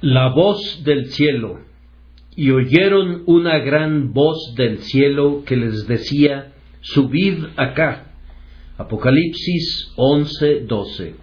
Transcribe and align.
La 0.00 0.28
voz 0.28 0.84
del 0.84 1.06
cielo. 1.06 1.58
Y 2.36 2.52
oyeron 2.52 3.24
una 3.26 3.58
gran 3.58 4.12
voz 4.12 4.54
del 4.56 4.78
cielo 4.78 5.42
que 5.44 5.56
les 5.56 5.88
decía, 5.88 6.52
Subid 6.80 7.44
acá. 7.56 8.12
Apocalipsis 8.76 9.92
11:12. 9.96 11.14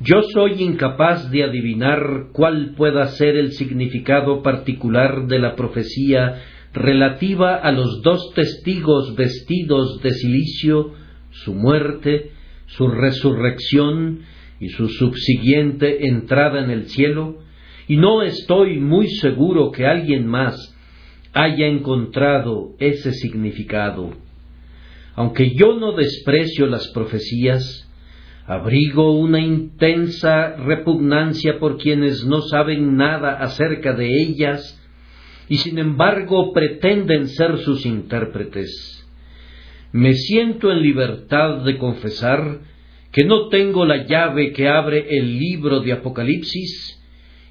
Yo 0.00 0.22
soy 0.32 0.62
incapaz 0.62 1.30
de 1.30 1.44
adivinar 1.44 2.28
cuál 2.32 2.74
pueda 2.76 3.08
ser 3.08 3.36
el 3.36 3.52
significado 3.52 4.42
particular 4.42 5.26
de 5.26 5.38
la 5.38 5.54
profecía 5.54 6.42
relativa 6.72 7.56
a 7.56 7.72
los 7.72 8.00
dos 8.00 8.32
testigos 8.34 9.14
vestidos 9.16 10.00
de 10.02 10.10
silicio, 10.12 10.94
su 11.30 11.54
muerte, 11.54 12.32
su 12.66 12.88
resurrección 12.88 14.20
y 14.64 14.70
su 14.70 14.88
subsiguiente 14.88 16.06
entrada 16.06 16.64
en 16.64 16.70
el 16.70 16.88
cielo, 16.88 17.36
y 17.86 17.98
no 17.98 18.22
estoy 18.22 18.78
muy 18.78 19.08
seguro 19.08 19.70
que 19.70 19.84
alguien 19.84 20.26
más 20.26 20.56
haya 21.34 21.66
encontrado 21.66 22.74
ese 22.78 23.12
significado. 23.12 24.12
Aunque 25.14 25.54
yo 25.54 25.78
no 25.78 25.92
desprecio 25.92 26.66
las 26.66 26.88
profecías, 26.92 27.86
abrigo 28.46 29.18
una 29.18 29.40
intensa 29.40 30.56
repugnancia 30.56 31.58
por 31.58 31.76
quienes 31.76 32.24
no 32.24 32.40
saben 32.40 32.96
nada 32.96 33.34
acerca 33.34 33.92
de 33.92 34.22
ellas 34.22 34.80
y 35.50 35.58
sin 35.58 35.78
embargo 35.78 36.54
pretenden 36.54 37.28
ser 37.28 37.58
sus 37.58 37.84
intérpretes. 37.84 39.06
Me 39.92 40.14
siento 40.14 40.72
en 40.72 40.80
libertad 40.80 41.64
de 41.64 41.76
confesar 41.76 42.60
que 43.14 43.24
no 43.24 43.46
tengo 43.46 43.86
la 43.86 44.08
llave 44.08 44.52
que 44.52 44.66
abre 44.66 45.06
el 45.16 45.38
libro 45.38 45.78
de 45.78 45.92
Apocalipsis 45.92 47.00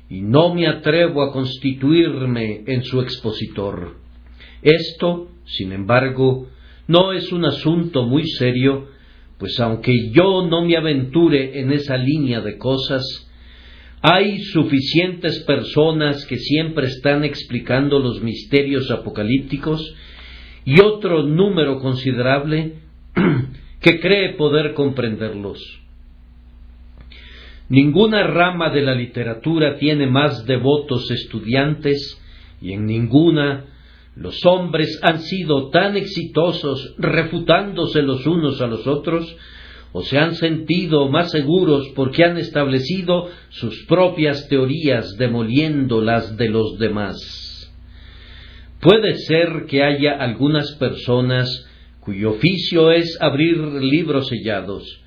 y 0.09 0.19
no 0.19 0.53
me 0.53 0.67
atrevo 0.67 1.23
a 1.23 1.31
constituirme 1.31 2.65
en 2.67 2.83
su 2.83 2.99
expositor. 2.99 3.95
Esto, 4.61 5.29
sin 5.45 5.71
embargo, 5.71 6.49
no 6.89 7.13
es 7.13 7.31
un 7.31 7.45
asunto 7.45 8.03
muy 8.03 8.27
serio, 8.27 8.89
pues 9.37 9.57
aunque 9.61 10.11
yo 10.11 10.45
no 10.45 10.65
me 10.65 10.75
aventure 10.75 11.57
en 11.61 11.71
esa 11.71 11.95
línea 11.95 12.41
de 12.41 12.57
cosas, 12.57 13.01
hay 14.01 14.39
suficientes 14.39 15.45
personas 15.45 16.25
que 16.25 16.39
siempre 16.39 16.87
están 16.87 17.23
explicando 17.23 17.99
los 17.99 18.21
misterios 18.21 18.91
apocalípticos 18.91 19.95
y 20.65 20.81
otro 20.81 21.23
número 21.23 21.79
considerable 21.79 22.82
que 23.83 23.99
cree 23.99 24.33
poder 24.35 24.73
comprenderlos. 24.73 25.59
Ninguna 27.69 28.25
rama 28.27 28.69
de 28.69 28.81
la 28.81 28.95
literatura 28.95 29.77
tiene 29.77 30.07
más 30.07 30.45
devotos 30.45 31.11
estudiantes 31.11 32.19
y 32.61 32.71
en 32.73 32.85
ninguna 32.85 33.65
los 34.15 34.45
hombres 34.45 34.99
han 35.01 35.19
sido 35.19 35.69
tan 35.69 35.97
exitosos 35.97 36.95
refutándose 36.97 38.01
los 38.01 38.25
unos 38.25 38.61
a 38.61 38.67
los 38.67 38.87
otros 38.87 39.35
o 39.91 40.01
se 40.01 40.17
han 40.17 40.35
sentido 40.35 41.09
más 41.09 41.31
seguros 41.31 41.89
porque 41.95 42.23
han 42.23 42.37
establecido 42.37 43.29
sus 43.49 43.85
propias 43.85 44.47
teorías 44.47 45.17
demoliendo 45.17 46.01
las 46.01 46.37
de 46.37 46.49
los 46.49 46.77
demás. 46.79 47.17
Puede 48.79 49.17
ser 49.17 49.65
que 49.67 49.83
haya 49.83 50.13
algunas 50.13 50.71
personas 50.75 51.67
cuyo 52.03 52.31
oficio 52.31 52.91
es 52.91 53.17
abrir 53.21 53.57
libros 53.57 54.27
sellados. 54.27 55.01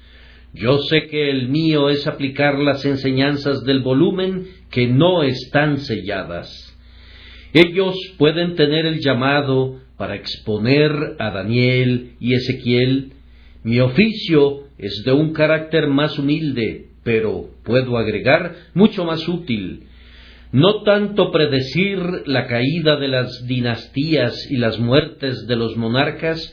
Yo 0.54 0.78
sé 0.78 1.06
que 1.08 1.30
el 1.30 1.48
mío 1.48 1.90
es 1.90 2.06
aplicar 2.06 2.58
las 2.58 2.84
enseñanzas 2.84 3.62
del 3.64 3.80
volumen 3.80 4.46
que 4.70 4.86
no 4.86 5.22
están 5.22 5.78
selladas. 5.78 6.76
Ellos 7.52 7.94
pueden 8.18 8.54
tener 8.54 8.86
el 8.86 9.00
llamado 9.00 9.80
para 9.96 10.14
exponer 10.14 10.92
a 11.18 11.30
Daniel 11.30 12.12
y 12.20 12.34
Ezequiel. 12.34 13.12
Mi 13.62 13.80
oficio 13.80 14.64
es 14.78 15.02
de 15.04 15.12
un 15.12 15.32
carácter 15.32 15.88
más 15.88 16.18
humilde, 16.18 16.88
pero 17.02 17.50
puedo 17.64 17.98
agregar 17.98 18.54
mucho 18.74 19.04
más 19.04 19.26
útil 19.28 19.86
no 20.52 20.82
tanto 20.84 21.32
predecir 21.32 21.98
la 22.26 22.46
caída 22.46 22.96
de 22.96 23.08
las 23.08 23.46
dinastías 23.46 24.50
y 24.50 24.56
las 24.56 24.78
muertes 24.78 25.46
de 25.46 25.56
los 25.56 25.76
monarcas, 25.76 26.52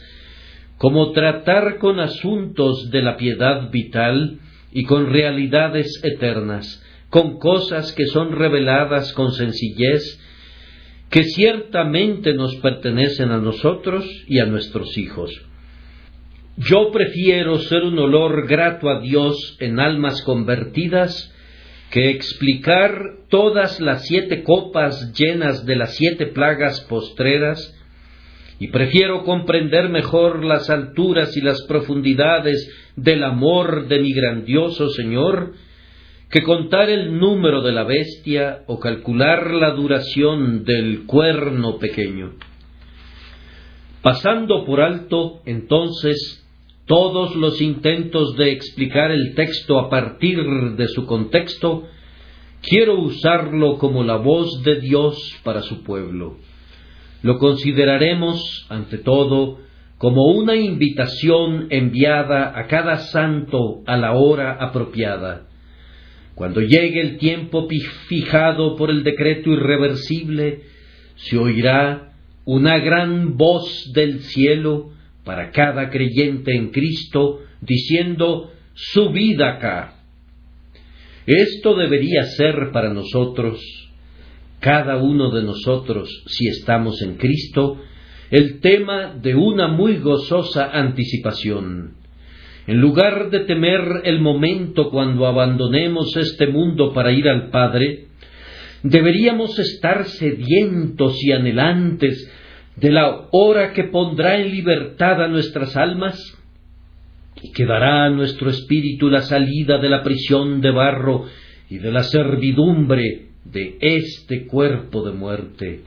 como 0.83 1.13
tratar 1.13 1.77
con 1.77 2.01
asuntos 2.01 2.89
de 2.91 3.01
la 3.01 3.16
piedad 3.16 3.71
vital 3.71 4.39
y 4.73 4.83
con 4.83 5.09
realidades 5.09 6.01
eternas, 6.03 6.83
con 7.09 7.39
cosas 7.39 7.94
que 7.94 8.05
son 8.07 8.33
reveladas 8.33 9.13
con 9.13 9.31
sencillez, 9.31 10.19
que 11.09 11.23
ciertamente 11.23 12.33
nos 12.33 12.57
pertenecen 12.57 13.31
a 13.31 13.38
nosotros 13.38 14.05
y 14.27 14.39
a 14.39 14.45
nuestros 14.45 14.97
hijos. 14.97 15.31
Yo 16.57 16.91
prefiero 16.91 17.59
ser 17.59 17.83
un 17.83 17.97
olor 17.97 18.45
grato 18.45 18.89
a 18.89 18.99
Dios 18.99 19.55
en 19.61 19.79
almas 19.79 20.22
convertidas 20.23 21.33
que 21.91 22.09
explicar 22.09 22.91
todas 23.29 23.79
las 23.79 24.05
siete 24.05 24.43
copas 24.43 25.13
llenas 25.13 25.66
de 25.66 25.77
las 25.77 25.95
siete 25.95 26.25
plagas 26.25 26.81
postreras 26.89 27.73
y 28.63 28.69
prefiero 28.69 29.25
comprender 29.25 29.90
mejor 29.90 30.46
las 30.46 30.69
alturas 30.69 31.35
y 31.35 31.41
las 31.41 31.62
profundidades 31.68 32.94
del 32.96 33.25
amor 33.25 33.90
de 33.90 34.00
mi 34.00 34.13
grandioso 34.13 34.88
Señor, 34.91 35.51
que 36.29 36.44
contar 36.44 36.90
el 36.90 37.19
número 37.19 37.62
de 37.62 37.73
la 37.73 37.84
bestia 37.84 38.63
o 38.68 38.79
calcular 38.79 39.52
la 39.52 39.72
duración 39.72 40.63
del 40.63 41.06
cuerno 41.06 41.78
pequeño. 41.78 42.35
Pasando 44.02 44.63
por 44.63 44.79
alto, 44.79 45.41
entonces, 45.46 46.47
todos 46.85 47.35
los 47.35 47.62
intentos 47.62 48.38
de 48.38 48.53
explicar 48.53 49.12
el 49.12 49.35
texto 49.35 49.78
a 49.78 49.90
partir 49.90 50.41
de 50.78 50.88
su 50.88 51.06
contexto, 51.06 51.84
quiero 52.62 52.97
usarlo 52.97 53.78
como 53.78 54.06
la 54.06 54.16
voz 54.16 54.63
de 54.63 54.79
Dios 54.79 55.18
para 55.44 55.63
su 55.63 55.84
pueblo. 55.84 56.38
Lo 57.23 57.39
consideraremos, 57.39 58.67
ante 58.69 58.97
todo, 58.97 59.59
como 59.97 60.25
una 60.25 60.57
invitación 60.57 61.67
enviada 61.69 62.51
a 62.59 62.67
cada 62.67 62.97
santo 62.97 63.81
a 63.85 63.95
la 63.95 64.11
hora 64.11 64.57
apropiada. 64.59 65.47
Cuando 66.35 66.59
llegue 66.59 67.00
el 67.00 67.17
tiempo 67.17 67.67
fijado 68.09 68.75
por 68.75 68.89
el 68.89 69.03
decreto 69.03 69.51
irreversible, 69.51 70.63
se 71.16 71.38
oirá 71.38 72.11
una 72.44 72.79
gran 72.79 73.38
voz 73.38 73.91
del 73.94 74.19
cielo 74.19 74.91
para 75.23 75.51
cada 75.51 75.90
creyente 75.90 76.53
en 76.53 76.72
Cristo, 76.72 77.40
diciendo, 77.61 78.51
subid 78.73 79.40
acá. 79.40 79.95
Esto 81.25 81.75
debería 81.78 82.23
ser 82.23 82.72
para 82.73 82.94
nosotros 82.94 83.82
cada 84.63 84.96
uno 84.96 85.29
de 85.29 85.44
nosotros, 85.44 86.24
si 86.25 86.47
estamos 86.47 87.01
en 87.01 87.18
Cristo, 87.18 87.81
el 88.31 88.62
tema 88.62 89.13
de 89.13 89.35
una 89.35 89.68
muy 89.68 89.97
gozosa 89.97 90.69
anticipación. 90.72 91.96
En 92.66 92.79
lugar 92.79 93.29
de 93.29 93.41
temer 93.41 93.81
el 94.06 94.22
momento 94.22 94.90
cuando 94.90 95.28
abandonemos 95.28 96.16
este 96.16 96.47
mundo 96.47 96.94
para 96.94 97.12
ir 97.12 97.28
al 97.28 97.50
Padre, 97.50 98.06
deberíamos 98.84 99.59
estar 99.59 100.06
sedientos 100.06 101.22
y 101.22 101.34
anhelantes 101.34 102.31
de 102.78 102.90
la 102.90 103.28
hora 103.34 103.73
que 103.73 103.84
pondrá 103.84 104.38
en 104.38 104.50
libertad 104.50 105.22
a 105.22 105.28
nuestras 105.28 105.75
almas 105.75 106.18
y 107.41 107.52
que 107.52 107.66
dará 107.66 108.06
a 108.06 108.09
nuestro 108.09 108.50
espíritu 108.50 109.09
la 109.09 109.23
salida 109.23 109.78
de 109.79 109.90
la 109.90 110.02
prisión 110.03 110.62
de 110.62 110.72
barro 110.72 111.25
y 111.69 111.79
de 111.79 111.91
la 111.91 112.03
servidumbre 112.03 113.33
de 113.45 113.78
este 113.79 114.47
cuerpo 114.47 115.03
de 115.03 115.11
muerte. 115.11 115.84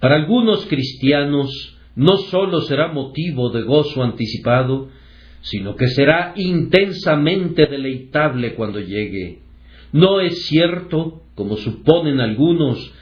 Para 0.00 0.16
algunos 0.16 0.66
cristianos 0.66 1.78
no 1.94 2.16
sólo 2.16 2.62
será 2.62 2.92
motivo 2.92 3.50
de 3.50 3.62
gozo 3.62 4.02
anticipado, 4.02 4.88
sino 5.42 5.76
que 5.76 5.88
será 5.88 6.32
intensamente 6.36 7.66
deleitable 7.66 8.54
cuando 8.54 8.80
llegue. 8.80 9.40
No 9.92 10.20
es 10.20 10.46
cierto, 10.46 11.22
como 11.34 11.56
suponen 11.56 12.20
algunos, 12.20 12.92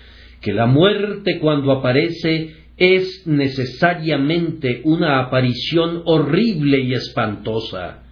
que 0.40 0.52
la 0.52 0.66
muerte 0.66 1.38
cuando 1.40 1.72
aparece 1.72 2.54
es 2.76 3.26
necesariamente 3.26 4.82
una 4.84 5.20
aparición 5.20 6.02
horrible 6.04 6.80
y 6.80 6.94
espantosa. 6.94 8.04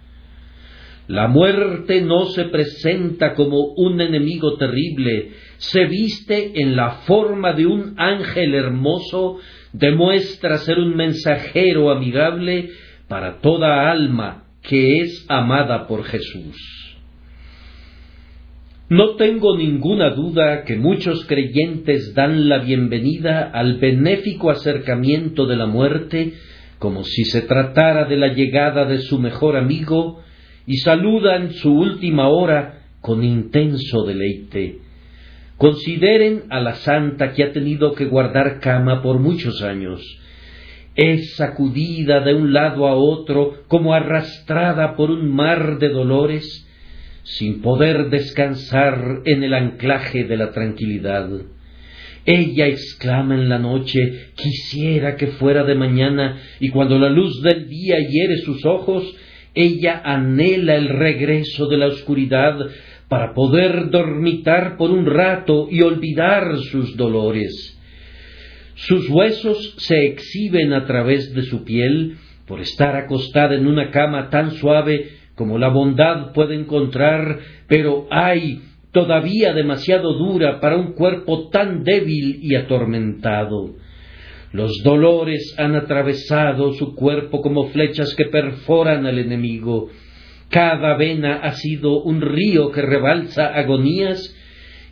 La 1.07 1.29
muerte 1.29 2.01
no 2.01 2.25
se 2.25 2.45
presenta 2.45 3.33
como 3.33 3.73
un 3.77 4.01
enemigo 4.01 4.57
terrible, 4.57 5.31
se 5.57 5.85
viste 5.85 6.61
en 6.61 6.75
la 6.75 6.91
forma 7.05 7.53
de 7.53 7.65
un 7.65 7.95
ángel 7.97 8.53
hermoso, 8.53 9.39
demuestra 9.73 10.57
ser 10.57 10.79
un 10.79 10.95
mensajero 10.95 11.91
amigable 11.91 12.69
para 13.07 13.39
toda 13.39 13.89
alma 13.91 14.45
que 14.61 14.99
es 14.99 15.25
amada 15.29 15.87
por 15.87 16.03
Jesús. 16.03 16.55
No 18.89 19.15
tengo 19.15 19.57
ninguna 19.57 20.11
duda 20.11 20.63
que 20.63 20.77
muchos 20.77 21.25
creyentes 21.25 22.13
dan 22.13 22.47
la 22.47 22.59
bienvenida 22.59 23.51
al 23.53 23.79
benéfico 23.79 24.49
acercamiento 24.49 25.45
de 25.45 25.57
la 25.57 25.65
muerte 25.65 26.33
como 26.79 27.03
si 27.03 27.25
se 27.25 27.41
tratara 27.41 28.05
de 28.05 28.15
la 28.15 28.33
llegada 28.33 28.85
de 28.85 28.99
su 28.99 29.19
mejor 29.19 29.57
amigo 29.57 30.21
y 30.65 30.77
saludan 30.77 31.51
su 31.51 31.73
última 31.73 32.29
hora 32.29 32.83
con 33.01 33.23
intenso 33.23 34.03
deleite. 34.05 34.86
Consideren 35.57 36.43
a 36.49 36.59
la 36.59 36.75
santa 36.75 37.33
que 37.33 37.43
ha 37.43 37.51
tenido 37.51 37.93
que 37.93 38.05
guardar 38.05 38.59
cama 38.59 39.01
por 39.01 39.19
muchos 39.19 39.63
años. 39.63 40.01
Es 40.95 41.35
sacudida 41.35 42.19
de 42.19 42.35
un 42.35 42.53
lado 42.53 42.87
a 42.87 42.95
otro 42.95 43.63
como 43.67 43.93
arrastrada 43.93 44.95
por 44.95 45.09
un 45.09 45.33
mar 45.33 45.79
de 45.79 45.89
dolores, 45.89 46.67
sin 47.23 47.61
poder 47.61 48.09
descansar 48.09 49.21
en 49.25 49.43
el 49.43 49.53
anclaje 49.53 50.25
de 50.25 50.37
la 50.37 50.51
tranquilidad. 50.51 51.29
Ella 52.25 52.67
exclama 52.67 53.35
en 53.35 53.49
la 53.49 53.57
noche 53.57 54.31
quisiera 54.35 55.15
que 55.15 55.27
fuera 55.27 55.63
de 55.63 55.75
mañana, 55.75 56.39
y 56.59 56.69
cuando 56.69 56.99
la 56.99 57.09
luz 57.09 57.41
del 57.41 57.67
día 57.67 57.95
hiere 57.99 58.37
sus 58.37 58.63
ojos, 58.65 59.03
ella 59.55 60.01
anhela 60.03 60.75
el 60.75 60.89
regreso 60.89 61.67
de 61.67 61.77
la 61.77 61.87
oscuridad 61.87 62.59
para 63.09 63.33
poder 63.33 63.89
dormitar 63.89 64.77
por 64.77 64.91
un 64.91 65.05
rato 65.05 65.67
y 65.69 65.81
olvidar 65.81 66.57
sus 66.71 66.95
dolores. 66.97 67.73
Sus 68.75 69.09
huesos 69.09 69.75
se 69.77 70.05
exhiben 70.05 70.73
a 70.73 70.85
través 70.85 71.33
de 71.33 71.43
su 71.43 71.63
piel 71.63 72.17
por 72.45 72.59
estar 72.61 72.95
acostada 72.95 73.55
en 73.55 73.67
una 73.67 73.91
cama 73.91 74.29
tan 74.29 74.51
suave 74.51 75.09
como 75.35 75.57
la 75.57 75.69
bondad 75.69 76.33
puede 76.33 76.55
encontrar, 76.55 77.39
pero 77.67 78.07
hay 78.09 78.61
todavía 78.91 79.53
demasiado 79.53 80.13
dura 80.13 80.59
para 80.59 80.77
un 80.77 80.93
cuerpo 80.93 81.49
tan 81.49 81.83
débil 81.83 82.39
y 82.41 82.55
atormentado. 82.55 83.75
Los 84.51 84.81
dolores 84.83 85.53
han 85.57 85.75
atravesado 85.75 86.73
su 86.73 86.95
cuerpo 86.95 87.41
como 87.41 87.67
flechas 87.67 88.15
que 88.15 88.25
perforan 88.25 89.05
al 89.05 89.19
enemigo. 89.19 89.89
Cada 90.49 90.95
vena 90.95 91.39
ha 91.43 91.53
sido 91.53 92.01
un 92.03 92.21
río 92.21 92.71
que 92.71 92.81
rebalsa 92.81 93.47
agonías 93.47 94.33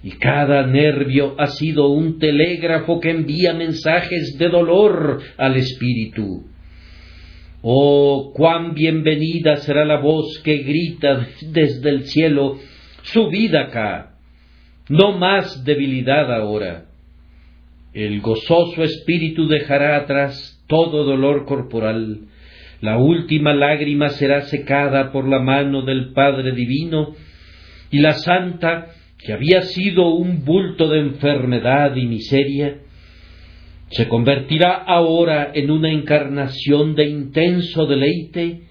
y 0.03 0.11
cada 0.11 0.67
nervio 0.67 1.35
ha 1.39 1.47
sido 1.47 1.89
un 1.89 2.19
telégrafo 2.19 2.99
que 2.99 3.09
envía 3.09 3.53
mensajes 3.53 4.37
de 4.37 4.49
dolor 4.49 5.21
al 5.37 5.55
espíritu. 5.55 6.43
Oh, 7.61 8.31
cuán 8.35 8.75
bienvenida 8.75 9.55
será 9.55 9.85
la 9.85 9.99
voz 9.99 10.39
que 10.43 10.57
grita 10.57 11.27
desde 11.41 11.89
el 11.89 12.03
cielo, 12.03 12.59
subid 13.01 13.55
acá, 13.55 14.17
no 14.89 15.17
más 15.17 15.63
debilidad 15.63 16.31
ahora. 16.31 16.85
El 17.93 18.21
gozoso 18.21 18.83
espíritu 18.83 19.47
dejará 19.47 19.97
atrás 19.97 20.63
todo 20.67 21.05
dolor 21.05 21.45
corporal, 21.45 22.27
la 22.81 22.97
última 22.97 23.53
lágrima 23.53 24.09
será 24.09 24.41
secada 24.41 25.11
por 25.11 25.27
la 25.27 25.39
mano 25.39 25.83
del 25.83 26.13
Padre 26.13 26.51
Divino, 26.53 27.15
y 27.91 27.99
la 27.99 28.13
santa, 28.13 28.87
que 29.17 29.33
había 29.33 29.61
sido 29.61 30.09
un 30.09 30.43
bulto 30.43 30.89
de 30.89 30.99
enfermedad 30.99 31.95
y 31.95 32.05
miseria, 32.05 32.79
se 33.89 34.07
convertirá 34.07 34.73
ahora 34.73 35.51
en 35.53 35.71
una 35.71 35.91
encarnación 35.91 36.95
de 36.95 37.07
intenso 37.07 37.85
deleite, 37.85 38.61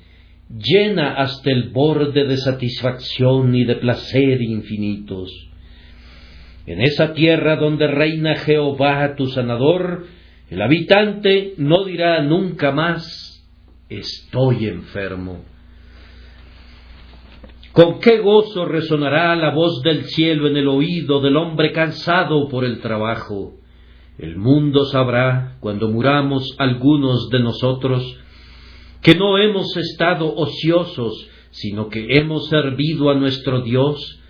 llena 0.50 1.14
hasta 1.14 1.50
el 1.50 1.70
borde 1.70 2.26
de 2.26 2.36
satisfacción 2.36 3.54
y 3.54 3.64
de 3.64 3.76
placer 3.76 4.42
infinitos. 4.42 5.30
En 6.66 6.80
esa 6.80 7.14
tierra 7.14 7.56
donde 7.56 7.86
reina 7.86 8.36
Jehová 8.36 9.14
tu 9.16 9.26
sanador, 9.28 10.06
el 10.50 10.62
habitante 10.62 11.54
no 11.58 11.84
dirá 11.84 12.22
nunca 12.22 12.72
más 12.72 13.33
estoy 13.88 14.66
enfermo. 14.66 15.44
Con 17.72 17.98
qué 17.98 18.18
gozo 18.18 18.64
resonará 18.66 19.34
la 19.34 19.52
voz 19.52 19.82
del 19.82 20.04
cielo 20.04 20.46
en 20.46 20.56
el 20.56 20.68
oído 20.68 21.20
del 21.20 21.36
hombre 21.36 21.72
cansado 21.72 22.48
por 22.48 22.64
el 22.64 22.80
trabajo 22.80 23.54
el 24.18 24.36
mundo 24.36 24.84
sabrá, 24.84 25.56
cuando 25.58 25.88
muramos 25.90 26.54
algunos 26.58 27.28
de 27.30 27.40
nosotros, 27.40 28.16
que 29.02 29.16
no 29.16 29.38
hemos 29.38 29.76
estado 29.76 30.32
ociosos, 30.34 31.28
sino 31.50 31.88
que 31.88 32.06
hemos 32.16 32.48
servido 32.48 33.10
a 33.10 33.14
nuestro 33.14 33.62
Dios 33.62 34.20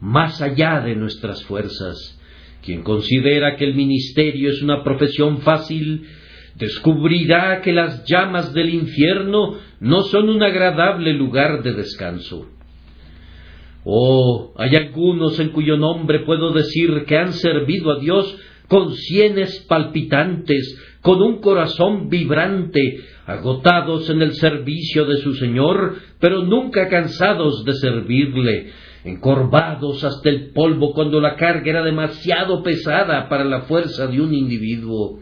más 0.00 0.40
allá 0.40 0.80
de 0.80 0.96
nuestras 0.96 1.44
fuerzas. 1.44 2.18
Quien 2.62 2.82
considera 2.82 3.56
que 3.56 3.64
el 3.64 3.74
ministerio 3.74 4.50
es 4.50 4.62
una 4.62 4.82
profesión 4.82 5.38
fácil, 5.42 6.06
descubrirá 6.56 7.60
que 7.60 7.72
las 7.72 8.04
llamas 8.06 8.52
del 8.52 8.70
infierno 8.70 9.56
no 9.80 10.02
son 10.02 10.28
un 10.28 10.42
agradable 10.42 11.12
lugar 11.12 11.62
de 11.62 11.74
descanso. 11.74 12.46
Oh, 13.84 14.52
hay 14.56 14.74
algunos 14.74 15.38
en 15.38 15.50
cuyo 15.50 15.76
nombre 15.76 16.20
puedo 16.20 16.52
decir 16.52 17.04
que 17.06 17.18
han 17.18 17.32
servido 17.34 17.92
a 17.92 18.00
Dios 18.00 18.36
con 18.68 18.92
sienes 18.94 19.64
palpitantes, 19.68 20.76
con 21.02 21.22
un 21.22 21.40
corazón 21.40 22.08
vibrante, 22.08 23.00
agotados 23.26 24.10
en 24.10 24.22
el 24.22 24.32
servicio 24.34 25.04
de 25.04 25.18
su 25.18 25.34
Señor, 25.34 25.94
pero 26.18 26.42
nunca 26.42 26.88
cansados 26.88 27.64
de 27.64 27.74
servirle, 27.74 28.72
encorvados 29.04 30.02
hasta 30.02 30.30
el 30.30 30.50
polvo 30.50 30.92
cuando 30.92 31.20
la 31.20 31.36
carga 31.36 31.70
era 31.70 31.84
demasiado 31.84 32.62
pesada 32.64 33.28
para 33.28 33.44
la 33.44 33.62
fuerza 33.62 34.08
de 34.08 34.20
un 34.20 34.34
individuo, 34.34 35.20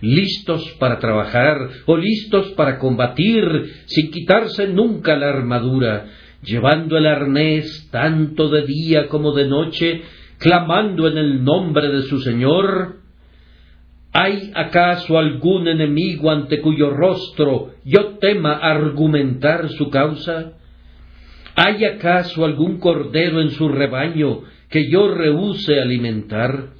listos 0.00 0.76
para 0.78 0.98
trabajar 0.98 1.56
o 1.86 1.96
listos 1.96 2.48
para 2.52 2.78
combatir, 2.78 3.44
sin 3.86 4.10
quitarse 4.10 4.68
nunca 4.68 5.16
la 5.16 5.30
armadura, 5.30 6.06
llevando 6.42 6.96
el 6.96 7.06
arnés 7.06 7.88
tanto 7.90 8.48
de 8.48 8.62
día 8.62 9.08
como 9.08 9.32
de 9.32 9.46
noche, 9.46 10.02
clamando 10.38 11.08
en 11.08 11.18
el 11.18 11.44
nombre 11.44 11.88
de 11.88 12.02
su 12.02 12.20
Señor? 12.20 12.96
¿Hay 14.12 14.50
acaso 14.54 15.18
algún 15.18 15.68
enemigo 15.68 16.30
ante 16.30 16.60
cuyo 16.60 16.90
rostro 16.90 17.74
yo 17.84 18.18
tema 18.18 18.54
argumentar 18.54 19.68
su 19.70 19.90
causa? 19.90 20.52
¿Hay 21.54 21.84
acaso 21.84 22.44
algún 22.44 22.78
cordero 22.78 23.40
en 23.40 23.50
su 23.50 23.68
rebaño 23.68 24.42
que 24.70 24.88
yo 24.90 25.12
rehúse 25.12 25.78
alimentar? 25.80 26.77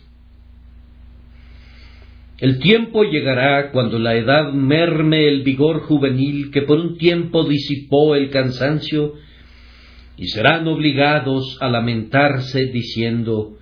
El 2.39 2.61
tiempo 2.61 3.03
llegará 3.03 3.73
cuando 3.73 3.99
la 3.99 4.15
edad 4.15 4.53
merme 4.53 5.27
el 5.27 5.43
vigor 5.43 5.81
juvenil 5.81 6.53
que 6.53 6.63
por 6.63 6.79
un 6.79 6.97
tiempo 6.97 7.43
disipó 7.45 8.15
el 8.15 8.31
cansancio 8.31 9.15
y 10.17 10.29
serán 10.29 10.69
obligados 10.69 11.59
a 11.61 11.69
lamentarse 11.69 12.67
diciendo, 12.67 13.59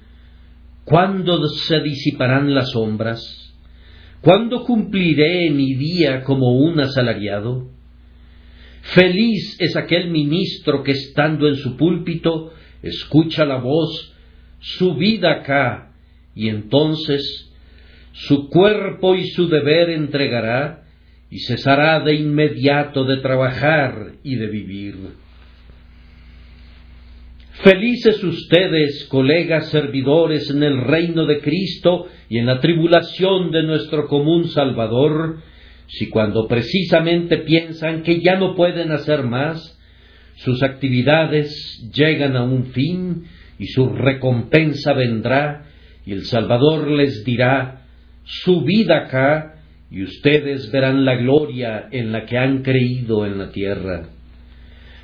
¿Cuándo 0.84 1.44
se 1.48 1.80
disiparán 1.80 2.54
las 2.54 2.70
sombras? 2.70 3.54
¿Cuándo 4.20 4.62
cumpliré 4.62 5.50
mi 5.50 5.74
día 5.74 6.22
como 6.22 6.58
un 6.58 6.78
asalariado? 6.78 7.70
Feliz 8.82 9.56
es 9.58 9.74
aquel 9.76 10.10
ministro 10.10 10.82
que 10.82 10.92
estando 10.92 11.48
en 11.48 11.56
su 11.56 11.76
púlpito 11.76 12.52
escucha 12.82 13.44
la 13.44 13.56
voz, 13.56 14.14
subid 14.60 15.24
acá, 15.24 15.92
y 16.34 16.48
entonces 16.50 17.45
su 18.16 18.48
cuerpo 18.48 19.14
y 19.14 19.26
su 19.28 19.48
deber 19.48 19.90
entregará, 19.90 20.84
y 21.30 21.40
cesará 21.40 22.00
de 22.00 22.14
inmediato 22.14 23.04
de 23.04 23.18
trabajar 23.18 24.12
y 24.22 24.36
de 24.36 24.46
vivir. 24.46 24.94
Felices 27.62 28.22
ustedes, 28.22 29.06
colegas 29.10 29.68
servidores 29.68 30.50
en 30.50 30.62
el 30.62 30.82
reino 30.82 31.26
de 31.26 31.40
Cristo 31.40 32.06
y 32.28 32.38
en 32.38 32.46
la 32.46 32.60
tribulación 32.60 33.50
de 33.50 33.64
nuestro 33.64 34.06
común 34.06 34.48
Salvador, 34.48 35.38
si 35.86 36.08
cuando 36.08 36.46
precisamente 36.48 37.38
piensan 37.38 38.02
que 38.02 38.20
ya 38.20 38.36
no 38.36 38.54
pueden 38.54 38.92
hacer 38.92 39.24
más, 39.24 39.78
sus 40.36 40.62
actividades 40.62 41.90
llegan 41.94 42.36
a 42.36 42.44
un 42.44 42.66
fin 42.66 43.24
y 43.58 43.66
su 43.66 43.88
recompensa 43.88 44.92
vendrá 44.92 45.66
y 46.04 46.12
el 46.12 46.24
Salvador 46.24 46.90
les 46.90 47.24
dirá, 47.24 47.85
subid 48.26 48.90
acá 48.90 49.54
y 49.90 50.02
ustedes 50.02 50.70
verán 50.70 51.04
la 51.04 51.14
gloria 51.14 51.88
en 51.90 52.12
la 52.12 52.26
que 52.26 52.36
han 52.36 52.62
creído 52.62 53.24
en 53.24 53.38
la 53.38 53.50
tierra. 53.50 54.08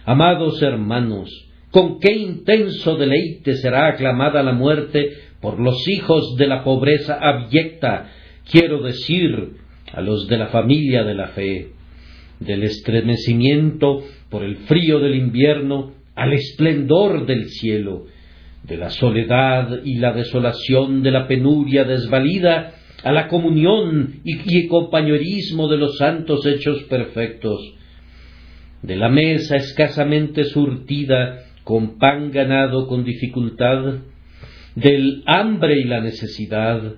Amados 0.05 0.61
hermanos, 0.63 1.31
con 1.71 2.01
qué 2.01 2.13
intenso 2.13 2.97
deleite 2.97 3.55
será 3.55 3.87
aclamada 3.87 4.43
la 4.43 4.53
muerte 4.53 5.13
por 5.41 5.59
los 5.59 5.89
hijos 5.89 6.37
de 6.37 6.47
la 6.47 6.65
pobreza 6.65 7.15
abyecta, 7.15 8.11
quiero 8.51 8.83
decir, 8.83 9.53
a 9.93 10.01
los 10.01 10.27
de 10.27 10.39
la 10.39 10.49
familia 10.49 11.05
de 11.05 11.15
la 11.15 11.29
fe, 11.29 11.69
del 12.41 12.65
estremecimiento 12.65 14.03
por 14.29 14.43
el 14.43 14.57
frío 14.57 14.99
del 14.99 15.15
invierno 15.15 15.93
al 16.15 16.33
esplendor 16.33 17.27
del 17.27 17.49
cielo, 17.49 18.07
de 18.65 18.77
la 18.77 18.91
soledad 18.91 19.81
y 19.85 19.97
la 19.97 20.13
desolación 20.13 21.03
de 21.03 21.11
la 21.11 21.27
penuria 21.27 21.85
desvalida, 21.85 22.75
a 23.03 23.13
la 23.13 23.29
comunión 23.29 24.21
y, 24.25 24.67
compañerismo 24.69 25.69
de 25.69 25.77
los 25.77 25.97
santos 25.99 26.47
hechos 26.47 26.83
perfectos, 26.85 27.61
de 28.83 28.97
la 28.97 29.09
mesa 29.09 29.57
escasamente 29.57 30.45
surtida 30.45 31.45
con 31.65 31.99
pan 31.99 32.31
ganado 32.31 32.87
con 32.87 33.05
dificultad, 33.05 33.97
del 34.75 35.23
hambre 35.27 35.79
y 35.81 35.85
la 35.85 36.01
necesidad, 36.01 36.95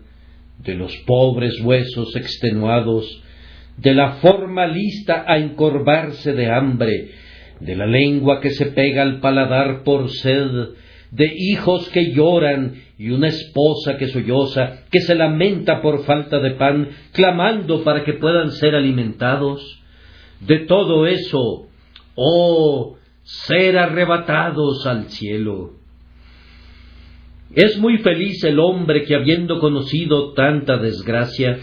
de 0.59 0.75
los 0.75 0.97
pobres 1.07 1.61
huesos 1.61 2.15
extenuados, 2.17 3.23
de 3.77 3.95
la 3.95 4.13
forma 4.17 4.67
lista 4.67 5.25
a 5.27 5.39
encorvarse 5.39 6.33
de 6.33 6.51
hambre, 6.51 7.11
de 7.61 7.77
la 7.77 7.87
lengua 7.87 8.41
que 8.41 8.51
se 8.51 8.67
pega 8.67 9.03
al 9.03 9.21
paladar 9.21 9.83
por 9.83 10.11
sed, 10.11 10.49
de 11.11 11.33
hijos 11.37 11.89
que 11.91 12.13
lloran 12.13 12.75
y 12.99 13.11
una 13.11 13.29
esposa 13.29 13.97
que 13.97 14.09
solloza, 14.09 14.85
que 14.91 15.01
se 15.01 15.15
lamenta 15.15 15.83
por 15.83 16.05
falta 16.05 16.39
de 16.39 16.53
pan, 16.53 16.91
clamando 17.13 17.83
para 17.83 18.05
que 18.05 18.15
puedan 18.15 18.53
ser 18.53 18.75
alimentados. 18.75 19.81
De 20.41 20.61
todo 20.61 21.07
eso, 21.07 21.69
oh, 22.15 22.97
ser 23.23 23.79
arrebatados 23.79 24.87
al 24.87 25.09
cielo. 25.09 25.73
Es 27.55 27.79
muy 27.79 27.99
feliz 27.99 28.43
el 28.45 28.59
hombre 28.59 29.05
que 29.05 29.15
habiendo 29.15 29.61
conocido 29.61 30.33
tanta 30.33 30.77
desgracia, 30.77 31.59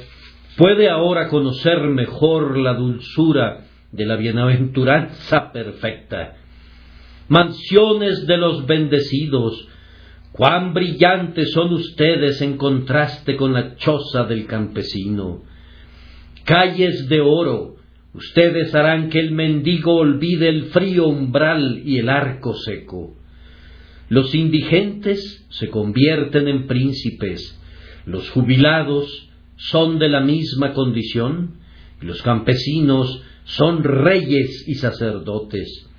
puede 0.58 0.90
ahora 0.90 1.28
conocer 1.28 1.80
mejor 1.82 2.58
la 2.58 2.74
dulzura 2.74 3.66
de 3.92 4.06
la 4.06 4.16
bienaventuranza 4.16 5.52
perfecta. 5.52 6.38
Mansiones 7.28 8.26
de 8.26 8.38
los 8.38 8.66
bendecidos, 8.66 9.68
cuán 10.32 10.74
brillantes 10.74 11.52
son 11.52 11.74
ustedes 11.74 12.42
en 12.42 12.58
contraste 12.58 13.36
con 13.36 13.54
la 13.54 13.76
choza 13.76 14.24
del 14.24 14.46
campesino. 14.46 15.44
Calles 16.46 17.08
de 17.10 17.22
oro, 17.22 17.76
ustedes 18.14 18.74
harán 18.74 19.10
que 19.10 19.20
el 19.20 19.32
mendigo 19.32 19.96
olvide 19.96 20.50
el 20.50 20.66
frío 20.66 21.08
umbral 21.08 21.82
y 21.86 21.98
el 21.98 22.10
arco 22.10 22.54
seco. 22.54 23.16
Los 24.10 24.34
indigentes 24.36 25.46
se 25.50 25.70
convierten 25.70 26.48
en 26.48 26.68
príncipes, 26.68 27.58
los 28.06 28.30
jubilados 28.30 29.30
son 29.56 30.00
de 30.00 30.10
la 30.10 30.22
misma 30.22 30.74
condición, 30.74 31.56
y 32.02 32.06
los 32.06 32.22
campesinos 32.22 33.22
son 33.44 33.84
reyes 33.84 34.68
y 34.68 34.76
sacerdotes. 34.76 35.91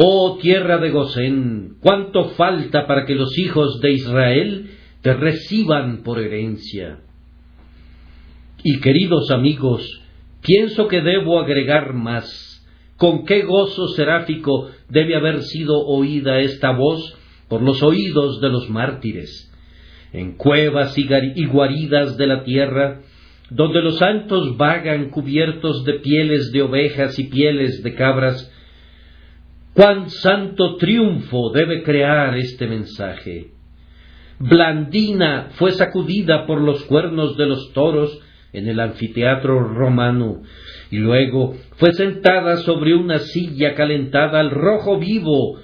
Oh 0.00 0.38
tierra 0.40 0.78
de 0.78 0.90
Gosén, 0.90 1.74
cuánto 1.80 2.28
falta 2.36 2.86
para 2.86 3.04
que 3.04 3.16
los 3.16 3.36
hijos 3.36 3.80
de 3.80 3.94
Israel 3.94 4.70
te 5.02 5.12
reciban 5.12 6.04
por 6.04 6.20
herencia. 6.20 7.00
Y 8.62 8.78
queridos 8.78 9.28
amigos, 9.32 9.82
pienso 10.40 10.86
que 10.86 11.00
debo 11.00 11.40
agregar 11.40 11.94
más. 11.94 12.64
Con 12.96 13.24
qué 13.24 13.42
gozo 13.42 13.88
seráfico 13.88 14.70
debe 14.88 15.16
haber 15.16 15.42
sido 15.42 15.84
oída 15.84 16.38
esta 16.38 16.70
voz 16.70 17.18
por 17.48 17.60
los 17.62 17.82
oídos 17.82 18.40
de 18.40 18.50
los 18.50 18.70
mártires. 18.70 19.52
En 20.12 20.36
cuevas 20.36 20.96
y 20.96 21.44
guaridas 21.46 22.16
de 22.16 22.26
la 22.28 22.44
tierra, 22.44 23.00
donde 23.50 23.82
los 23.82 23.98
santos 23.98 24.56
vagan 24.56 25.10
cubiertos 25.10 25.82
de 25.82 25.94
pieles 25.94 26.52
de 26.52 26.62
ovejas 26.62 27.18
y 27.18 27.24
pieles 27.24 27.82
de 27.82 27.94
cabras, 27.96 28.54
cuán 29.78 30.10
santo 30.10 30.74
triunfo 30.74 31.52
debe 31.52 31.84
crear 31.84 32.36
este 32.36 32.66
mensaje. 32.66 33.52
Blandina 34.40 35.50
fue 35.52 35.70
sacudida 35.70 36.46
por 36.46 36.60
los 36.60 36.82
cuernos 36.86 37.36
de 37.36 37.46
los 37.46 37.72
toros 37.72 38.18
en 38.52 38.66
el 38.66 38.80
anfiteatro 38.80 39.60
romano, 39.60 40.42
y 40.90 40.96
luego 40.96 41.54
fue 41.76 41.92
sentada 41.92 42.56
sobre 42.56 42.92
una 42.96 43.20
silla 43.20 43.76
calentada 43.76 44.40
al 44.40 44.50
rojo 44.50 44.98
vivo, 44.98 45.60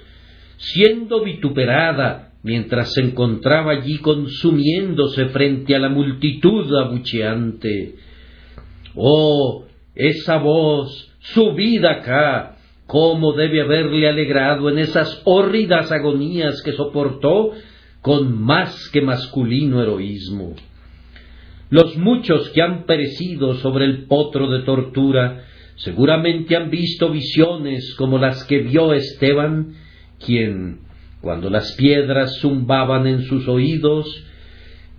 siendo 0.55 1.21
vituperada 1.21 2.31
mientras 2.41 2.93
se 2.93 3.01
encontraba 3.01 3.73
allí 3.73 3.97
consumiéndose 3.97 5.25
frente 5.25 5.75
a 5.75 5.79
la 5.79 5.89
multitud 5.89 6.73
abucheante. 6.73 7.95
Oh, 8.95 9.65
esa 9.93 10.37
voz, 10.37 11.11
subida 11.19 11.91
acá, 11.91 12.54
cómo 12.87 13.33
debe 13.33 13.61
haberle 13.61 14.07
alegrado 14.07 14.69
en 14.69 14.77
esas 14.79 15.21
hórridas 15.25 15.91
agonías 15.91 16.61
que 16.63 16.73
soportó 16.73 17.51
con 18.01 18.39
más 18.39 18.89
que 18.89 19.01
masculino 19.01 19.81
heroísmo. 19.81 20.55
Los 21.69 21.97
muchos 21.97 22.49
que 22.51 22.61
han 22.61 22.85
perecido 22.85 23.55
sobre 23.55 23.85
el 23.85 24.05
potro 24.05 24.51
de 24.51 24.63
tortura 24.63 25.45
seguramente 25.77 26.55
han 26.55 26.69
visto 26.69 27.09
visiones 27.09 27.95
como 27.95 28.19
las 28.19 28.43
que 28.45 28.59
vio 28.59 28.93
Esteban, 28.93 29.73
quien, 30.23 30.79
cuando 31.21 31.49
las 31.49 31.73
piedras 31.75 32.37
zumbaban 32.39 33.07
en 33.07 33.23
sus 33.23 33.47
oídos, 33.47 34.07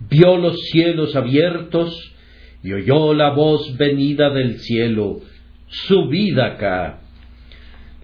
vio 0.09 0.37
los 0.37 0.59
cielos 0.71 1.15
abiertos 1.15 2.13
y 2.61 2.73
oyó 2.73 3.13
la 3.13 3.29
voz 3.31 3.77
venida 3.77 4.29
del 4.29 4.59
cielo, 4.59 5.21
subid 5.67 6.37
acá. 6.37 6.99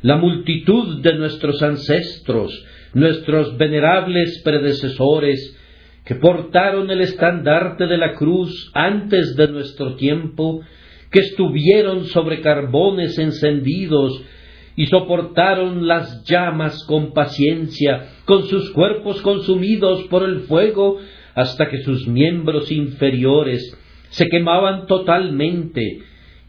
La 0.03 0.17
multitud 0.17 1.01
de 1.01 1.13
nuestros 1.13 1.63
ancestros, 1.63 2.51
nuestros 2.93 3.57
venerables 3.57 4.41
predecesores, 4.43 5.57
que 6.03 6.15
portaron 6.15 6.91
el 6.91 7.00
estandarte 7.00 7.88
de 7.88 7.98
la 7.98 8.12
cruz 8.12 8.69
antes 8.74 9.38
de 9.38 9.48
nuestro 9.48 9.95
tiempo, 9.95 10.60
que 11.10 11.19
estuvieron 11.19 12.03
sobre 12.07 12.41
carbones 12.41 13.17
encendidos 13.17 14.22
y 14.75 14.88
soportaron 14.88 15.88
las 15.88 16.25
llamas 16.25 16.83
con 16.86 17.13
paciencia, 17.13 18.10
con 18.25 18.43
sus 18.48 18.72
cuerpos 18.72 19.22
consumidos 19.22 20.03
por 20.10 20.24
el 20.24 20.41
fuego, 20.41 21.00
hasta 21.33 21.69
que 21.69 21.81
sus 21.81 22.10
miembros 22.10 22.69
inferiores 22.74 23.74
se 24.10 24.27
quemaban 24.27 24.86
totalmente 24.86 26.00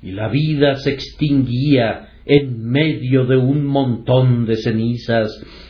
y 0.02 0.10
la 0.10 0.26
vida 0.26 0.74
se 0.74 0.90
extinguía 0.90 2.10
en 2.26 2.70
medio 2.70 3.26
de 3.26 3.36
un 3.36 3.64
montón 3.66 4.46
de 4.46 4.56
cenizas. 4.56 5.28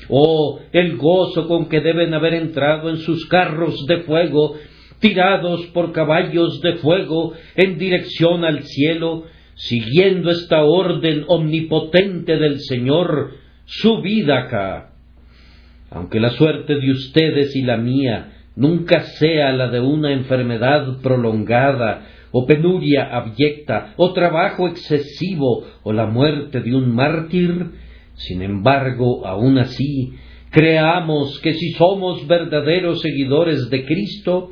Oh, 0.09 0.61
el 0.73 0.97
gozo 0.97 1.49
con 1.49 1.69
que 1.69 1.81
deben 1.81 2.15
haber 2.15 2.35
entrado 2.35 2.91
en 2.91 2.99
sus 2.99 3.27
carros 3.27 3.87
de 3.87 4.03
fuego, 4.03 4.55
tirados 5.01 5.67
por 5.67 5.93
caballos 5.93 6.61
de 6.61 6.75
fuego 6.75 7.33
en 7.57 7.79
dirección 7.79 8.45
al 8.45 8.63
cielo, 8.63 9.25
siguiendo 9.57 10.31
esta 10.31 10.65
orden 10.65 11.25
omnipotente 11.29 12.37
del 12.37 12.61
Señor, 12.61 13.33
vida 14.03 14.41
acá. 14.41 14.91
Aunque 15.91 16.21
la 16.21 16.31
suerte 16.31 16.77
de 16.77 16.91
ustedes 16.91 17.55
y 17.55 17.63
la 17.63 17.77
mía 17.77 18.33
nunca 18.57 19.01
sea 19.01 19.53
la 19.53 19.69
de 19.69 19.81
una 19.81 20.13
enfermedad 20.13 21.01
prolongada, 21.03 22.07
o 22.37 22.47
penuria 22.47 23.15
abyecta, 23.15 23.95
o 23.97 24.13
trabajo 24.13 24.67
excesivo, 24.67 25.65
o 25.85 25.93
la 25.93 26.07
muerte 26.07 26.61
de 26.61 26.75
un 26.75 26.93
mártir, 26.93 27.67
sin 28.15 28.43
embargo, 28.43 29.25
aun 29.25 29.57
así, 29.59 30.15
creamos 30.51 31.39
que 31.39 31.55
si 31.55 31.71
somos 31.75 32.27
verdaderos 32.27 33.01
seguidores 33.03 33.71
de 33.71 33.85
Cristo, 33.85 34.51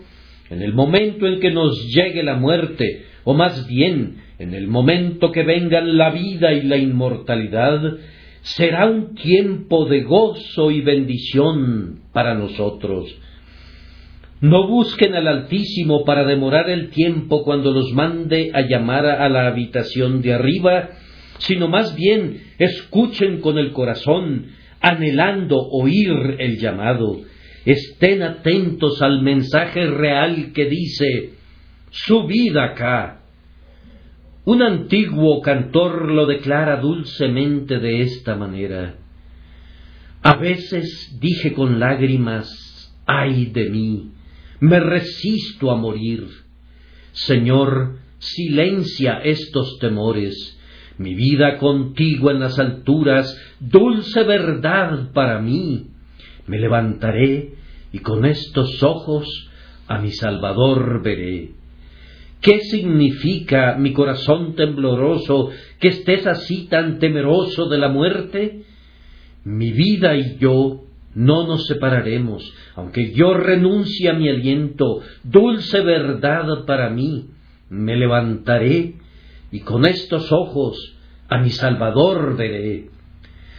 en 0.48 0.62
el 0.62 0.74
momento 0.74 1.26
en 1.26 1.40
que 1.40 1.50
nos 1.50 1.88
llegue 1.92 2.22
la 2.22 2.36
muerte, 2.36 3.02
o 3.24 3.34
más 3.34 3.66
bien 3.66 4.18
en 4.38 4.54
el 4.54 4.68
momento 4.68 5.32
que 5.32 5.42
vengan 5.42 5.96
la 5.96 6.10
vida 6.10 6.52
y 6.52 6.62
la 6.62 6.76
inmortalidad, 6.76 7.80
será 8.42 8.86
un 8.86 9.16
tiempo 9.16 9.86
de 9.86 10.02
gozo 10.02 10.70
y 10.70 10.82
bendición 10.82 12.02
para 12.12 12.36
nosotros. 12.36 13.12
No 14.42 14.66
busquen 14.66 15.14
al 15.14 15.28
Altísimo 15.28 16.04
para 16.04 16.24
demorar 16.24 16.68
el 16.68 16.90
tiempo 16.90 17.44
cuando 17.44 17.70
los 17.70 17.92
mande 17.92 18.50
a 18.52 18.62
llamar 18.62 19.06
a 19.06 19.28
la 19.28 19.46
habitación 19.46 20.20
de 20.20 20.34
arriba, 20.34 20.90
sino 21.38 21.68
más 21.68 21.94
bien 21.94 22.42
escuchen 22.58 23.40
con 23.40 23.56
el 23.56 23.70
corazón, 23.70 24.48
anhelando 24.80 25.58
oír 25.58 26.38
el 26.40 26.58
llamado. 26.58 27.20
Estén 27.64 28.22
atentos 28.22 29.00
al 29.00 29.22
mensaje 29.22 29.86
real 29.86 30.50
que 30.52 30.64
dice, 30.68 31.34
subid 31.90 32.56
acá. 32.56 33.22
Un 34.44 34.60
antiguo 34.62 35.40
cantor 35.40 36.10
lo 36.10 36.26
declara 36.26 36.80
dulcemente 36.80 37.78
de 37.78 38.00
esta 38.00 38.34
manera. 38.34 38.96
A 40.20 40.34
veces 40.34 41.16
dije 41.20 41.52
con 41.52 41.78
lágrimas, 41.78 42.92
ay 43.06 43.46
de 43.46 43.70
mí, 43.70 44.10
me 44.62 44.78
resisto 44.78 45.72
a 45.72 45.76
morir. 45.76 46.24
Señor, 47.10 47.98
silencia 48.18 49.18
estos 49.24 49.78
temores, 49.80 50.56
mi 50.98 51.16
vida 51.16 51.58
contigo 51.58 52.30
en 52.30 52.38
las 52.38 52.60
alturas, 52.60 53.36
dulce 53.58 54.22
verdad 54.22 55.10
para 55.12 55.40
mí. 55.40 55.88
Me 56.46 56.60
levantaré 56.60 57.54
y 57.92 57.98
con 57.98 58.24
estos 58.24 58.84
ojos 58.84 59.50
a 59.88 59.98
mi 59.98 60.12
Salvador 60.12 61.02
veré. 61.02 61.54
¿Qué 62.40 62.60
significa, 62.60 63.74
mi 63.76 63.92
corazón 63.92 64.54
tembloroso, 64.54 65.50
que 65.80 65.88
estés 65.88 66.24
así 66.28 66.68
tan 66.68 67.00
temeroso 67.00 67.68
de 67.68 67.78
la 67.78 67.88
muerte? 67.88 68.62
Mi 69.42 69.72
vida 69.72 70.16
y 70.16 70.38
yo 70.38 70.84
no 71.14 71.46
nos 71.46 71.66
separaremos, 71.66 72.52
aunque 72.74 73.12
yo 73.12 73.34
renuncie 73.34 74.10
a 74.10 74.14
mi 74.14 74.28
aliento, 74.28 75.00
dulce 75.22 75.80
verdad 75.80 76.64
para 76.66 76.90
mí, 76.90 77.28
me 77.68 77.96
levantaré 77.96 78.94
y 79.50 79.60
con 79.60 79.86
estos 79.86 80.32
ojos 80.32 80.96
a 81.28 81.38
mi 81.38 81.50
Salvador 81.50 82.36
veré. 82.36 82.90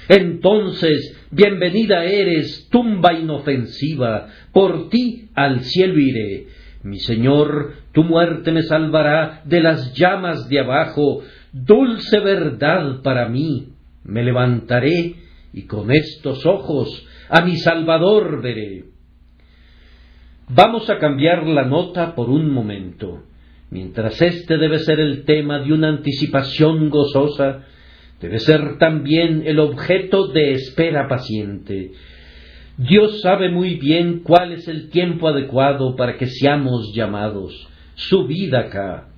Entonces, 0.09 1.27
bienvenida 1.31 2.03
eres, 2.03 2.67
tumba 2.69 3.13
inofensiva, 3.13 4.27
por 4.51 4.89
ti 4.89 5.29
al 5.33 5.61
cielo 5.61 5.97
iré. 5.97 6.47
Mi 6.83 6.99
Señor, 6.99 7.73
tu 7.93 8.03
muerte 8.03 8.51
me 8.51 8.63
salvará 8.63 9.41
de 9.45 9.61
las 9.61 9.93
llamas 9.93 10.49
de 10.49 10.59
abajo, 10.59 11.21
dulce 11.53 12.19
verdad 12.19 13.01
para 13.01 13.29
mí. 13.29 13.69
Me 14.03 14.23
levantaré 14.23 15.15
y 15.53 15.61
con 15.61 15.91
estos 15.91 16.45
ojos 16.45 17.07
a 17.29 17.41
mi 17.41 17.55
Salvador 17.57 18.41
veré. 18.41 18.85
Vamos 20.49 20.89
a 20.89 20.97
cambiar 20.97 21.47
la 21.47 21.63
nota 21.63 22.15
por 22.15 22.29
un 22.29 22.51
momento. 22.51 23.23
Mientras 23.69 24.21
este 24.21 24.57
debe 24.57 24.79
ser 24.79 24.99
el 24.99 25.25
tema 25.25 25.59
de 25.59 25.73
una 25.73 25.89
anticipación 25.89 26.89
gozosa, 26.89 27.63
debe 28.21 28.39
ser 28.39 28.77
también 28.77 29.43
el 29.45 29.59
objeto 29.59 30.27
de 30.27 30.53
espera 30.53 31.07
paciente. 31.07 31.91
Dios 32.77 33.21
sabe 33.21 33.49
muy 33.49 33.75
bien 33.75 34.19
cuál 34.19 34.51
es 34.51 34.67
el 34.67 34.89
tiempo 34.89 35.27
adecuado 35.27 35.95
para 35.95 36.17
que 36.17 36.27
seamos 36.27 36.93
llamados. 36.93 37.67
Su 37.95 38.25
vida 38.25 38.61
acá. 38.61 39.09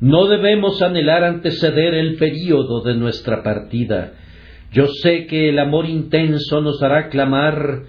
No 0.00 0.26
debemos 0.26 0.82
anhelar 0.82 1.24
anteceder 1.24 1.94
el 1.94 2.16
período 2.16 2.82
de 2.82 2.94
nuestra 2.94 3.42
partida. 3.42 4.12
Yo 4.72 4.86
sé 5.02 5.26
que 5.26 5.48
el 5.48 5.58
amor 5.58 5.86
intenso 5.86 6.60
nos 6.60 6.82
hará 6.82 7.08
clamar, 7.08 7.84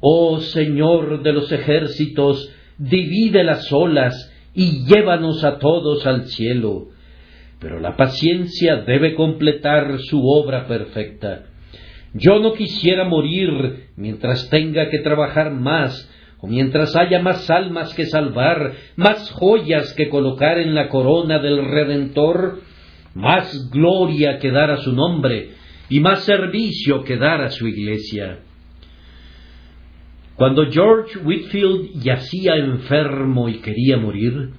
Oh 0.00 0.40
Señor 0.40 1.22
de 1.22 1.32
los 1.32 1.50
ejércitos, 1.50 2.52
divide 2.78 3.42
las 3.44 3.72
olas 3.72 4.32
y 4.54 4.84
llévanos 4.86 5.44
a 5.44 5.58
todos 5.58 6.06
al 6.06 6.26
cielo 6.26 6.88
pero 7.60 7.80
la 7.80 7.96
paciencia 7.96 8.76
debe 8.76 9.14
completar 9.14 9.98
su 9.98 10.22
obra 10.24 10.66
perfecta. 10.66 11.46
Yo 12.14 12.38
no 12.38 12.54
quisiera 12.54 13.04
morir 13.04 13.88
mientras 13.96 14.48
tenga 14.48 14.88
que 14.90 15.00
trabajar 15.00 15.50
más, 15.50 16.10
o 16.40 16.46
mientras 16.46 16.94
haya 16.96 17.20
más 17.20 17.50
almas 17.50 17.92
que 17.94 18.06
salvar, 18.06 18.72
más 18.96 19.30
joyas 19.32 19.92
que 19.94 20.08
colocar 20.08 20.58
en 20.58 20.74
la 20.74 20.88
corona 20.88 21.40
del 21.40 21.64
Redentor, 21.64 22.60
más 23.14 23.70
gloria 23.70 24.38
que 24.38 24.52
dar 24.52 24.70
a 24.70 24.76
su 24.76 24.92
nombre, 24.92 25.50
y 25.88 26.00
más 26.00 26.24
servicio 26.24 27.02
que 27.04 27.16
dar 27.16 27.40
a 27.40 27.50
su 27.50 27.66
iglesia. 27.66 28.40
Cuando 30.36 30.70
George 30.70 31.18
Whitfield 31.18 32.00
yacía 32.02 32.56
enfermo 32.56 33.48
y 33.48 33.58
quería 33.58 33.96
morir, 33.96 34.50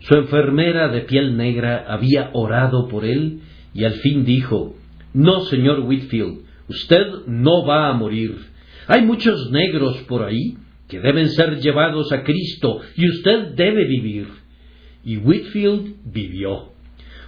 su 0.00 0.14
enfermera 0.14 0.88
de 0.88 1.02
piel 1.02 1.36
negra 1.36 1.84
había 1.86 2.30
orado 2.32 2.88
por 2.88 3.04
él 3.04 3.40
y 3.72 3.84
al 3.84 3.94
fin 3.94 4.24
dijo 4.24 4.74
No, 5.14 5.40
señor 5.42 5.80
Whitfield, 5.80 6.40
usted 6.68 7.06
no 7.26 7.64
va 7.64 7.90
a 7.90 7.92
morir. 7.92 8.36
Hay 8.88 9.04
muchos 9.04 9.50
negros 9.52 9.98
por 10.08 10.24
ahí 10.24 10.56
que 10.88 10.98
deben 10.98 11.28
ser 11.28 11.60
llevados 11.60 12.12
a 12.12 12.24
Cristo 12.24 12.80
y 12.96 13.08
usted 13.08 13.54
debe 13.54 13.86
vivir. 13.86 14.26
Y 15.04 15.18
Whitfield 15.18 15.94
vivió. 16.04 16.69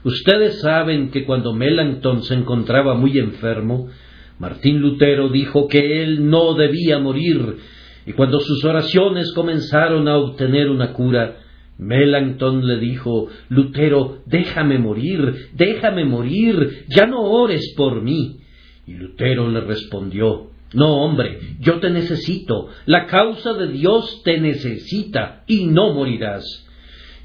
Ustedes 0.04 0.60
saben 0.60 1.10
que 1.10 1.24
cuando 1.24 1.52
Melanchthon 1.52 2.22
se 2.22 2.34
encontraba 2.34 2.94
muy 2.94 3.18
enfermo, 3.18 3.88
Martín 4.38 4.80
Lutero 4.80 5.28
dijo 5.28 5.68
que 5.68 6.02
él 6.02 6.28
no 6.28 6.54
debía 6.54 6.98
morir, 6.98 7.58
y 8.04 8.12
cuando 8.12 8.40
sus 8.40 8.64
oraciones 8.64 9.32
comenzaron 9.32 10.08
a 10.08 10.16
obtener 10.16 10.68
una 10.68 10.92
cura, 10.92 11.36
Melanchthon 11.78 12.66
le 12.66 12.78
dijo 12.78 13.28
Lutero, 13.48 14.18
déjame 14.26 14.78
morir, 14.78 15.50
déjame 15.54 16.04
morir, 16.04 16.86
ya 16.88 17.06
no 17.06 17.22
ores 17.22 17.74
por 17.76 18.02
mí. 18.02 18.38
Y 18.86 18.94
Lutero 18.94 19.48
le 19.48 19.60
respondió 19.60 20.50
No, 20.74 21.02
hombre, 21.02 21.38
yo 21.60 21.78
te 21.78 21.90
necesito, 21.90 22.68
la 22.86 23.06
causa 23.06 23.54
de 23.54 23.68
Dios 23.68 24.22
te 24.24 24.40
necesita, 24.40 25.44
y 25.46 25.66
no 25.66 25.94
morirás. 25.94 26.44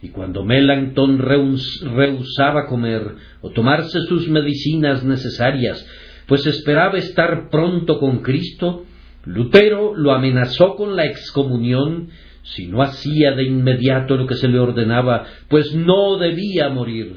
Y 0.02 0.10
cuando 0.10 0.44
Melanchthon 0.44 1.20
rehusaba 1.20 2.68
comer 2.68 3.16
o 3.42 3.50
tomarse 3.50 4.00
sus 4.02 4.28
medicinas 4.30 5.04
necesarias, 5.04 5.86
pues 6.28 6.46
esperaba 6.46 6.98
estar 6.98 7.50
pronto 7.50 8.00
con 8.00 8.20
Cristo, 8.20 8.86
Lutero 9.26 9.96
lo 9.96 10.14
amenazó 10.14 10.76
con 10.76 10.96
la 10.96 11.06
excomunión 11.06 12.10
si 12.44 12.68
no 12.68 12.82
hacía 12.82 13.34
de 13.34 13.44
inmediato 13.44 14.16
lo 14.16 14.26
que 14.26 14.36
se 14.36 14.48
le 14.48 14.60
ordenaba, 14.60 15.26
pues 15.50 15.74
no 15.76 16.18
debía 16.18 16.70
morir. 16.70 17.16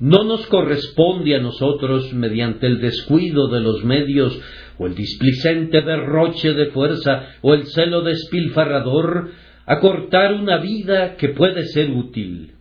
No 0.00 0.24
nos 0.24 0.46
corresponde 0.46 1.36
a 1.36 1.40
nosotros, 1.40 2.12
mediante 2.14 2.66
el 2.66 2.80
descuido 2.80 3.48
de 3.48 3.60
los 3.60 3.84
medios, 3.84 4.38
o 4.78 4.86
el 4.86 4.94
displicente 4.94 5.82
derroche 5.82 6.54
de 6.54 6.66
fuerza, 6.70 7.28
o 7.42 7.54
el 7.54 7.66
celo 7.66 8.02
despilfarrador, 8.02 9.30
acortar 9.66 10.34
una 10.34 10.58
vida 10.58 11.16
que 11.16 11.30
puede 11.30 11.64
ser 11.66 11.90
útil. 11.90 12.52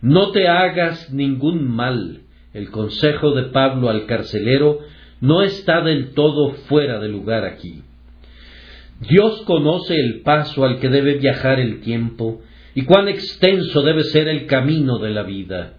No 0.00 0.32
te 0.32 0.48
hagas 0.48 1.12
ningún 1.12 1.68
mal. 1.68 2.20
El 2.52 2.70
consejo 2.70 3.32
de 3.32 3.44
Pablo 3.44 3.88
al 3.88 4.06
carcelero 4.06 4.80
no 5.20 5.42
está 5.42 5.80
del 5.82 6.14
todo 6.14 6.52
fuera 6.68 6.98
de 6.98 7.08
lugar 7.08 7.44
aquí. 7.44 7.82
Dios 9.08 9.42
conoce 9.42 9.94
el 9.94 10.20
paso 10.22 10.64
al 10.64 10.78
que 10.78 10.88
debe 10.88 11.14
viajar 11.14 11.58
el 11.60 11.80
tiempo 11.80 12.40
y 12.74 12.82
cuán 12.82 13.08
extenso 13.08 13.82
debe 13.82 14.04
ser 14.04 14.28
el 14.28 14.46
camino 14.46 14.98
de 14.98 15.10
la 15.10 15.22
vida. 15.22 15.74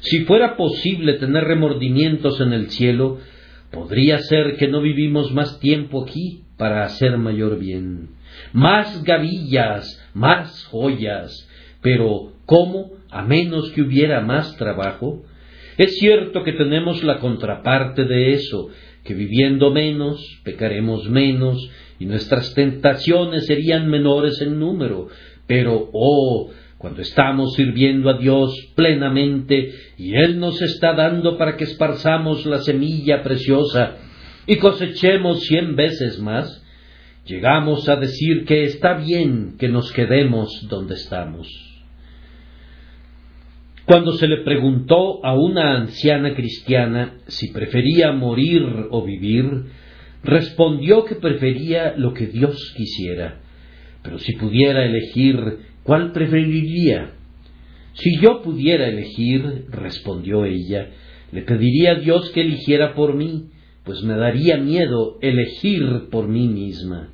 Si 0.00 0.24
fuera 0.24 0.56
posible 0.56 1.14
tener 1.14 1.44
remordimientos 1.44 2.40
en 2.40 2.52
el 2.52 2.70
cielo, 2.70 3.18
podría 3.72 4.18
ser 4.18 4.56
que 4.56 4.68
no 4.68 4.80
vivimos 4.80 5.32
más 5.32 5.58
tiempo 5.60 6.04
aquí 6.04 6.42
para 6.56 6.84
hacer 6.84 7.18
mayor 7.18 7.58
bien. 7.58 8.15
Más 8.52 9.02
gavillas, 9.04 10.02
más 10.14 10.64
joyas, 10.64 11.48
pero 11.80 12.32
¿cómo? 12.46 12.92
A 13.10 13.22
menos 13.22 13.70
que 13.72 13.82
hubiera 13.82 14.20
más 14.20 14.56
trabajo. 14.56 15.24
Es 15.78 15.98
cierto 15.98 16.42
que 16.42 16.52
tenemos 16.52 17.02
la 17.04 17.18
contraparte 17.18 18.04
de 18.04 18.32
eso, 18.32 18.70
que 19.04 19.14
viviendo 19.14 19.70
menos, 19.70 20.40
pecaremos 20.42 21.08
menos, 21.08 21.70
y 21.98 22.06
nuestras 22.06 22.54
tentaciones 22.54 23.46
serían 23.46 23.88
menores 23.88 24.40
en 24.40 24.58
número, 24.58 25.08
pero, 25.46 25.90
oh, 25.92 26.50
cuando 26.78 27.00
estamos 27.02 27.54
sirviendo 27.54 28.10
a 28.10 28.18
Dios 28.18 28.54
plenamente 28.74 29.72
y 29.96 30.14
Él 30.14 30.38
nos 30.38 30.60
está 30.60 30.92
dando 30.92 31.38
para 31.38 31.56
que 31.56 31.64
esparzamos 31.64 32.44
la 32.44 32.58
semilla 32.58 33.22
preciosa 33.22 33.96
y 34.46 34.56
cosechemos 34.56 35.40
cien 35.40 35.74
veces 35.74 36.18
más, 36.18 36.62
llegamos 37.26 37.88
a 37.88 37.96
decir 37.96 38.44
que 38.44 38.62
está 38.64 38.94
bien 38.94 39.56
que 39.58 39.68
nos 39.68 39.92
quedemos 39.92 40.66
donde 40.68 40.94
estamos. 40.94 41.48
Cuando 43.84 44.12
se 44.14 44.26
le 44.26 44.38
preguntó 44.38 45.24
a 45.24 45.34
una 45.34 45.76
anciana 45.76 46.34
cristiana 46.34 47.14
si 47.26 47.52
prefería 47.52 48.12
morir 48.12 48.62
o 48.90 49.04
vivir, 49.04 49.66
respondió 50.24 51.04
que 51.04 51.16
prefería 51.16 51.94
lo 51.96 52.12
que 52.12 52.26
Dios 52.26 52.74
quisiera, 52.76 53.40
pero 54.02 54.18
si 54.18 54.34
pudiera 54.36 54.84
elegir, 54.84 55.58
¿cuál 55.84 56.12
preferiría? 56.12 57.12
Si 57.92 58.18
yo 58.20 58.42
pudiera 58.42 58.88
elegir, 58.88 59.66
respondió 59.70 60.44
ella, 60.44 60.90
le 61.32 61.42
pediría 61.42 61.92
a 61.92 62.00
Dios 62.00 62.30
que 62.30 62.40
eligiera 62.40 62.94
por 62.94 63.14
mí, 63.14 63.50
pues 63.84 64.02
me 64.02 64.16
daría 64.16 64.56
miedo 64.58 65.18
elegir 65.22 66.08
por 66.10 66.26
mí 66.28 66.48
misma. 66.48 67.12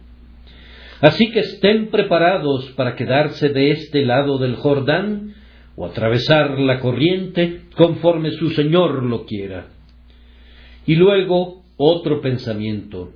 Así 1.03 1.33
que 1.33 1.41
estén 1.41 1.88
preparados 1.88 2.71
para 2.77 2.95
quedarse 2.95 3.49
de 3.49 3.73
este 3.73 4.07
lado 4.07 4.38
del 4.38 4.55
Jordán 4.55 5.35
o 5.75 5.85
atravesar 5.85 6.61
la 6.61 6.79
corriente 6.79 7.62
conforme 7.77 8.31
su 8.31 8.51
Señor 8.51 9.03
lo 9.03 9.27
quiera. 9.27 9.67
Y 10.87 10.95
luego 10.95 11.65
otro 11.77 12.21
pensamiento. 12.21 13.11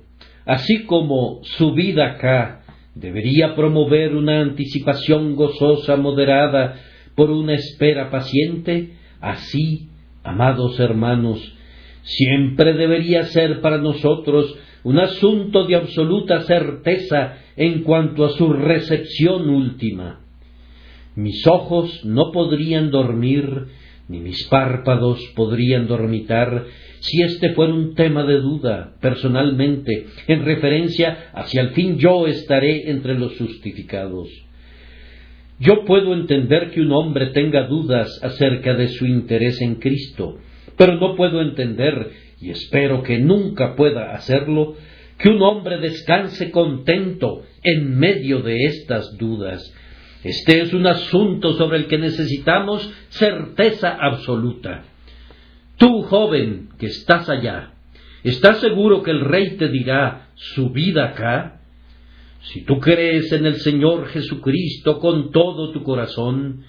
Así 0.45 0.83
como 0.85 1.39
su 1.43 1.73
vida 1.73 2.07
acá 2.07 2.65
debería 2.93 3.55
promover 3.55 4.15
una 4.15 4.41
anticipación 4.41 5.35
gozosa 5.35 5.95
moderada 5.95 6.81
por 7.15 7.31
una 7.31 7.53
espera 7.53 8.09
paciente, 8.09 8.95
así, 9.21 9.87
amados 10.23 10.77
hermanos, 10.81 11.53
siempre 12.01 12.73
debería 12.73 13.23
ser 13.23 13.61
para 13.61 13.77
nosotros 13.77 14.57
un 14.87 14.99
asunto 14.99 15.65
de 15.65 15.75
absoluta 15.75 16.43
certeza 16.43 17.39
en 17.57 17.83
cuanto 17.83 18.23
a 18.23 18.29
su 18.29 18.53
recepción 18.53 19.49
última. 19.49 20.21
Mis 21.13 21.45
ojos 21.45 22.05
no 22.05 22.31
podrían 22.31 22.89
dormir, 22.89 23.65
ni 24.07 24.21
mis 24.21 24.47
párpados 24.47 25.19
podrían 25.35 25.87
dormitar, 25.87 26.67
si 27.01 27.21
este 27.21 27.53
fuera 27.53 27.73
un 27.73 27.95
tema 27.95 28.23
de 28.23 28.35
duda, 28.35 28.93
personalmente, 29.01 30.05
en 30.25 30.45
referencia 30.45 31.31
a 31.33 31.43
si 31.47 31.59
al 31.59 31.71
fin 31.71 31.97
yo 31.97 32.25
estaré 32.25 32.89
entre 32.89 33.19
los 33.19 33.37
justificados. 33.37 34.29
Yo 35.59 35.83
puedo 35.83 36.13
entender 36.13 36.71
que 36.71 36.79
un 36.79 36.93
hombre 36.93 37.31
tenga 37.31 37.67
dudas 37.67 38.07
acerca 38.23 38.73
de 38.73 38.87
su 38.87 39.05
interés 39.05 39.59
en 39.61 39.75
Cristo, 39.75 40.37
pero 40.77 40.95
no 40.95 41.17
puedo 41.17 41.41
entender, 41.41 42.09
y 42.39 42.51
espero 42.51 43.03
que 43.03 43.19
nunca 43.19 43.75
pueda 43.75 44.13
hacerlo, 44.13 44.75
que 45.17 45.29
un 45.29 45.41
hombre 45.41 45.79
descanse 45.79 46.51
contento 46.51 47.43
en 47.63 47.97
medio 47.97 48.41
de 48.41 48.65
estas 48.65 49.17
dudas. 49.17 49.73
Este 50.23 50.61
es 50.61 50.73
un 50.73 50.85
asunto 50.85 51.53
sobre 51.53 51.77
el 51.77 51.87
que 51.87 51.97
necesitamos 51.97 52.89
certeza 53.09 53.97
absoluta. 53.99 54.83
Tú, 55.77 56.03
joven, 56.03 56.69
que 56.79 56.87
estás 56.87 57.29
allá, 57.29 57.73
¿estás 58.23 58.59
seguro 58.59 59.03
que 59.03 59.11
el 59.11 59.21
rey 59.21 59.57
te 59.57 59.69
dirá 59.69 60.29
su 60.35 60.71
vida 60.71 61.09
acá? 61.09 61.61
Si 62.41 62.63
tú 62.63 62.79
crees 62.79 63.31
en 63.31 63.45
el 63.45 63.55
Señor 63.55 64.07
Jesucristo 64.07 64.99
con 64.99 65.31
todo 65.31 65.71
tu 65.71 65.83
corazón, 65.83 66.63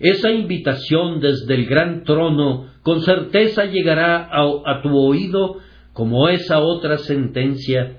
esa 0.00 0.30
invitación 0.30 1.20
desde 1.20 1.54
el 1.54 1.66
gran 1.66 2.04
trono 2.04 2.66
con 2.82 3.02
certeza 3.02 3.64
llegará 3.64 4.28
a, 4.30 4.82
tu 4.82 4.96
oído 4.96 5.58
como 5.92 6.28
esa 6.28 6.60
otra 6.60 6.98
sentencia, 6.98 7.96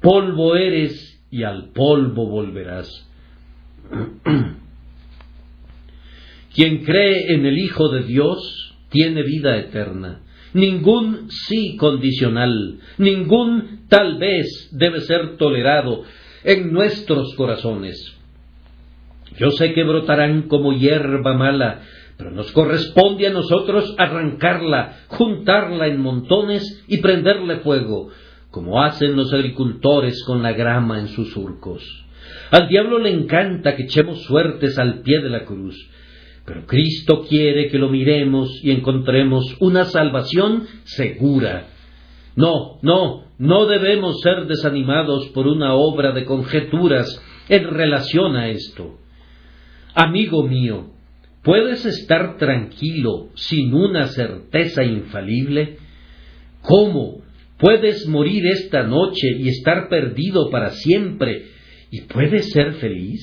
polvo 0.00 0.54
eres 0.56 1.20
y 1.30 1.44
al 1.44 1.70
polvo 1.70 2.28
volverás. 2.28 2.88
Quien 6.54 6.84
cree 6.84 7.32
en 7.32 7.46
el 7.46 7.56
Hijo 7.58 7.88
de 7.88 8.02
Dios 8.02 8.76
tiene 8.90 9.22
vida 9.22 9.56
eterna. 9.56 10.20
Ningún 10.52 11.30
sí 11.30 11.76
condicional, 11.78 12.78
ningún 12.98 13.86
tal 13.88 14.18
vez 14.18 14.68
debe 14.72 15.00
ser 15.00 15.38
tolerado 15.38 16.04
en 16.44 16.70
nuestros 16.72 17.34
corazones. 17.36 18.21
Yo 19.38 19.50
sé 19.50 19.72
que 19.72 19.84
brotarán 19.84 20.42
como 20.42 20.72
hierba 20.72 21.34
mala, 21.34 21.82
pero 22.16 22.30
nos 22.30 22.52
corresponde 22.52 23.26
a 23.26 23.30
nosotros 23.30 23.94
arrancarla, 23.98 24.98
juntarla 25.08 25.86
en 25.86 26.00
montones 26.00 26.84
y 26.88 26.98
prenderle 26.98 27.58
fuego, 27.58 28.10
como 28.50 28.82
hacen 28.82 29.16
los 29.16 29.32
agricultores 29.32 30.22
con 30.24 30.42
la 30.42 30.52
grama 30.52 30.98
en 30.98 31.08
sus 31.08 31.32
surcos. 31.32 31.82
Al 32.50 32.68
diablo 32.68 32.98
le 32.98 33.10
encanta 33.10 33.74
que 33.74 33.84
echemos 33.84 34.22
suertes 34.22 34.78
al 34.78 35.00
pie 35.00 35.20
de 35.20 35.30
la 35.30 35.44
cruz, 35.44 35.74
pero 36.44 36.66
Cristo 36.66 37.24
quiere 37.28 37.68
que 37.68 37.78
lo 37.78 37.88
miremos 37.88 38.60
y 38.62 38.72
encontremos 38.72 39.56
una 39.60 39.84
salvación 39.84 40.66
segura. 40.84 41.68
No, 42.34 42.78
no, 42.82 43.24
no 43.38 43.66
debemos 43.66 44.20
ser 44.20 44.46
desanimados 44.46 45.28
por 45.28 45.46
una 45.46 45.74
obra 45.74 46.12
de 46.12 46.24
conjeturas 46.24 47.20
en 47.48 47.64
relación 47.64 48.36
a 48.36 48.48
esto. 48.48 49.01
Amigo 49.94 50.46
mío, 50.46 50.86
¿puedes 51.42 51.84
estar 51.84 52.38
tranquilo 52.38 53.28
sin 53.34 53.74
una 53.74 54.06
certeza 54.06 54.84
infalible? 54.84 55.76
¿Cómo 56.62 57.22
puedes 57.58 58.06
morir 58.06 58.46
esta 58.46 58.84
noche 58.84 59.28
y 59.38 59.48
estar 59.48 59.88
perdido 59.88 60.48
para 60.50 60.70
siempre 60.70 61.46
y 61.90 62.02
puedes 62.02 62.50
ser 62.52 62.74
feliz? 62.74 63.20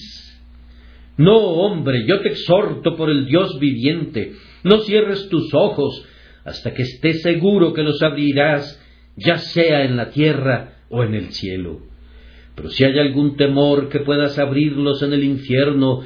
No, 1.18 1.38
hombre, 1.38 2.06
yo 2.08 2.22
te 2.22 2.30
exhorto 2.30 2.96
por 2.96 3.10
el 3.10 3.26
Dios 3.26 3.60
viviente, 3.60 4.34
no 4.64 4.80
cierres 4.82 5.28
tus 5.28 5.52
ojos 5.54 6.06
hasta 6.46 6.74
que 6.74 6.84
estés 6.84 7.24
seguro 7.24 7.74
que 7.74 7.84
los 7.84 8.02
abrirás, 8.04 8.80
ya 9.18 9.38
sea 9.38 9.84
en 9.84 9.98
la 9.98 10.12
tierra 10.12 10.78
o 10.90 11.04
en 11.04 11.16
el 11.16 11.34
cielo. 11.34 11.82
Pero 12.56 12.70
si 12.70 12.84
hay 12.84 13.00
algún 13.00 13.38
temor 13.38 13.90
que 13.90 14.00
puedas 14.00 14.38
abrirlos 14.38 15.02
en 15.02 15.14
el 15.14 15.24
infierno, 15.24 16.02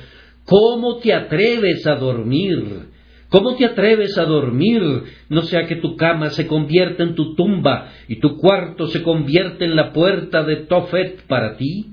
¿Cómo 0.46 0.98
te 0.98 1.14
atreves 1.14 1.86
a 1.88 1.96
dormir? 1.96 2.94
¿Cómo 3.30 3.56
te 3.56 3.66
atreves 3.66 4.18
a 4.18 4.26
dormir? 4.26 4.82
No 5.30 5.42
sea 5.42 5.66
que 5.66 5.78
tu 5.78 5.96
cama 5.96 6.30
se 6.30 6.46
convierta 6.46 7.02
en 7.02 7.16
tu 7.16 7.34
tumba 7.34 7.92
y 8.08 8.18
tu 8.18 8.38
cuarto 8.38 8.88
se 8.88 9.02
convierta 9.02 9.66
en 9.66 9.76
la 9.76 9.92
puerta 9.92 10.44
de 10.44 10.58
Tofet 10.58 11.26
para 11.28 11.58
ti. 11.58 11.88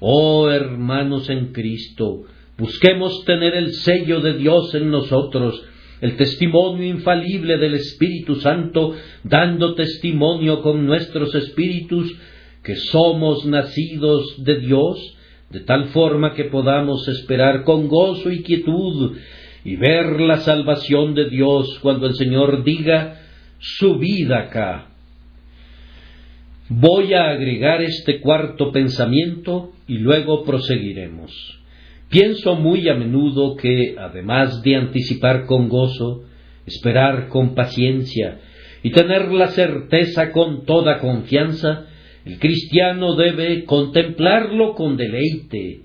Oh 0.00 0.50
hermanos 0.50 1.30
en 1.30 1.52
Cristo, 1.52 2.24
busquemos 2.58 3.24
tener 3.24 3.54
el 3.54 3.72
sello 3.72 4.20
de 4.20 4.34
Dios 4.34 4.74
en 4.74 4.90
nosotros, 4.90 5.62
el 6.00 6.16
testimonio 6.16 6.86
infalible 6.86 7.56
del 7.56 7.74
Espíritu 7.74 8.34
Santo, 8.34 8.94
dando 9.22 9.74
testimonio 9.74 10.60
con 10.60 10.84
nuestros 10.84 11.34
espíritus 11.34 12.12
que 12.64 12.74
somos 12.76 13.46
nacidos 13.46 14.42
de 14.42 14.58
Dios, 14.58 15.16
de 15.50 15.60
tal 15.60 15.86
forma 15.86 16.34
que 16.34 16.44
podamos 16.44 17.06
esperar 17.08 17.64
con 17.64 17.88
gozo 17.88 18.30
y 18.30 18.42
quietud 18.42 19.16
y 19.64 19.76
ver 19.76 20.20
la 20.20 20.38
salvación 20.38 21.14
de 21.14 21.28
Dios 21.30 21.78
cuando 21.80 22.06
el 22.06 22.14
Señor 22.14 22.64
diga, 22.64 23.20
subid 23.58 24.30
acá. 24.32 24.88
Voy 26.68 27.14
a 27.14 27.30
agregar 27.30 27.82
este 27.82 28.20
cuarto 28.20 28.72
pensamiento 28.72 29.72
y 29.86 29.98
luego 29.98 30.44
proseguiremos. 30.44 31.30
Pienso 32.08 32.54
muy 32.54 32.88
a 32.88 32.94
menudo 32.94 33.56
que, 33.56 33.96
además 33.98 34.62
de 34.62 34.76
anticipar 34.76 35.46
con 35.46 35.68
gozo, 35.68 36.24
esperar 36.66 37.28
con 37.28 37.54
paciencia 37.54 38.40
y 38.82 38.90
tener 38.90 39.32
la 39.32 39.48
certeza 39.48 40.30
con 40.30 40.64
toda 40.64 40.98
confianza, 40.98 41.86
el 42.24 42.38
cristiano 42.38 43.16
debe 43.16 43.64
contemplarlo 43.64 44.74
con 44.74 44.96
deleite. 44.96 45.82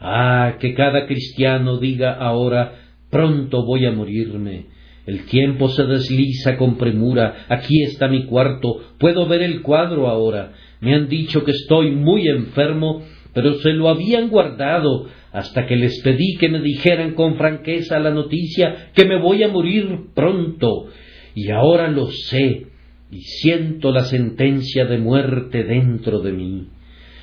Ah, 0.00 0.56
que 0.60 0.74
cada 0.74 1.06
cristiano 1.06 1.78
diga 1.78 2.14
ahora, 2.14 2.74
pronto 3.10 3.64
voy 3.64 3.86
a 3.86 3.92
morirme. 3.92 4.66
El 5.06 5.24
tiempo 5.24 5.68
se 5.68 5.84
desliza 5.84 6.56
con 6.56 6.76
premura. 6.76 7.46
Aquí 7.48 7.82
está 7.82 8.08
mi 8.08 8.26
cuarto. 8.26 8.80
Puedo 8.98 9.26
ver 9.26 9.42
el 9.42 9.62
cuadro 9.62 10.08
ahora. 10.08 10.52
Me 10.80 10.94
han 10.94 11.08
dicho 11.08 11.44
que 11.44 11.52
estoy 11.52 11.92
muy 11.92 12.28
enfermo, 12.28 13.02
pero 13.32 13.54
se 13.54 13.72
lo 13.72 13.88
habían 13.88 14.28
guardado 14.28 15.06
hasta 15.32 15.66
que 15.66 15.76
les 15.76 16.02
pedí 16.02 16.36
que 16.38 16.48
me 16.48 16.60
dijeran 16.60 17.14
con 17.14 17.36
franqueza 17.36 17.98
la 17.98 18.10
noticia 18.10 18.90
que 18.94 19.04
me 19.04 19.18
voy 19.18 19.42
a 19.44 19.48
morir 19.48 20.10
pronto. 20.14 20.88
Y 21.34 21.50
ahora 21.50 21.88
lo 21.88 22.06
sé 22.08 22.66
y 23.10 23.20
siento 23.22 23.92
la 23.92 24.04
sentencia 24.04 24.84
de 24.84 24.98
muerte 24.98 25.64
dentro 25.64 26.20
de 26.20 26.32
mí. 26.32 26.68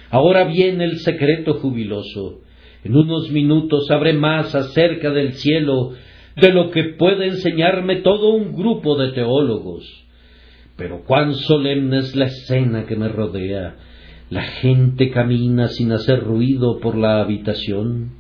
Ahora 0.10 0.46
viene 0.46 0.86
el 0.86 1.00
secreto 1.00 1.56
jubiloso. 1.56 2.42
En 2.84 2.96
unos 2.96 3.32
minutos 3.32 3.88
sabré 3.88 4.14
más 4.14 4.56
acerca 4.56 5.12
del 5.12 5.34
cielo 5.34 5.94
de 6.36 6.52
lo 6.52 6.72
que 6.72 6.96
puede 6.98 7.28
enseñarme 7.28 7.98
todo 7.98 8.34
un 8.34 8.54
grupo 8.54 8.98
de 8.98 9.12
teólogos. 9.12 10.06
Pero 10.78 11.04
cuán 11.04 11.34
solemne 11.34 12.00
es 12.00 12.16
la 12.16 12.26
escena 12.26 12.86
que 12.86 12.96
me 12.96 13.08
rodea. 13.08 13.78
La 14.30 14.44
gente 14.44 15.12
camina 15.12 15.68
sin 15.68 15.92
hacer 15.92 16.22
ruido 16.22 16.80
por 16.80 16.98
la 16.98 17.22
habitación. 17.22 18.14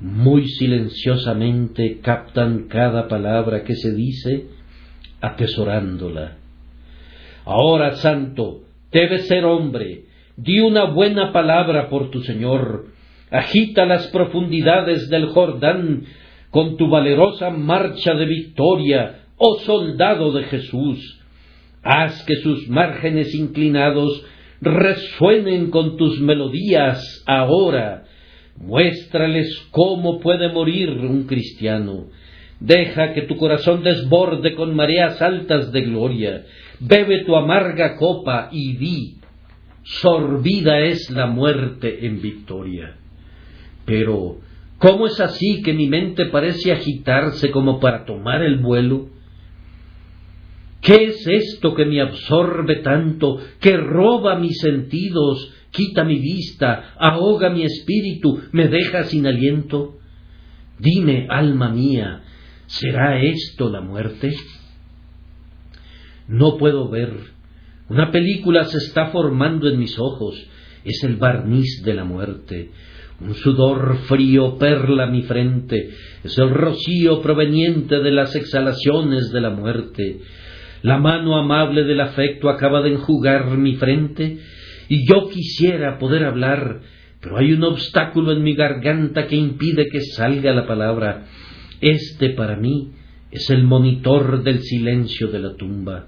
Muy 0.00 0.48
silenciosamente 0.48 2.00
captan 2.00 2.68
cada 2.68 3.08
palabra 3.08 3.62
que 3.64 3.74
se 3.74 3.94
dice, 3.94 4.46
atesorándola. 5.20 6.38
Ahora, 7.50 7.96
santo, 7.96 8.64
debes 8.92 9.26
ser 9.26 9.46
hombre, 9.46 10.02
di 10.36 10.60
una 10.60 10.84
buena 10.84 11.32
palabra 11.32 11.88
por 11.88 12.10
tu 12.10 12.20
Señor, 12.20 12.88
agita 13.30 13.86
las 13.86 14.06
profundidades 14.08 15.08
del 15.08 15.28
Jordán 15.28 16.04
con 16.50 16.76
tu 16.76 16.90
valerosa 16.90 17.48
marcha 17.48 18.12
de 18.12 18.26
victoria, 18.26 19.20
oh 19.38 19.60
soldado 19.60 20.32
de 20.32 20.44
Jesús. 20.44 21.22
Haz 21.82 22.22
que 22.24 22.36
sus 22.36 22.68
márgenes 22.68 23.34
inclinados 23.34 24.22
resuenen 24.60 25.70
con 25.70 25.96
tus 25.96 26.20
melodías 26.20 27.24
ahora. 27.26 28.04
Muéstrales 28.58 29.48
cómo 29.70 30.20
puede 30.20 30.52
morir 30.52 30.90
un 30.90 31.26
cristiano. 31.26 32.08
Deja 32.60 33.12
que 33.12 33.22
tu 33.22 33.36
corazón 33.36 33.82
desborde 33.82 34.54
con 34.54 34.74
mareas 34.74 35.22
altas 35.22 35.70
de 35.72 35.82
gloria 35.82 36.44
bebe 36.80 37.24
tu 37.24 37.36
amarga 37.36 37.96
copa 37.96 38.48
y 38.52 38.76
di, 38.76 39.16
sorbida 39.82 40.80
es 40.80 41.10
la 41.10 41.26
muerte 41.26 42.06
en 42.06 42.20
victoria. 42.20 42.96
Pero, 43.84 44.38
¿cómo 44.78 45.06
es 45.06 45.20
así 45.20 45.62
que 45.62 45.72
mi 45.72 45.88
mente 45.88 46.26
parece 46.26 46.72
agitarse 46.72 47.50
como 47.50 47.80
para 47.80 48.04
tomar 48.04 48.42
el 48.42 48.58
vuelo? 48.58 49.08
¿Qué 50.80 51.04
es 51.04 51.26
esto 51.26 51.74
que 51.74 51.84
me 51.84 52.00
absorbe 52.00 52.76
tanto, 52.76 53.40
que 53.60 53.76
roba 53.76 54.38
mis 54.38 54.58
sentidos, 54.58 55.52
quita 55.72 56.04
mi 56.04 56.18
vista, 56.18 56.94
ahoga 56.98 57.50
mi 57.50 57.64
espíritu, 57.64 58.42
me 58.52 58.68
deja 58.68 59.04
sin 59.04 59.26
aliento? 59.26 59.96
Dime, 60.78 61.26
alma 61.28 61.70
mía, 61.70 62.22
¿será 62.68 63.20
esto 63.20 63.68
la 63.70 63.80
muerte? 63.80 64.34
No 66.28 66.56
puedo 66.58 66.88
ver. 66.88 67.12
Una 67.88 68.10
película 68.10 68.64
se 68.64 68.78
está 68.78 69.06
formando 69.06 69.68
en 69.68 69.78
mis 69.78 69.98
ojos. 69.98 70.36
Es 70.84 71.02
el 71.02 71.16
barniz 71.16 71.82
de 71.84 71.94
la 71.94 72.04
muerte. 72.04 72.70
Un 73.20 73.34
sudor 73.34 73.96
frío 74.06 74.58
perla 74.58 75.06
mi 75.06 75.22
frente. 75.22 75.90
Es 76.22 76.38
el 76.38 76.50
rocío 76.50 77.20
proveniente 77.20 77.98
de 77.98 78.12
las 78.12 78.36
exhalaciones 78.36 79.32
de 79.32 79.40
la 79.40 79.50
muerte. 79.50 80.20
La 80.82 80.98
mano 80.98 81.36
amable 81.36 81.84
del 81.84 82.00
afecto 82.00 82.48
acaba 82.48 82.82
de 82.82 82.92
enjugar 82.92 83.56
mi 83.56 83.74
frente 83.76 84.38
y 84.88 85.08
yo 85.08 85.28
quisiera 85.28 85.98
poder 85.98 86.24
hablar, 86.24 86.80
pero 87.20 87.38
hay 87.38 87.52
un 87.52 87.64
obstáculo 87.64 88.32
en 88.32 88.42
mi 88.42 88.54
garganta 88.54 89.26
que 89.26 89.34
impide 89.34 89.88
que 89.88 90.00
salga 90.00 90.52
la 90.52 90.66
palabra. 90.66 91.24
Este 91.80 92.30
para 92.30 92.56
mí 92.56 92.92
es 93.30 93.50
el 93.50 93.64
monitor 93.64 94.42
del 94.42 94.60
silencio 94.62 95.28
de 95.28 95.38
la 95.38 95.54
tumba. 95.54 96.06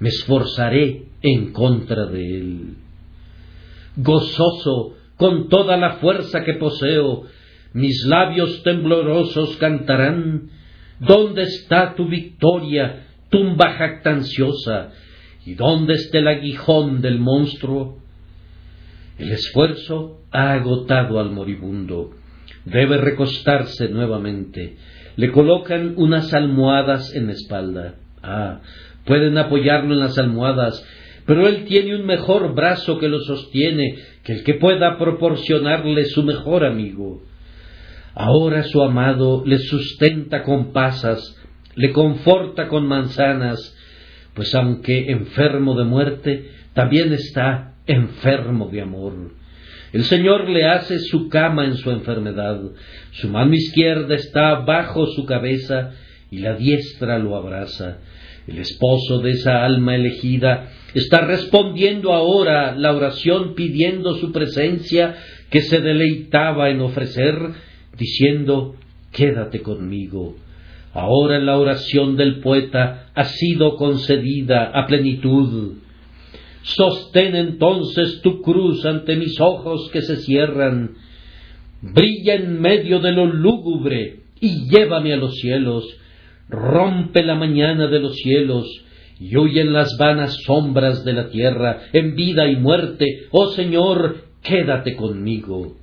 Me 0.00 0.08
esforzaré 0.08 1.06
en 1.22 1.52
contra 1.52 2.06
de 2.06 2.38
él. 2.38 2.74
Gozoso, 3.96 4.96
con 5.16 5.48
toda 5.48 5.76
la 5.76 5.94
fuerza 5.96 6.44
que 6.44 6.54
poseo, 6.54 7.24
mis 7.72 8.04
labios 8.06 8.62
temblorosos 8.62 9.56
cantarán, 9.56 10.50
¿Dónde 11.00 11.42
está 11.42 11.94
tu 11.94 12.08
victoria, 12.08 13.06
tumba 13.30 13.72
jactanciosa? 13.74 14.90
¿Y 15.46 15.54
dónde 15.54 15.94
está 15.94 16.18
el 16.18 16.28
aguijón 16.28 17.00
del 17.00 17.20
monstruo? 17.20 17.98
El 19.16 19.30
esfuerzo 19.30 20.22
ha 20.32 20.52
agotado 20.54 21.20
al 21.20 21.30
moribundo. 21.30 22.10
Debe 22.64 22.98
recostarse 22.98 23.88
nuevamente. 23.88 24.76
Le 25.18 25.32
colocan 25.32 25.94
unas 25.96 26.32
almohadas 26.32 27.12
en 27.12 27.26
la 27.26 27.32
espalda. 27.32 27.96
Ah, 28.22 28.60
pueden 29.04 29.36
apoyarlo 29.36 29.94
en 29.94 29.98
las 29.98 30.16
almohadas, 30.16 30.86
pero 31.26 31.48
él 31.48 31.64
tiene 31.64 31.96
un 31.96 32.06
mejor 32.06 32.54
brazo 32.54 33.00
que 33.00 33.08
lo 33.08 33.18
sostiene 33.18 33.96
que 34.22 34.34
el 34.34 34.44
que 34.44 34.54
pueda 34.54 34.96
proporcionarle 34.96 36.04
su 36.04 36.22
mejor 36.22 36.64
amigo. 36.64 37.24
Ahora 38.14 38.62
su 38.62 38.80
amado 38.80 39.42
le 39.44 39.58
sustenta 39.58 40.44
con 40.44 40.72
pasas, 40.72 41.36
le 41.74 41.90
conforta 41.90 42.68
con 42.68 42.86
manzanas, 42.86 43.76
pues 44.34 44.54
aunque 44.54 45.10
enfermo 45.10 45.76
de 45.76 45.84
muerte, 45.84 46.52
también 46.74 47.12
está 47.12 47.74
enfermo 47.88 48.68
de 48.70 48.82
amor. 48.82 49.32
El 49.92 50.04
Señor 50.04 50.48
le 50.48 50.66
hace 50.66 50.98
su 50.98 51.28
cama 51.28 51.64
en 51.64 51.76
su 51.76 51.90
enfermedad, 51.90 52.60
su 53.12 53.28
mano 53.28 53.54
izquierda 53.54 54.14
está 54.14 54.56
bajo 54.60 55.06
su 55.06 55.24
cabeza 55.24 55.92
y 56.30 56.38
la 56.38 56.54
diestra 56.54 57.18
lo 57.18 57.36
abraza. 57.36 57.98
El 58.46 58.58
esposo 58.58 59.20
de 59.20 59.32
esa 59.32 59.64
alma 59.64 59.94
elegida 59.94 60.70
está 60.94 61.22
respondiendo 61.22 62.12
ahora 62.12 62.74
la 62.74 62.94
oración 62.94 63.54
pidiendo 63.54 64.14
su 64.16 64.32
presencia 64.32 65.16
que 65.50 65.62
se 65.62 65.80
deleitaba 65.80 66.70
en 66.70 66.80
ofrecer, 66.80 67.34
diciendo, 67.96 68.76
quédate 69.12 69.60
conmigo. 69.60 70.36
Ahora 70.92 71.38
la 71.38 71.58
oración 71.58 72.16
del 72.16 72.40
poeta 72.40 73.10
ha 73.14 73.24
sido 73.24 73.76
concedida 73.76 74.70
a 74.74 74.86
plenitud. 74.86 75.74
Sostén 76.62 77.34
entonces 77.36 78.20
tu 78.22 78.42
cruz 78.42 78.84
ante 78.84 79.16
mis 79.16 79.40
ojos 79.40 79.90
que 79.92 80.02
se 80.02 80.16
cierran, 80.16 80.96
brilla 81.80 82.34
en 82.34 82.60
medio 82.60 83.00
de 83.00 83.12
lo 83.12 83.26
lúgubre 83.26 84.20
y 84.40 84.68
llévame 84.68 85.12
a 85.12 85.16
los 85.16 85.34
cielos, 85.34 85.84
rompe 86.48 87.22
la 87.22 87.34
mañana 87.34 87.86
de 87.86 88.00
los 88.00 88.16
cielos, 88.16 88.66
y 89.20 89.36
huyen 89.36 89.72
las 89.72 89.96
vanas 89.98 90.36
sombras 90.44 91.04
de 91.04 91.12
la 91.12 91.28
tierra, 91.28 91.80
en 91.92 92.14
vida 92.14 92.48
y 92.48 92.56
muerte, 92.56 93.26
oh 93.30 93.48
Señor, 93.48 94.24
quédate 94.42 94.94
conmigo. 94.94 95.76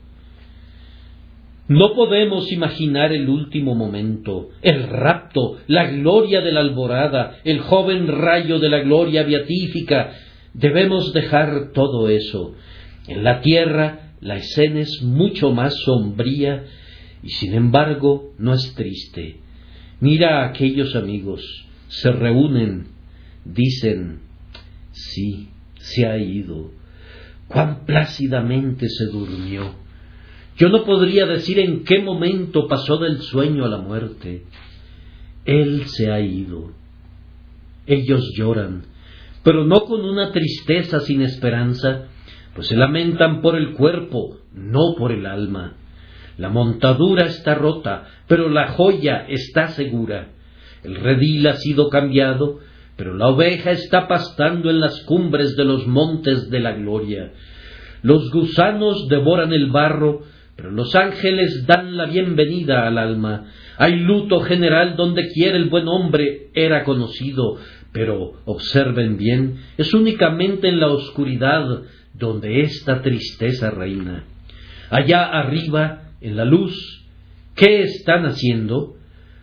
No 1.67 1.93
podemos 1.95 2.51
imaginar 2.51 3.11
el 3.11 3.27
último 3.27 3.73
momento, 3.73 4.49
el 4.61 4.83
rapto, 4.83 5.57
la 5.67 5.87
gloria 5.87 6.41
de 6.41 6.51
la 6.51 6.59
alborada, 6.59 7.39
el 7.43 7.59
joven 7.59 8.07
rayo 8.07 8.59
de 8.59 8.69
la 8.69 8.79
gloria 8.79 9.23
beatífica, 9.23 10.11
Debemos 10.55 11.11
dejar 11.11 11.73
todo 11.73 12.07
eso. 12.07 12.55
En 13.07 13.25
la 13.25 13.41
tierra 13.41 14.13
la 14.21 14.37
escena 14.37 14.79
es 14.79 15.01
mucho 15.03 15.51
más 15.51 15.75
sombría 15.83 16.63
y 17.21 17.29
sin 17.29 17.53
embargo 17.53 18.33
no 18.37 18.53
es 18.53 18.73
triste. 18.73 19.41
Mira 19.99 20.41
a 20.41 20.49
aquellos 20.49 20.95
amigos, 20.95 21.41
se 21.89 22.09
reúnen, 22.09 22.87
dicen, 23.43 24.21
sí, 24.93 25.49
se 25.77 26.05
ha 26.05 26.17
ido. 26.17 26.71
Cuán 27.49 27.85
plácidamente 27.85 28.87
se 28.87 29.05
durmió. 29.11 29.73
Yo 30.57 30.69
no 30.69 30.85
podría 30.85 31.25
decir 31.25 31.59
en 31.59 31.83
qué 31.83 31.99
momento 31.99 32.69
pasó 32.69 32.97
del 32.97 33.19
sueño 33.19 33.65
a 33.65 33.69
la 33.69 33.79
muerte. 33.79 34.43
Él 35.43 35.83
se 35.87 36.09
ha 36.11 36.21
ido. 36.21 36.71
Ellos 37.87 38.31
lloran, 38.37 38.85
pero 39.45 39.63
no 39.63 39.81
con 39.81 40.03
una 40.03 40.31
tristeza 40.31 41.01
sin 41.01 41.21
esperanza, 41.21 42.07
pues 42.55 42.65
se 42.65 42.75
lamentan 42.75 43.41
por 43.43 43.55
el 43.55 43.73
cuerpo, 43.73 44.39
no 44.51 44.95
por 44.97 45.11
el 45.11 45.27
alma. 45.27 45.75
La 46.39 46.49
montadura 46.49 47.25
está 47.25 47.53
rota, 47.53 48.05
pero 48.27 48.49
la 48.49 48.69
joya 48.69 49.23
está 49.29 49.67
segura. 49.67 50.29
El 50.83 50.95
redil 50.95 51.45
ha 51.45 51.53
sido 51.53 51.89
cambiado, 51.89 52.57
pero 52.97 53.13
la 53.13 53.27
oveja 53.27 53.69
está 53.69 54.07
pastando 54.07 54.71
en 54.71 54.79
las 54.79 55.03
cumbres 55.05 55.55
de 55.55 55.65
los 55.65 55.85
montes 55.85 56.49
de 56.49 56.59
la 56.59 56.71
gloria. 56.71 57.31
Los 58.01 58.31
gusanos 58.31 59.07
devoran 59.09 59.53
el 59.53 59.69
barro, 59.69 60.23
pero 60.55 60.71
los 60.71 60.95
ángeles 60.95 61.67
dan 61.67 61.97
la 61.97 62.07
bienvenida 62.07 62.87
al 62.87 62.97
alma. 62.97 63.45
Hay 63.77 63.99
luto 63.99 64.39
general 64.39 64.95
donde 64.95 65.29
quiera 65.29 65.55
el 65.55 65.69
buen 65.69 65.87
hombre 65.87 66.49
era 66.55 66.83
conocido, 66.83 67.57
pero 67.95 68.33
observen 68.43 69.15
bien, 69.15 69.61
es 69.77 69.93
únicamente 69.93 70.67
en 70.67 70.81
la 70.81 70.89
oscuridad 70.89 71.83
donde 72.13 72.59
esta 72.59 73.01
tristeza 73.01 73.71
reina. 73.71 74.25
Allá 74.89 75.23
arriba, 75.27 76.09
en 76.19 76.35
la 76.35 76.43
luz, 76.43 77.05
¿qué 77.55 77.83
están 77.83 78.25
haciendo? 78.25 78.97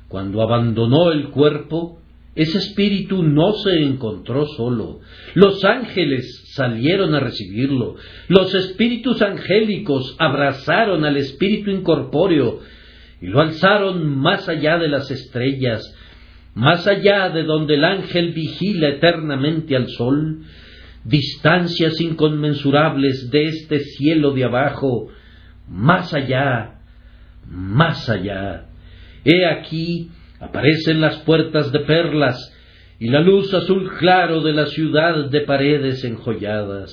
Cuando 0.08 0.42
abandonó 0.42 1.12
el 1.12 1.30
cuerpo, 1.30 2.02
ese 2.34 2.58
espíritu 2.58 3.22
no 3.22 3.54
se 3.54 3.82
encontró 3.84 4.44
solo. 4.44 5.00
Los 5.32 5.64
ángeles 5.64 6.52
salieron 6.54 7.14
a 7.14 7.20
recibirlo. 7.20 7.94
Los 8.28 8.54
espíritus 8.54 9.22
angélicos 9.22 10.14
abrazaron 10.18 11.06
al 11.06 11.16
espíritu 11.16 11.70
incorpóreo 11.70 12.60
y 13.22 13.28
lo 13.28 13.40
alzaron 13.40 14.14
más 14.18 14.46
allá 14.50 14.76
de 14.76 14.88
las 14.88 15.10
estrellas, 15.10 15.82
más 16.54 16.86
allá 16.86 17.30
de 17.30 17.44
donde 17.44 17.74
el 17.74 17.84
ángel 17.84 18.32
vigila 18.32 18.88
eternamente 18.88 19.74
al 19.74 19.88
sol, 19.88 20.42
distancias 21.04 22.00
inconmensurables 22.00 23.30
de 23.30 23.44
este 23.44 23.80
cielo 23.80 24.32
de 24.32 24.44
abajo, 24.44 25.08
más 25.68 26.12
allá, 26.12 26.80
más 27.48 28.08
allá. 28.08 28.66
He 29.24 29.46
aquí 29.46 30.10
aparecen 30.40 31.00
las 31.00 31.18
puertas 31.18 31.72
de 31.72 31.80
perlas 31.80 32.36
y 32.98 33.08
la 33.08 33.20
luz 33.20 33.52
azul 33.54 33.90
claro 33.98 34.42
de 34.42 34.52
la 34.52 34.66
ciudad 34.66 35.30
de 35.30 35.40
paredes 35.40 36.04
enjolladas. 36.04 36.90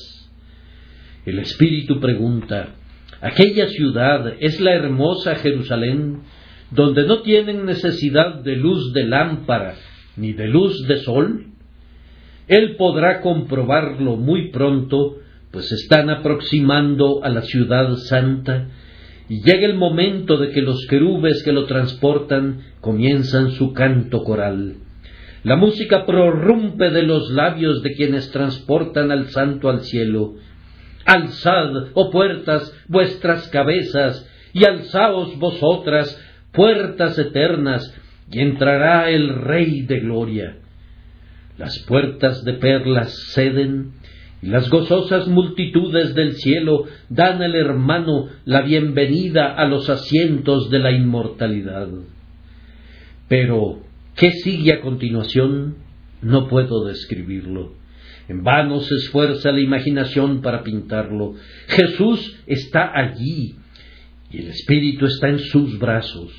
El 1.25 1.39
Espíritu 1.39 1.99
pregunta, 1.99 2.75
¿aquella 3.21 3.67
ciudad 3.67 4.33
es 4.39 4.59
la 4.61 4.73
hermosa 4.73 5.35
Jerusalén 5.35 6.21
donde 6.71 7.05
no 7.05 7.21
tienen 7.21 7.65
necesidad 7.65 8.35
de 8.35 8.55
luz 8.55 8.93
de 8.93 9.03
lámpara 9.05 9.75
ni 10.15 10.33
de 10.33 10.47
luz 10.47 10.85
de 10.87 10.97
sol, 10.97 11.45
él 12.47 12.75
podrá 12.77 13.21
comprobarlo 13.21 14.17
muy 14.17 14.49
pronto, 14.49 15.17
pues 15.51 15.71
están 15.71 16.09
aproximando 16.09 17.23
a 17.23 17.29
la 17.29 17.43
ciudad 17.43 17.95
santa, 17.95 18.67
y 19.29 19.43
llega 19.43 19.67
el 19.67 19.75
momento 19.75 20.37
de 20.37 20.49
que 20.49 20.61
los 20.61 20.85
querubes 20.87 21.43
que 21.43 21.53
lo 21.53 21.65
transportan 21.65 22.61
comienzan 22.81 23.51
su 23.51 23.73
canto 23.73 24.23
coral. 24.23 24.77
La 25.43 25.55
música 25.55 26.05
prorrumpe 26.05 26.89
de 26.89 27.03
los 27.03 27.29
labios 27.31 27.81
de 27.83 27.93
quienes 27.93 28.31
transportan 28.31 29.11
al 29.11 29.27
santo 29.29 29.69
al 29.69 29.81
cielo. 29.81 30.33
Alzad, 31.05 31.91
oh 31.93 32.09
puertas, 32.09 32.73
vuestras 32.87 33.47
cabezas, 33.49 34.27
y 34.53 34.65
alzaos 34.65 35.37
vosotras, 35.37 36.19
puertas 36.51 37.17
eternas, 37.17 37.83
y 38.31 38.39
entrará 38.39 39.09
el 39.09 39.29
Rey 39.29 39.81
de 39.81 39.99
Gloria. 39.99 40.55
las 41.57 41.77
puertas 41.79 42.45
de 42.45 42.53
perlas 42.53 43.13
ceden, 43.33 43.91
y 44.41 44.47
las 44.47 44.69
gozosas 44.69 45.27
multitudes 45.27 46.15
del 46.15 46.35
cielo 46.35 46.85
dan 47.09 47.41
al 47.41 47.53
hermano 47.53 48.29
la 48.45 48.61
bienvenida 48.61 49.53
a 49.55 49.65
los 49.65 49.89
asientos 49.89 50.69
de 50.69 50.79
la 50.79 50.91
inmortalidad. 50.91 51.89
Pero, 53.27 53.81
¿qué 54.15 54.31
sigue 54.31 54.71
a 54.71 54.79
continuación? 54.79 55.75
No 56.21 56.47
puedo 56.47 56.85
describirlo. 56.85 57.73
En 58.29 58.43
vano 58.43 58.79
se 58.79 58.95
esfuerza 58.95 59.51
la 59.51 59.59
imaginación 59.59 60.41
para 60.41 60.63
pintarlo. 60.63 61.33
Jesús 61.67 62.41
está 62.47 62.91
allí 62.97 63.55
y 64.31 64.39
el 64.39 64.47
Espíritu 64.49 65.05
está 65.05 65.29
en 65.29 65.39
sus 65.39 65.79
brazos. 65.79 66.31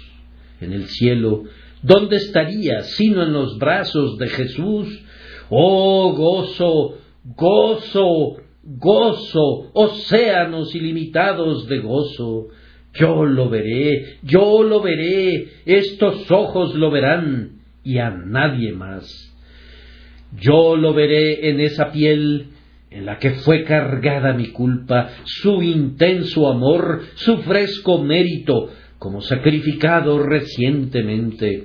En 0.61 0.73
el 0.73 0.87
cielo, 0.87 1.45
¿dónde 1.83 2.17
estaría 2.17 2.83
sino 2.83 3.23
en 3.23 3.33
los 3.33 3.59
brazos 3.59 4.19
de 4.19 4.29
Jesús? 4.29 5.03
Oh, 5.49 6.13
gozo, 6.13 6.99
gozo, 7.25 8.37
gozo, 8.63 9.71
océanos 9.73 10.75
ilimitados 10.75 11.67
de 11.67 11.79
gozo. 11.79 12.49
Yo 12.93 13.25
lo 13.25 13.49
veré, 13.49 14.19
yo 14.23 14.63
lo 14.63 14.81
veré, 14.81 15.49
estos 15.65 16.31
ojos 16.31 16.75
lo 16.75 16.91
verán 16.91 17.61
y 17.85 17.99
a 17.99 18.11
nadie 18.11 18.73
más. 18.73 19.27
Yo 20.39 20.77
lo 20.77 20.93
veré 20.93 21.49
en 21.51 21.61
esa 21.61 21.91
piel 21.91 22.50
en 22.91 23.07
la 23.07 23.19
que 23.19 23.31
fue 23.31 23.65
cargada 23.65 24.33
mi 24.33 24.49
culpa, 24.49 25.11
su 25.25 25.63
intenso 25.63 26.49
amor, 26.49 27.03
su 27.15 27.39
fresco 27.39 28.03
mérito, 28.03 28.71
como 28.99 29.21
sacrificado 29.21 30.19
recientemente. 30.19 31.65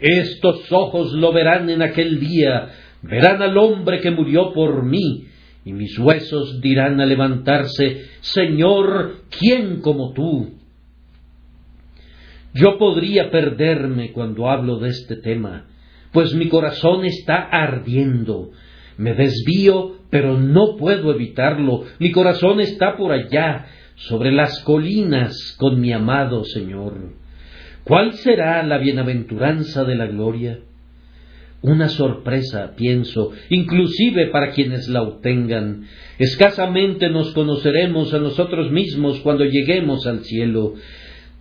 Estos 0.00 0.72
ojos 0.72 1.12
lo 1.12 1.32
verán 1.32 1.68
en 1.68 1.82
aquel 1.82 2.18
día, 2.18 2.70
verán 3.02 3.42
al 3.42 3.56
hombre 3.58 4.00
que 4.00 4.10
murió 4.10 4.52
por 4.52 4.84
mí, 4.84 5.26
y 5.66 5.72
mis 5.72 5.98
huesos 5.98 6.60
dirán 6.60 7.00
al 7.00 7.08
levantarse, 7.08 8.06
Señor, 8.20 9.22
¿quién 9.38 9.80
como 9.80 10.12
tú? 10.12 10.54
Yo 12.54 12.78
podría 12.78 13.30
perderme 13.30 14.12
cuando 14.12 14.48
hablo 14.48 14.78
de 14.78 14.90
este 14.90 15.16
tema, 15.16 15.66
pues 16.12 16.34
mi 16.34 16.48
corazón 16.48 17.04
está 17.04 17.36
ardiendo. 17.36 18.50
Me 18.96 19.14
desvío, 19.14 19.96
pero 20.10 20.38
no 20.38 20.76
puedo 20.76 21.12
evitarlo. 21.12 21.84
Mi 21.98 22.12
corazón 22.12 22.60
está 22.60 22.96
por 22.96 23.12
allá, 23.12 23.66
sobre 23.96 24.32
las 24.32 24.62
colinas, 24.64 25.54
con 25.58 25.80
mi 25.80 25.92
amado 25.92 26.44
Señor. 26.44 27.12
¿Cuál 27.84 28.14
será 28.14 28.62
la 28.62 28.78
bienaventuranza 28.78 29.84
de 29.84 29.94
la 29.94 30.06
gloria? 30.06 30.60
Una 31.60 31.88
sorpresa, 31.88 32.74
pienso, 32.76 33.32
inclusive 33.48 34.28
para 34.28 34.50
quienes 34.50 34.88
la 34.88 35.02
obtengan. 35.02 35.84
Escasamente 36.18 37.08
nos 37.08 37.32
conoceremos 37.32 38.12
a 38.12 38.18
nosotros 38.18 38.70
mismos 38.70 39.20
cuando 39.20 39.44
lleguemos 39.44 40.06
al 40.06 40.24
cielo. 40.24 40.74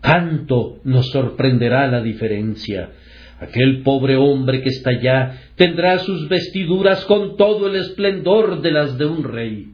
Tanto 0.01 0.79
nos 0.85 1.11
sorprenderá 1.11 1.87
la 1.87 2.01
diferencia. 2.01 2.91
Aquel 3.39 3.81
pobre 3.83 4.15
hombre 4.15 4.61
que 4.61 4.69
está 4.69 4.91
allá 4.91 5.41
tendrá 5.55 5.99
sus 5.99 6.29
vestiduras 6.29 7.03
con 7.05 7.35
todo 7.35 7.67
el 7.67 7.75
esplendor 7.75 8.61
de 8.61 8.71
las 8.71 8.97
de 8.97 9.05
un 9.05 9.23
rey. 9.23 9.67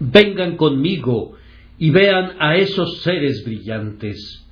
Vengan 0.00 0.56
conmigo 0.56 1.34
y 1.78 1.90
vean 1.90 2.32
a 2.38 2.56
esos 2.56 3.02
seres 3.02 3.44
brillantes. 3.44 4.44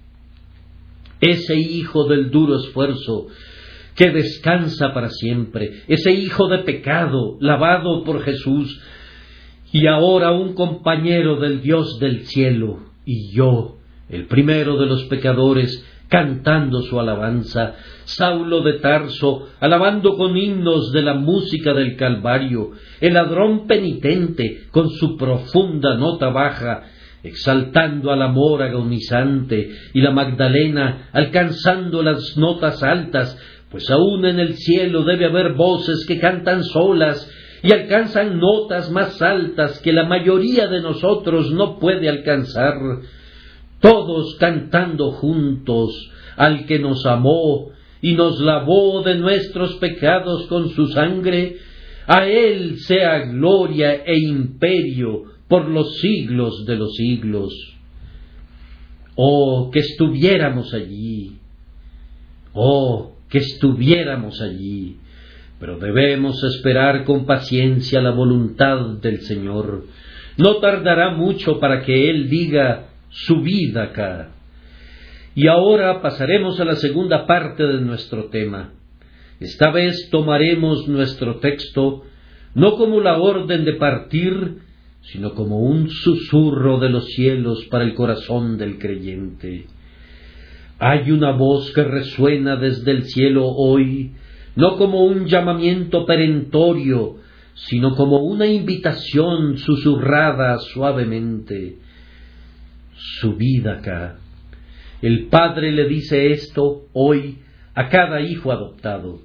Ese 1.21 1.57
hijo 1.57 2.07
del 2.07 2.31
duro 2.31 2.57
esfuerzo 2.57 3.29
que 3.95 4.11
descansa 4.11 4.95
para 4.95 5.11
siempre, 5.11 5.83
ese 5.89 6.13
hijo 6.13 6.49
de 6.49 6.59
pecado 6.59 7.37
lavado 7.41 8.05
por 8.05 8.23
Jesús 8.23 8.81
y 9.73 9.87
ahora 9.87 10.33
un 10.33 10.55
compañero 10.55 11.37
del 11.37 11.61
Dios 11.61 11.99
del 11.99 12.27
cielo 12.27 12.81
y 13.05 13.33
yo, 13.35 13.77
el 14.09 14.27
primero 14.27 14.77
de 14.79 14.87
los 14.87 15.05
pecadores, 15.05 15.87
cantando 16.11 16.83
su 16.83 16.99
alabanza, 16.99 17.77
Saulo 18.05 18.63
de 18.63 18.75
Tarso, 18.75 19.49
alabando 19.61 20.17
con 20.17 20.37
himnos 20.37 20.91
de 20.93 21.03
la 21.03 21.15
música 21.15 21.73
del 21.73 21.97
Calvario, 21.97 22.73
el 23.01 23.15
ladrón 23.15 23.69
penitente 23.69 24.65
con 24.73 24.91
su 24.91 25.17
profunda 25.17 25.97
nota 25.97 26.31
baja, 26.31 26.83
exaltando 27.23 28.11
al 28.11 28.23
amor 28.23 28.63
agonizante, 28.63 29.71
y 29.95 30.01
la 30.01 30.11
Magdalena 30.11 31.11
alcanzando 31.13 32.03
las 32.03 32.37
notas 32.37 32.83
altas, 32.83 33.39
pues 33.71 33.89
aún 33.89 34.27
en 34.27 34.41
el 34.41 34.55
cielo 34.55 35.05
debe 35.05 35.27
haber 35.27 35.53
voces 35.53 36.05
que 36.09 36.19
cantan 36.19 36.65
solas 36.65 37.31
y 37.63 37.73
alcanzan 37.73 38.41
notas 38.41 38.91
más 38.91 39.23
altas 39.23 39.79
que 39.81 39.93
la 39.93 40.05
mayoría 40.05 40.67
de 40.67 40.81
nosotros 40.81 41.53
no 41.53 41.79
puede 41.79 42.09
alcanzar 42.09 42.75
todos 43.81 44.37
cantando 44.37 45.13
juntos 45.13 46.11
al 46.37 46.67
que 46.67 46.79
nos 46.79 47.05
amó 47.07 47.71
y 48.03 48.15
nos 48.15 48.41
lavó 48.41 49.03
de 49.03 49.17
nuestros 49.17 49.77
pecados 49.77 50.47
con 50.47 50.71
su 50.71 50.87
sangre, 50.89 51.57
a 52.07 52.27
Él 52.27 52.79
sea 52.79 53.21
gloria 53.21 54.05
e 54.05 54.19
imperio 54.19 55.25
por 55.49 55.69
los 55.69 55.99
siglos 55.99 56.65
de 56.67 56.77
los 56.77 56.95
siglos. 56.95 57.53
Oh, 59.17 59.71
que 59.71 59.81
estuviéramos 59.81 60.73
allí. 60.73 61.39
Oh, 62.53 63.17
que 63.29 63.39
estuviéramos 63.39 64.41
allí. 64.41 64.97
Pero 65.59 65.79
debemos 65.79 66.43
esperar 66.43 67.05
con 67.05 67.27
paciencia 67.27 68.01
la 68.01 68.13
voluntad 68.13 68.99
del 69.03 69.21
Señor. 69.21 69.85
No 70.39 70.57
tardará 70.57 71.11
mucho 71.15 71.61
para 71.61 71.83
que 71.83 72.09
Él 72.09 72.31
diga, 72.31 72.90
su 73.11 73.41
vida 73.41 73.85
acá. 73.85 74.31
Y 75.35 75.47
ahora 75.47 76.01
pasaremos 76.03 76.59
a 76.61 76.65
la 76.65 76.77
segunda 76.77 77.27
parte 77.27 77.65
de 77.65 77.81
nuestro 77.81 78.27
tema. 78.27 78.73
Esta 79.39 79.71
vez 79.71 80.09
tomaremos 80.11 80.89
nuestro 80.89 81.37
texto 81.37 82.05
no 82.55 82.77
como 82.77 83.01
la 83.01 83.19
orden 83.19 83.65
de 83.65 83.75
partir, 83.75 84.59
sino 85.03 85.35
como 85.35 85.61
un 85.61 85.89
susurro 85.89 86.79
de 86.79 86.91
los 86.91 87.07
cielos 87.07 87.65
para 87.71 87.85
el 87.85 87.95
corazón 87.95 88.59
del 88.59 88.79
creyente. 88.79 89.67
Hay 90.79 91.11
una 91.11 91.33
voz 91.33 91.73
que 91.73 91.85
resuena 91.85 92.57
desde 92.57 92.91
el 92.91 93.05
cielo 93.05 93.47
hoy, 93.47 94.13
no 94.57 94.77
como 94.77 95.05
un 95.05 95.27
llamamiento 95.27 96.07
perentorio, 96.07 97.19
sino 97.55 97.95
como 97.95 98.19
una 98.19 98.47
invitación 98.47 99.59
susurrada 99.59 100.59
suavemente 100.59 101.79
su 103.01 103.35
vida 103.37 103.79
acá. 103.79 104.19
El 105.01 105.29
Padre 105.29 105.73
le 105.73 105.89
dice 105.89 106.33
esto 106.33 106.87
hoy 106.93 107.39
a 107.75 107.89
cada 107.89 108.21
hijo 108.21 108.53
adoptado. 108.53 109.21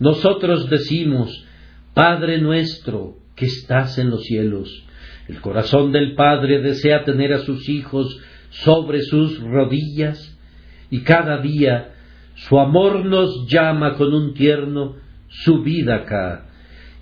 Nosotros 0.00 0.68
decimos, 0.68 1.46
Padre 1.94 2.40
nuestro 2.40 3.16
que 3.36 3.46
estás 3.46 3.98
en 3.98 4.10
los 4.10 4.24
cielos. 4.24 4.84
El 5.28 5.40
corazón 5.40 5.92
del 5.92 6.14
Padre 6.14 6.60
desea 6.60 7.04
tener 7.04 7.32
a 7.32 7.38
sus 7.38 7.68
hijos 7.68 8.20
sobre 8.50 9.02
sus 9.02 9.40
rodillas 9.40 10.36
y 10.90 11.02
cada 11.02 11.38
día 11.40 11.92
su 12.34 12.58
amor 12.58 13.04
nos 13.04 13.46
llama 13.46 13.94
con 13.94 14.12
un 14.12 14.34
tierno 14.34 14.96
su 15.28 15.62
vida 15.62 15.96
acá 15.96 16.48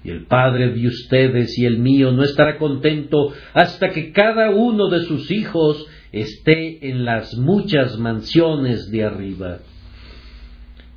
y 0.04 0.10
el 0.10 0.26
Padre 0.26 0.70
de 0.70 0.86
ustedes 0.86 1.56
y 1.58 1.64
el 1.64 1.78
mío 1.78 2.12
no 2.12 2.22
estará 2.22 2.58
contento 2.58 3.32
hasta 3.54 3.90
que 3.90 4.12
cada 4.12 4.50
uno 4.50 4.88
de 4.88 5.00
sus 5.00 5.30
hijos 5.30 5.86
esté 6.12 6.88
en 6.90 7.04
las 7.04 7.34
muchas 7.36 7.98
mansiones 7.98 8.90
de 8.90 9.04
arriba. 9.04 9.60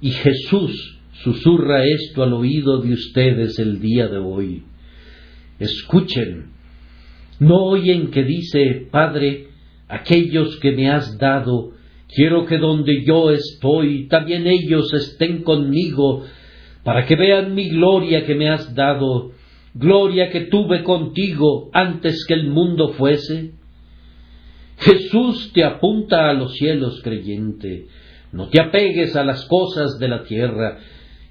Y 0.01 0.11
Jesús 0.11 0.99
susurra 1.23 1.85
esto 1.85 2.23
al 2.23 2.33
oído 2.33 2.81
de 2.81 2.93
ustedes 2.93 3.57
el 3.59 3.79
día 3.79 4.07
de 4.07 4.17
hoy. 4.17 4.63
Escuchen, 5.59 6.51
no 7.39 7.63
oyen 7.63 8.11
que 8.11 8.23
dice, 8.23 8.87
Padre, 8.91 9.47
aquellos 9.87 10.57
que 10.57 10.73
me 10.73 10.89
has 10.89 11.17
dado, 11.17 11.71
quiero 12.13 12.45
que 12.45 12.57
donde 12.57 13.03
yo 13.05 13.31
estoy, 13.31 14.07
también 14.07 14.45
ellos 14.47 14.93
estén 14.93 15.43
conmigo, 15.43 16.25
para 16.83 17.05
que 17.05 17.15
vean 17.15 17.55
mi 17.55 17.69
gloria 17.69 18.25
que 18.25 18.35
me 18.35 18.49
has 18.49 18.75
dado, 18.75 19.31
gloria 19.73 20.29
que 20.29 20.41
tuve 20.41 20.83
contigo 20.83 21.69
antes 21.73 22.25
que 22.27 22.33
el 22.33 22.49
mundo 22.49 22.93
fuese. 22.93 23.53
Jesús 24.77 25.51
te 25.53 25.63
apunta 25.63 26.29
a 26.29 26.33
los 26.33 26.53
cielos, 26.53 27.01
creyente. 27.01 27.87
No 28.31 28.49
te 28.49 28.59
apegues 28.59 29.15
a 29.15 29.23
las 29.23 29.45
cosas 29.45 29.97
de 29.99 30.07
la 30.07 30.23
tierra. 30.23 30.77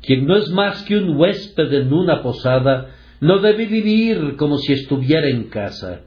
Quien 0.01 0.27
no 0.27 0.37
es 0.37 0.51
más 0.51 0.83
que 0.85 0.97
un 0.97 1.17
huésped 1.17 1.73
en 1.73 1.93
una 1.93 2.23
posada, 2.23 2.95
no 3.21 3.39
debe 3.39 3.67
vivir 3.67 4.37
como 4.37 4.59
si 4.59 4.73
estuviera 4.73 5.29
en 5.29 5.45
casa. 5.45 6.03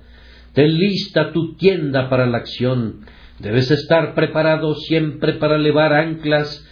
Ten 0.54 0.76
lista 0.76 1.32
tu 1.32 1.56
tienda 1.56 2.10
para 2.10 2.26
la 2.26 2.40
acción. 2.40 3.02
Debes 3.40 3.70
estar 3.70 4.16
preparado 4.16 4.74
siempre 4.76 5.34
para 5.34 5.58
levar 5.58 5.94
anclas 5.94 6.66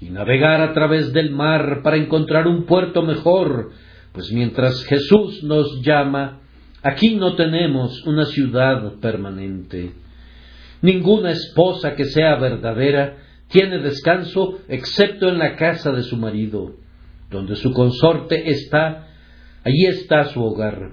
y 0.00 0.10
navegar 0.10 0.60
a 0.60 0.72
través 0.72 1.12
del 1.12 1.30
mar 1.30 1.80
para 1.82 1.96
encontrar 1.96 2.46
un 2.46 2.64
puerto 2.64 3.02
mejor, 3.02 3.70
pues 4.12 4.30
mientras 4.32 4.84
Jesús 4.84 5.42
nos 5.44 5.82
llama, 5.82 6.40
aquí 6.82 7.14
no 7.14 7.34
tenemos 7.34 8.06
una 8.06 8.26
ciudad 8.26 8.94
permanente. 9.00 9.92
Ninguna 10.82 11.30
esposa 11.32 11.94
que 11.94 12.04
sea 12.04 12.36
verdadera 12.36 13.16
tiene 13.48 13.78
descanso 13.78 14.60
excepto 14.68 15.28
en 15.28 15.38
la 15.38 15.56
casa 15.56 15.92
de 15.92 16.02
su 16.02 16.16
marido. 16.16 16.76
Donde 17.30 17.56
su 17.56 17.72
consorte 17.72 18.50
está, 18.50 19.08
allí 19.64 19.86
está 19.86 20.24
su 20.24 20.42
hogar. 20.42 20.92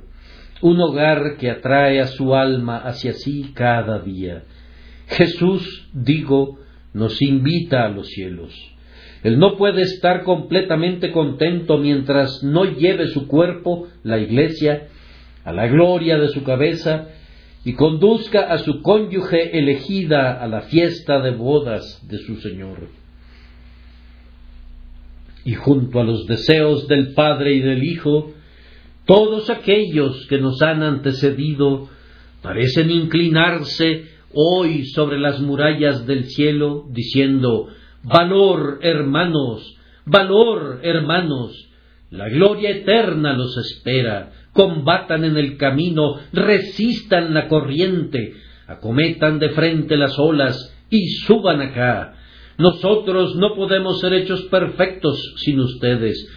Un 0.61 0.81
hogar 0.81 1.37
que 1.37 1.49
atrae 1.49 1.99
a 2.01 2.07
su 2.07 2.35
alma 2.35 2.77
hacia 2.77 3.13
sí 3.13 3.51
cada 3.53 3.99
día. 3.99 4.43
Jesús, 5.07 5.87
digo, 5.93 6.59
nos 6.93 7.21
invita 7.21 7.85
a 7.85 7.89
los 7.89 8.07
cielos. 8.07 8.53
Él 9.23 9.39
no 9.39 9.55
puede 9.55 9.81
estar 9.81 10.23
completamente 10.23 11.11
contento 11.11 11.77
mientras 11.77 12.43
no 12.43 12.65
lleve 12.65 13.07
su 13.07 13.27
cuerpo, 13.27 13.87
la 14.03 14.19
iglesia, 14.19 14.87
a 15.43 15.53
la 15.53 15.67
gloria 15.67 16.17
de 16.17 16.27
su 16.29 16.43
cabeza 16.43 17.07
y 17.67 17.73
conduzca 17.73 18.43
a 18.53 18.59
su 18.59 18.81
cónyuge 18.81 19.59
elegida 19.59 20.41
a 20.41 20.47
la 20.47 20.61
fiesta 20.61 21.19
de 21.19 21.31
bodas 21.31 21.99
de 22.07 22.17
su 22.19 22.37
Señor. 22.37 22.87
Y 25.43 25.53
junto 25.55 25.99
a 25.99 26.05
los 26.05 26.25
deseos 26.27 26.87
del 26.87 27.13
Padre 27.13 27.55
y 27.55 27.59
del 27.59 27.83
Hijo, 27.83 28.31
todos 29.05 29.49
aquellos 29.49 30.27
que 30.27 30.37
nos 30.37 30.61
han 30.61 30.81
antecedido 30.81 31.89
parecen 32.41 32.89
inclinarse 32.89 34.11
hoy 34.33 34.85
sobre 34.85 35.19
las 35.19 35.41
murallas 35.41 36.07
del 36.07 36.27
cielo, 36.27 36.85
diciendo, 36.89 37.67
Valor, 38.01 38.79
hermanos, 38.81 39.75
valor, 40.05 40.79
hermanos, 40.83 41.67
la 42.11 42.29
gloria 42.29 42.69
eterna 42.69 43.33
los 43.33 43.57
espera, 43.57 44.31
combatan 44.57 45.23
en 45.23 45.37
el 45.37 45.55
camino, 45.55 46.15
resistan 46.33 47.31
la 47.35 47.47
corriente, 47.47 48.33
acometan 48.65 49.37
de 49.37 49.51
frente 49.51 49.95
las 49.95 50.17
olas 50.17 50.75
y 50.89 51.09
suban 51.27 51.61
acá. 51.61 52.15
Nosotros 52.57 53.35
no 53.35 53.53
podemos 53.53 53.99
ser 53.99 54.15
hechos 54.15 54.41
perfectos 54.45 55.35
sin 55.45 55.59
ustedes. 55.59 56.27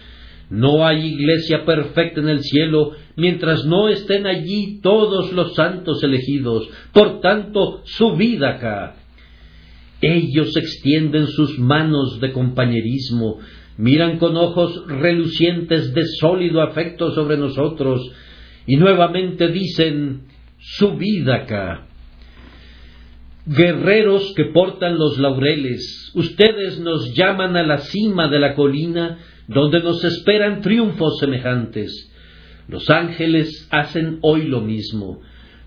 No 0.51 0.85
hay 0.85 1.03
iglesia 1.03 1.65
perfecta 1.65 2.21
en 2.21 2.29
el 2.29 2.41
cielo 2.41 2.91
mientras 3.15 3.65
no 3.65 3.89
estén 3.89 4.27
allí 4.27 4.81
todos 4.83 5.33
los 5.33 5.55
santos 5.55 6.03
elegidos. 6.03 6.69
Por 6.93 7.21
tanto, 7.21 7.81
subid 7.85 8.43
acá. 8.43 8.97
Ellos 9.99 10.55
extienden 10.57 11.25
sus 11.25 11.57
manos 11.57 12.19
de 12.19 12.31
compañerismo, 12.31 13.39
miran 13.81 14.19
con 14.19 14.37
ojos 14.37 14.83
relucientes 14.87 15.91
de 15.95 16.03
sólido 16.19 16.61
afecto 16.61 17.09
sobre 17.15 17.35
nosotros 17.35 17.99
y 18.67 18.75
nuevamente 18.75 19.47
dicen, 19.47 20.27
subid 20.59 21.27
acá. 21.27 21.87
Guerreros 23.47 24.33
que 24.35 24.45
portan 24.45 24.99
los 24.99 25.17
laureles, 25.17 26.11
ustedes 26.13 26.79
nos 26.79 27.15
llaman 27.15 27.57
a 27.57 27.63
la 27.63 27.79
cima 27.79 28.27
de 28.27 28.39
la 28.39 28.53
colina 28.53 29.17
donde 29.47 29.79
nos 29.79 30.03
esperan 30.03 30.61
triunfos 30.61 31.17
semejantes. 31.19 32.13
Los 32.67 32.87
ángeles 32.91 33.67
hacen 33.71 34.19
hoy 34.21 34.43
lo 34.43 34.61
mismo. 34.61 35.21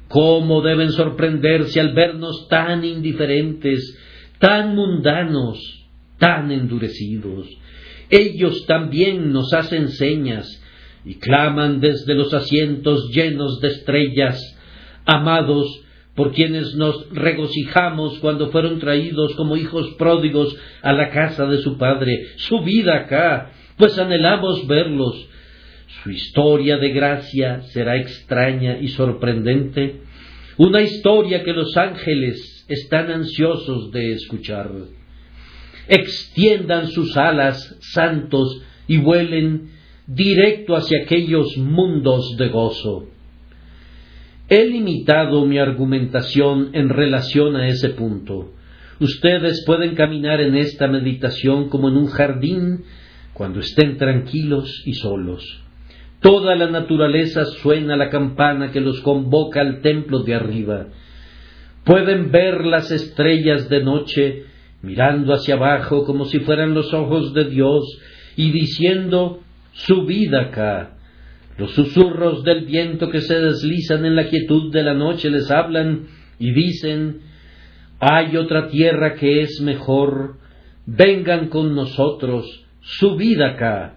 ¿Cómo 0.06 0.62
deben 0.62 0.92
sorprenderse 0.92 1.80
al 1.80 1.94
vernos 1.94 2.46
tan 2.48 2.84
indiferentes, 2.84 3.98
tan 4.38 4.76
mundanos, 4.76 5.58
tan 6.18 6.52
endurecidos? 6.52 7.48
Ellos 8.14 8.64
también 8.66 9.32
nos 9.32 9.52
hacen 9.52 9.88
señas 9.88 10.46
y 11.04 11.16
claman 11.16 11.80
desde 11.80 12.14
los 12.14 12.32
asientos 12.32 13.10
llenos 13.12 13.58
de 13.60 13.66
estrellas, 13.66 14.38
amados 15.04 15.66
por 16.14 16.32
quienes 16.32 16.76
nos 16.76 17.10
regocijamos 17.10 18.20
cuando 18.20 18.52
fueron 18.52 18.78
traídos 18.78 19.34
como 19.34 19.56
hijos 19.56 19.96
pródigos 19.98 20.56
a 20.80 20.92
la 20.92 21.10
casa 21.10 21.44
de 21.46 21.58
su 21.58 21.76
padre. 21.76 22.26
Subid 22.36 22.86
acá, 22.86 23.50
pues 23.76 23.98
anhelamos 23.98 24.64
verlos. 24.68 25.28
Su 26.04 26.12
historia 26.12 26.76
de 26.76 26.90
gracia 26.90 27.62
será 27.72 27.96
extraña 27.96 28.78
y 28.78 28.88
sorprendente, 28.88 30.02
una 30.56 30.82
historia 30.82 31.42
que 31.42 31.52
los 31.52 31.76
ángeles 31.76 32.64
están 32.68 33.10
ansiosos 33.10 33.90
de 33.90 34.12
escuchar. 34.12 34.70
Extiendan 35.88 36.88
sus 36.88 37.16
alas, 37.16 37.76
santos, 37.80 38.62
y 38.86 38.98
vuelen 38.98 39.70
directo 40.06 40.76
hacia 40.76 41.02
aquellos 41.02 41.56
mundos 41.56 42.36
de 42.36 42.48
gozo. 42.48 43.08
He 44.48 44.66
limitado 44.66 45.46
mi 45.46 45.58
argumentación 45.58 46.70
en 46.74 46.90
relación 46.90 47.56
a 47.56 47.68
ese 47.68 47.90
punto. 47.90 48.52
Ustedes 49.00 49.64
pueden 49.64 49.94
caminar 49.94 50.40
en 50.40 50.54
esta 50.54 50.86
meditación 50.86 51.68
como 51.68 51.88
en 51.88 51.96
un 51.96 52.06
jardín 52.08 52.84
cuando 53.32 53.60
estén 53.60 53.96
tranquilos 53.96 54.82
y 54.84 54.94
solos. 54.94 55.62
Toda 56.20 56.54
la 56.54 56.70
naturaleza 56.70 57.44
suena 57.44 57.96
la 57.96 58.10
campana 58.10 58.70
que 58.70 58.80
los 58.80 59.00
convoca 59.00 59.60
al 59.60 59.80
templo 59.80 60.22
de 60.22 60.34
arriba. 60.34 60.86
Pueden 61.84 62.30
ver 62.30 62.64
las 62.64 62.90
estrellas 62.90 63.68
de 63.68 63.82
noche 63.82 64.44
mirando 64.84 65.32
hacia 65.32 65.54
abajo 65.54 66.04
como 66.04 66.26
si 66.26 66.40
fueran 66.40 66.74
los 66.74 66.92
ojos 66.92 67.32
de 67.32 67.44
Dios 67.44 67.84
y 68.36 68.50
diciendo 68.50 69.40
Subid 69.72 70.32
acá. 70.34 70.90
Los 71.56 71.72
susurros 71.72 72.44
del 72.44 72.64
viento 72.64 73.10
que 73.10 73.20
se 73.20 73.40
deslizan 73.40 74.04
en 74.04 74.16
la 74.16 74.28
quietud 74.28 74.72
de 74.72 74.82
la 74.82 74.94
noche 74.94 75.30
les 75.30 75.50
hablan 75.50 76.06
y 76.38 76.52
dicen 76.52 77.20
Hay 78.00 78.36
otra 78.36 78.68
tierra 78.68 79.14
que 79.14 79.42
es 79.42 79.60
mejor, 79.60 80.36
vengan 80.86 81.48
con 81.48 81.74
nosotros, 81.74 82.66
subid 82.80 83.40
acá. 83.40 83.96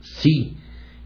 Sí, 0.00 0.56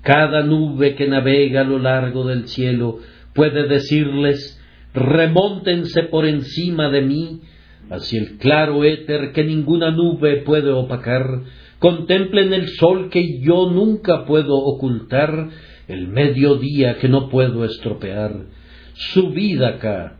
cada 0.03 0.43
nube 0.43 0.95
que 0.95 1.09
navega 1.09 1.62
a 1.62 1.64
lo 1.64 1.79
largo 1.79 2.27
del 2.27 2.47
cielo 2.49 2.99
puede 3.35 3.66
decirles, 3.66 4.61
remóntense 4.93 6.05
por 6.05 6.27
encima 6.27 6.91
de 6.91 7.03
mí, 7.03 7.41
hacia 7.91 8.20
el 8.20 8.39
claro 8.39 8.85
éter 8.85 9.32
que 9.32 9.45
ninguna 9.45 9.91
nube 9.91 10.43
puede 10.43 10.70
opacar, 10.70 11.43
contemplen 11.78 12.53
el 12.53 12.68
sol 12.68 13.11
que 13.11 13.41
yo 13.41 13.70
nunca 13.70 14.24
puedo 14.24 14.57
ocultar, 14.57 15.49
el 15.89 16.09
mediodía 16.09 16.99
que 16.99 17.09
no 17.09 17.28
puedo 17.28 17.64
estropear. 17.64 18.47
Subid 18.95 19.62
acá, 19.62 20.18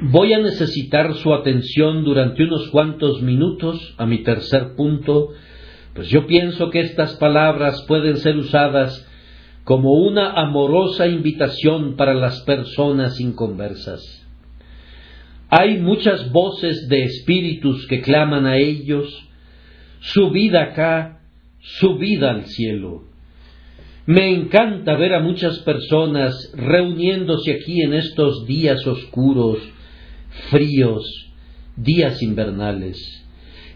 Voy 0.00 0.32
a 0.32 0.38
necesitar 0.38 1.12
su 1.14 1.34
atención 1.34 2.04
durante 2.04 2.44
unos 2.44 2.68
cuantos 2.68 3.20
minutos 3.20 3.94
a 3.96 4.06
mi 4.06 4.22
tercer 4.22 4.76
punto, 4.76 5.30
pues 5.94 6.08
yo 6.08 6.26
pienso 6.26 6.70
que 6.70 6.80
estas 6.80 7.16
palabras 7.16 7.84
pueden 7.88 8.18
ser 8.18 8.36
usadas 8.36 9.04
como 9.64 9.94
una 9.94 10.32
amorosa 10.32 11.08
invitación 11.08 11.96
para 11.96 12.14
las 12.14 12.42
personas 12.42 13.18
inconversas. 13.18 14.17
Hay 15.50 15.78
muchas 15.78 16.30
voces 16.30 16.88
de 16.88 17.04
espíritus 17.04 17.86
que 17.86 18.02
claman 18.02 18.44
a 18.44 18.58
ellos, 18.58 19.08
subid 20.00 20.54
acá, 20.54 21.20
subid 21.60 22.22
al 22.22 22.44
cielo. 22.46 23.04
Me 24.04 24.30
encanta 24.30 24.96
ver 24.96 25.14
a 25.14 25.20
muchas 25.20 25.58
personas 25.60 26.34
reuniéndose 26.54 27.52
aquí 27.52 27.82
en 27.82 27.94
estos 27.94 28.46
días 28.46 28.86
oscuros, 28.86 29.58
fríos, 30.50 31.04
días 31.76 32.22
invernales. 32.22 32.98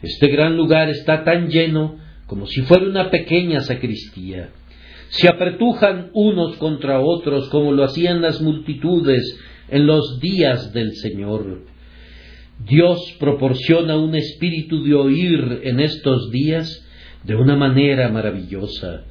Este 0.02 0.28
gran 0.28 0.56
lugar 0.56 0.90
está 0.90 1.24
tan 1.24 1.48
lleno 1.48 1.96
como 2.26 2.46
si 2.46 2.62
fuera 2.62 2.86
una 2.86 3.10
pequeña 3.10 3.60
sacristía. 3.60 4.50
Se 5.08 5.28
apretujan 5.28 6.10
unos 6.14 6.56
contra 6.56 7.00
otros 7.00 7.48
como 7.50 7.72
lo 7.72 7.84
hacían 7.84 8.22
las 8.22 8.40
multitudes 8.40 9.38
en 9.72 9.86
los 9.86 10.20
días 10.20 10.72
del 10.74 10.94
Señor. 10.96 11.62
Dios 12.68 13.16
proporciona 13.18 13.96
un 13.96 14.14
espíritu 14.14 14.84
de 14.84 14.94
oír 14.94 15.60
en 15.64 15.80
estos 15.80 16.30
días 16.30 16.86
de 17.24 17.34
una 17.34 17.56
manera 17.56 18.10
maravillosa. 18.10 19.04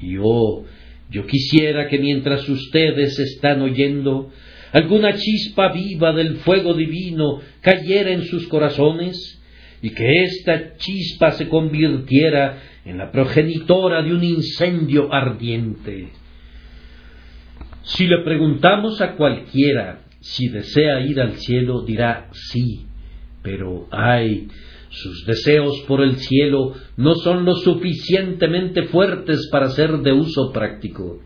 Y 0.00 0.16
oh, 0.20 0.64
yo 1.10 1.26
quisiera 1.26 1.86
que 1.86 1.98
mientras 1.98 2.48
ustedes 2.48 3.18
están 3.18 3.60
oyendo, 3.60 4.30
alguna 4.72 5.14
chispa 5.14 5.70
viva 5.72 6.12
del 6.12 6.38
fuego 6.38 6.72
divino 6.72 7.40
cayera 7.60 8.10
en 8.10 8.24
sus 8.24 8.48
corazones 8.48 9.42
y 9.82 9.90
que 9.90 10.22
esta 10.22 10.76
chispa 10.78 11.32
se 11.32 11.46
convirtiera 11.48 12.62
en 12.86 12.96
la 12.96 13.12
progenitora 13.12 14.02
de 14.02 14.14
un 14.14 14.24
incendio 14.24 15.12
ardiente. 15.12 16.08
Si 17.82 18.06
le 18.06 18.24
preguntamos 18.24 19.00
a 19.00 19.12
cualquiera 19.12 20.05
si 20.28 20.48
desea 20.48 21.00
ir 21.00 21.20
al 21.20 21.36
cielo, 21.36 21.82
dirá 21.82 22.28
sí, 22.32 22.86
pero 23.42 23.86
ay, 23.92 24.48
Sus 24.88 25.24
deseos 25.26 25.84
por 25.86 26.00
el 26.02 26.16
cielo 26.16 26.74
no 26.96 27.14
son 27.16 27.44
lo 27.44 27.54
suficientemente 27.54 28.84
fuertes 28.84 29.48
para 29.52 29.68
ser 29.68 29.98
de 29.98 30.12
uso 30.12 30.52
práctico. 30.52 31.20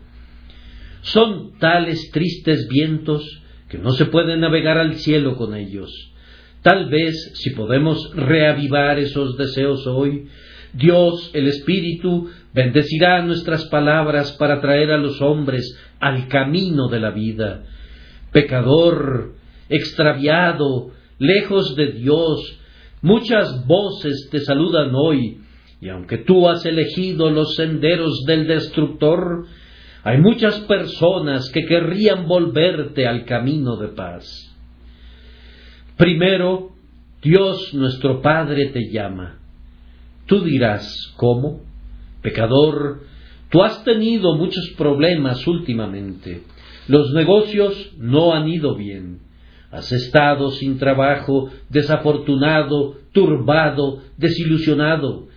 Son 1.01 1.57
tales 1.57 2.11
tristes 2.11 2.67
vientos 2.67 3.23
que 3.69 3.77
no 3.77 3.91
se 3.91 4.05
puede 4.05 4.37
navegar 4.37 4.77
al 4.77 4.95
cielo 4.95 5.35
con 5.35 5.55
ellos. 5.55 5.89
Tal 6.61 6.89
vez, 6.89 7.31
si 7.35 7.51
podemos 7.51 8.11
reavivar 8.15 8.99
esos 8.99 9.37
deseos 9.37 9.87
hoy, 9.87 10.27
Dios, 10.73 11.31
el 11.33 11.47
Espíritu, 11.47 12.29
bendecirá 12.53 13.21
nuestras 13.23 13.65
palabras 13.65 14.33
para 14.33 14.61
traer 14.61 14.91
a 14.91 14.97
los 14.97 15.21
hombres 15.21 15.77
al 15.99 16.27
camino 16.27 16.87
de 16.87 16.99
la 16.99 17.11
vida. 17.11 17.63
Pecador, 18.31 19.33
extraviado, 19.69 20.91
lejos 21.19 21.75
de 21.75 21.93
Dios, 21.93 22.59
muchas 23.01 23.65
voces 23.67 24.29
te 24.31 24.39
saludan 24.39 24.91
hoy, 24.95 25.39
y 25.81 25.89
aunque 25.89 26.19
tú 26.19 26.47
has 26.47 26.65
elegido 26.65 27.29
los 27.29 27.55
senderos 27.55 28.23
del 28.25 28.47
destructor, 28.47 29.45
hay 30.03 30.19
muchas 30.19 30.59
personas 30.61 31.49
que 31.51 31.65
querrían 31.65 32.27
volverte 32.27 33.07
al 33.07 33.25
camino 33.25 33.77
de 33.77 33.89
paz. 33.89 34.25
Primero, 35.97 36.71
Dios 37.21 37.73
nuestro 37.73 38.21
Padre 38.21 38.67
te 38.67 38.91
llama. 38.91 39.37
Tú 40.25 40.43
dirás, 40.43 41.13
¿cómo? 41.17 41.61
Pecador, 42.21 43.01
tú 43.49 43.61
has 43.63 43.83
tenido 43.83 44.35
muchos 44.35 44.73
problemas 44.77 45.45
últimamente. 45.45 46.43
Los 46.91 47.13
negocios 47.13 47.93
no 47.97 48.33
han 48.33 48.49
ido 48.49 48.75
bien. 48.75 49.19
Has 49.71 49.93
estado 49.93 50.51
sin 50.51 50.77
trabajo, 50.77 51.49
desafortunado, 51.69 52.97
turbado, 53.13 54.01
desilusionado. 54.17 55.29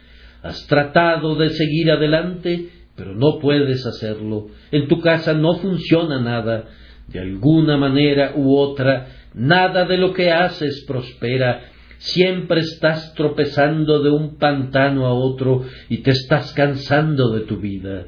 Has 0.42 0.66
tratado 0.66 1.36
de 1.36 1.50
seguir 1.50 1.92
adelante, 1.92 2.70
pero 2.96 3.14
no 3.14 3.38
puedes 3.38 3.86
hacerlo. 3.86 4.48
En 4.72 4.88
tu 4.88 5.00
casa 5.00 5.32
no 5.32 5.54
funciona 5.58 6.20
nada. 6.20 6.64
De 7.06 7.20
alguna 7.20 7.76
manera 7.76 8.32
u 8.34 8.56
otra, 8.56 9.06
nada 9.32 9.84
de 9.84 9.96
lo 9.96 10.12
que 10.12 10.32
haces 10.32 10.84
prospera. 10.88 11.70
Siempre 11.98 12.62
estás 12.62 13.14
tropezando 13.14 14.02
de 14.02 14.10
un 14.10 14.38
pantano 14.38 15.06
a 15.06 15.14
otro 15.14 15.62
y 15.88 15.98
te 15.98 16.10
estás 16.10 16.52
cansando 16.52 17.30
de 17.30 17.42
tu 17.42 17.58
vida. 17.58 18.06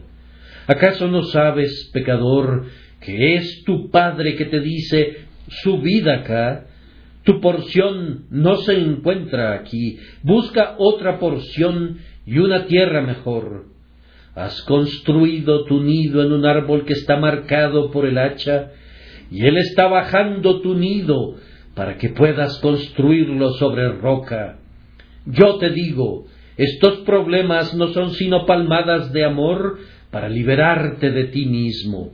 ¿Acaso 0.67 1.07
no 1.07 1.23
sabes, 1.23 1.91
pecador, 1.93 2.67
que 3.07 3.37
es 3.37 3.63
tu 3.65 3.89
Padre 3.89 4.35
que 4.35 4.47
te 4.47 4.59
dice, 4.59 5.19
su 5.47 5.79
vida 5.79 6.17
acá? 6.17 6.67
Tu 7.23 7.41
porción 7.41 8.27
no 8.31 8.57
se 8.57 8.75
encuentra 8.75 9.55
aquí. 9.55 9.97
Busca 10.25 10.75
otra 10.79 11.21
porción 11.21 11.99
y 12.27 12.39
una 12.39 12.67
tierra 12.67 13.03
mejor. 13.03 13.67
Has 14.35 14.61
construido 14.63 15.65
tu 15.67 15.85
nido 15.85 16.21
en 16.21 16.33
un 16.33 16.45
árbol 16.47 16.85
que 16.85 16.95
está 16.95 17.17
marcado 17.17 17.93
por 17.93 18.07
el 18.07 18.19
hacha, 18.19 18.73
y 19.31 19.47
él 19.47 19.57
está 19.57 19.87
bajando 19.87 20.61
tu 20.61 20.75
nido 20.75 21.37
para 21.77 21.99
que 21.99 22.09
puedas 22.09 22.59
construirlo 22.59 23.51
sobre 23.53 23.89
roca. 23.93 24.59
Yo 25.27 25.59
te 25.59 25.71
digo, 25.71 26.27
estos 26.57 26.99
problemas 27.01 27.73
no 27.75 27.89
son 27.89 28.11
sino 28.15 28.47
palmadas 28.47 29.13
de 29.13 29.25
amor 29.25 29.79
para 30.11 30.29
liberarte 30.29 31.13
de 31.13 31.25
ti 31.25 31.47
mismo. 31.47 32.13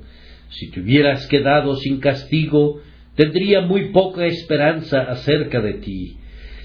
Si 0.53 0.71
te 0.71 0.81
hubieras 0.81 1.27
quedado 1.29 1.77
sin 1.77 1.99
castigo, 1.99 2.81
tendría 3.15 3.63
muy 3.63 3.91
poca 3.91 4.27
esperanza 4.27 5.01
acerca 5.01 5.61
de 5.61 5.75
ti. 5.75 6.17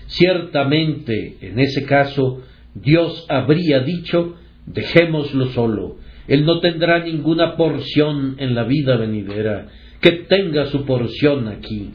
Ciertamente, 0.08 1.38
en 1.42 1.60
ese 1.60 1.86
caso, 1.86 2.44
Dios 2.76 3.26
habría 3.30 3.80
dicho, 3.80 4.36
dejémoslo 4.66 5.48
solo. 5.48 5.98
Él 6.28 6.46
no 6.46 6.60
tendrá 6.60 7.04
ninguna 7.04 7.56
porción 7.56 8.36
en 8.40 8.56
la 8.56 8.66
vida 8.66 8.98
venidera, 8.98 9.68
que 10.02 10.12
tenga 10.12 10.66
su 10.66 10.86
porción 10.86 11.48
aquí. 11.48 11.92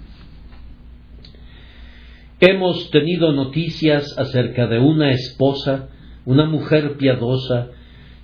Hemos 2.40 2.90
tenido 2.90 3.32
noticias 3.32 4.06
acerca 4.18 4.66
de 4.66 4.78
una 4.78 5.12
esposa, 5.12 5.90
una 6.24 6.46
mujer 6.46 6.96
piadosa, 6.96 7.68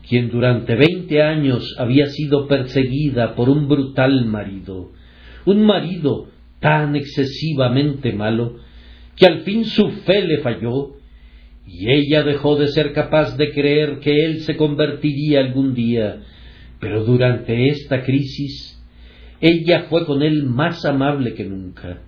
quien 0.09 0.31
durante 0.31 0.75
veinte 0.75 1.23
años 1.23 1.77
había 1.79 2.07
sido 2.07 2.47
perseguida 2.49 3.35
por 3.35 3.51
un 3.51 3.69
brutal 3.69 4.25
marido, 4.25 4.93
un 5.45 5.67
marido 5.67 6.29
tan 6.61 6.97
excesivamente 6.97 8.13
malo, 8.13 8.57
que 9.17 9.27
al 9.27 9.41
fin 9.41 9.65
su 9.65 9.91
fe 10.07 10.23
le 10.27 10.39
falló 10.39 10.97
y 11.67 11.91
ella 11.91 12.23
dejó 12.23 12.57
de 12.57 12.69
ser 12.69 12.93
capaz 12.93 13.37
de 13.37 13.53
creer 13.53 13.99
que 13.99 14.25
él 14.25 14.41
se 14.41 14.57
convertiría 14.57 15.41
algún 15.41 15.75
día, 15.75 16.23
pero 16.81 17.05
durante 17.05 17.69
esta 17.69 18.03
crisis 18.03 18.83
ella 19.41 19.87
fue 19.91 20.07
con 20.07 20.23
él 20.23 20.45
más 20.45 20.85
amable 20.85 21.35
que 21.35 21.45
nunca. 21.45 22.03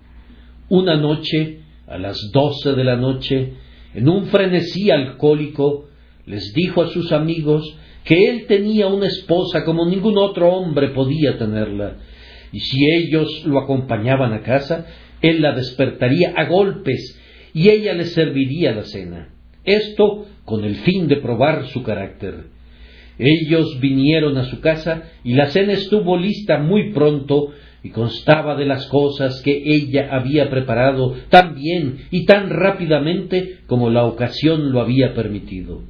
Una 0.68 0.96
noche, 0.96 1.60
a 1.86 1.98
las 1.98 2.16
doce 2.32 2.72
de 2.72 2.84
la 2.84 2.96
noche, 2.96 3.52
en 3.94 4.08
un 4.08 4.26
frenesí 4.26 4.90
alcohólico, 4.90 5.88
les 6.26 6.52
dijo 6.54 6.82
a 6.82 6.88
sus 6.88 7.12
amigos 7.12 7.76
que 8.04 8.28
él 8.28 8.46
tenía 8.46 8.86
una 8.86 9.06
esposa 9.06 9.64
como 9.64 9.86
ningún 9.86 10.18
otro 10.18 10.52
hombre 10.52 10.88
podía 10.88 11.38
tenerla, 11.38 11.96
y 12.52 12.60
si 12.60 12.78
ellos 12.92 13.44
lo 13.44 13.60
acompañaban 13.60 14.32
a 14.32 14.42
casa, 14.42 14.86
él 15.22 15.42
la 15.42 15.52
despertaría 15.52 16.32
a 16.36 16.46
golpes 16.46 17.18
y 17.52 17.68
ella 17.70 17.94
le 17.94 18.06
serviría 18.06 18.72
la 18.72 18.84
cena. 18.84 19.28
Esto 19.64 20.26
con 20.44 20.64
el 20.64 20.76
fin 20.76 21.06
de 21.06 21.16
probar 21.16 21.68
su 21.68 21.82
carácter. 21.82 22.46
Ellos 23.18 23.78
vinieron 23.80 24.38
a 24.38 24.44
su 24.44 24.60
casa 24.60 25.10
y 25.22 25.34
la 25.34 25.46
cena 25.46 25.74
estuvo 25.74 26.16
lista 26.16 26.58
muy 26.58 26.92
pronto 26.92 27.52
y 27.82 27.90
constaba 27.90 28.56
de 28.56 28.66
las 28.66 28.86
cosas 28.86 29.40
que 29.42 29.62
ella 29.64 30.08
había 30.10 30.50
preparado 30.50 31.14
tan 31.28 31.54
bien 31.54 32.06
y 32.10 32.24
tan 32.24 32.50
rápidamente 32.50 33.58
como 33.66 33.90
la 33.90 34.04
ocasión 34.04 34.72
lo 34.72 34.80
había 34.80 35.14
permitido. 35.14 35.82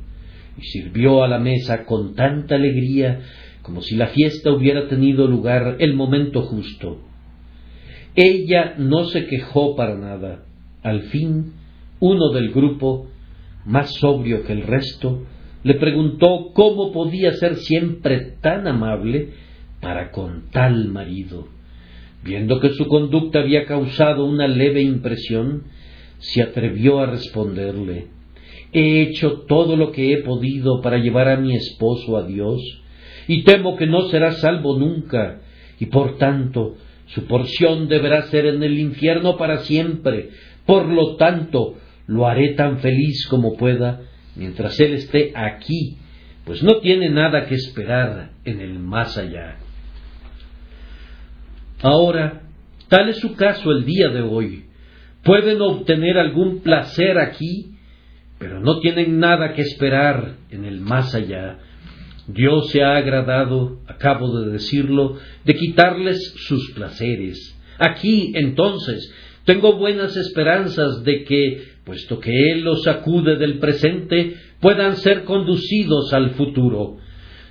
Sirvió 0.63 1.23
a 1.25 1.29
la 1.29 1.39
mesa 1.39 1.85
con 1.85 2.15
tanta 2.15 2.57
alegría 2.57 3.21
como 3.63 3.83
si 3.83 3.95
la 3.95 4.09
fiesta 4.09 4.51
hubiera 4.53 4.89
tenido 4.89 5.27
lugar 5.27 5.77
el 5.79 5.95
momento 5.95 6.43
justo. 6.43 6.99
Ella 8.15 8.75
no 8.79 9.05
se 9.05 9.27
quejó 9.27 9.77
para 9.77 9.97
nada. 9.97 10.45
Al 10.83 11.03
fin, 11.03 11.53
uno 12.01 12.31
del 12.31 12.51
grupo 12.51 13.09
más 13.65 13.95
sobrio 13.95 14.45
que 14.45 14.53
el 14.53 14.63
resto, 14.63 15.25
le 15.63 15.75
preguntó 15.75 16.53
cómo 16.55 16.93
podía 16.93 17.33
ser 17.35 17.57
siempre 17.57 18.37
tan 18.41 18.67
amable 18.67 19.35
para 19.81 20.11
con 20.11 20.51
tal 20.51 20.89
marido. 20.89 21.49
Viendo 22.25 22.61
que 22.61 22.71
su 22.71 22.87
conducta 22.87 23.41
había 23.41 23.67
causado 23.67 24.25
una 24.25 24.49
leve 24.49 24.83
impresión, 24.83 25.65
se 26.19 26.43
atrevió 26.43 27.01
a 27.01 27.07
responderle 27.07 28.09
He 28.73 29.03
hecho 29.03 29.45
todo 29.49 29.77
lo 29.77 29.91
que 29.93 30.13
he 30.13 30.19
podido 30.23 30.81
para 30.81 30.99
llevar 30.99 31.29
a 31.29 31.37
mi 31.37 31.55
esposo 31.57 32.17
a 32.17 32.27
Dios, 32.27 32.61
y 33.27 33.45
temo 33.45 33.77
que 33.77 33.87
no 33.87 34.09
será 34.09 34.33
salvo 34.33 34.79
nunca, 34.79 35.41
y 35.79 35.87
por 35.87 36.19
tanto 36.19 36.77
su 37.07 37.27
porción 37.27 37.89
deberá 37.89 38.23
ser 38.23 38.47
en 38.47 38.63
el 38.63 38.79
infierno 38.79 39.37
para 39.37 39.59
siempre. 39.61 40.31
Por 40.67 40.87
lo 40.87 41.17
tanto, 41.17 41.75
lo 42.07 42.27
haré 42.27 42.51
tan 42.55 42.79
feliz 42.79 43.27
como 43.29 43.57
pueda 43.57 44.03
mientras 44.37 44.79
Él 44.81 44.95
esté 44.95 45.33
aquí, 45.35 45.99
pues 46.45 46.63
no 46.63 46.79
tiene 46.79 47.11
nada 47.11 47.47
que 47.47 47.55
esperar 47.55 48.31
en 48.45 48.61
el 48.61 48.79
más 48.79 49.19
allá. 49.19 49.59
Ahora, 51.83 52.43
tal 52.89 53.09
es 53.09 53.19
su 53.19 53.35
caso 53.35 53.71
el 53.71 53.85
día 53.85 54.09
de 54.09 54.23
hoy. 54.23 54.65
Pueden 55.25 55.61
obtener 55.61 56.19
algún 56.19 56.61
placer 56.61 57.19
aquí, 57.19 57.75
pero 58.41 58.59
no 58.59 58.81
tienen 58.81 59.21
nada 59.21 59.53
que 59.53 59.63
esperar 59.63 60.39
en 60.51 60.65
el 60.65 60.81
más 60.81 61.15
allá. 61.15 61.59
Dios 62.27 62.71
se 62.71 62.83
ha 62.83 62.97
agradado, 62.97 63.81
acabo 63.87 64.41
de 64.41 64.51
decirlo, 64.51 65.19
de 65.45 65.55
quitarles 65.55 66.35
sus 66.49 66.73
placeres. 66.73 67.57
Aquí, 67.79 68.33
entonces, 68.35 69.15
tengo 69.45 69.75
buenas 69.75 70.17
esperanzas 70.17 71.05
de 71.05 71.23
que 71.23 71.71
puesto 71.85 72.21
que 72.21 72.53
Él 72.53 72.63
los 72.63 72.85
sacude 72.85 73.37
del 73.37 73.59
presente, 73.59 74.37
puedan 74.61 74.97
ser 74.97 75.25
conducidos 75.25 76.13
al 76.13 76.31
futuro. 76.31 76.99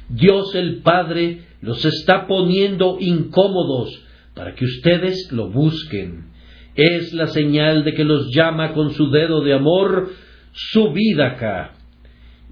Dios 0.08 0.56
el 0.56 0.78
Padre 0.78 1.42
los 1.62 1.84
está 1.86 2.26
poniendo 2.26 2.98
incómodos 3.00 4.02
para 4.34 4.56
que 4.56 4.66
ustedes 4.66 5.30
lo 5.32 5.50
busquen. 5.50 6.30
Es 6.76 7.14
la 7.14 7.28
señal 7.28 7.84
de 7.84 7.94
que 7.94 8.06
los 8.06 8.34
llama 8.34 8.74
con 8.74 8.92
su 8.92 9.10
dedo 9.10 9.42
de 9.42 9.54
amor 9.54 10.10
su 10.52 10.92
vida 10.92 11.34
acá. 11.34 11.72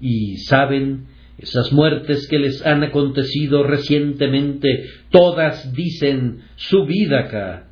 Y 0.00 0.36
saben, 0.38 1.06
esas 1.38 1.72
muertes 1.72 2.26
que 2.28 2.38
les 2.38 2.64
han 2.66 2.82
acontecido 2.82 3.62
recientemente, 3.62 4.84
todas 5.10 5.72
dicen 5.72 6.40
su 6.56 6.84
vida 6.84 7.20
acá. 7.20 7.68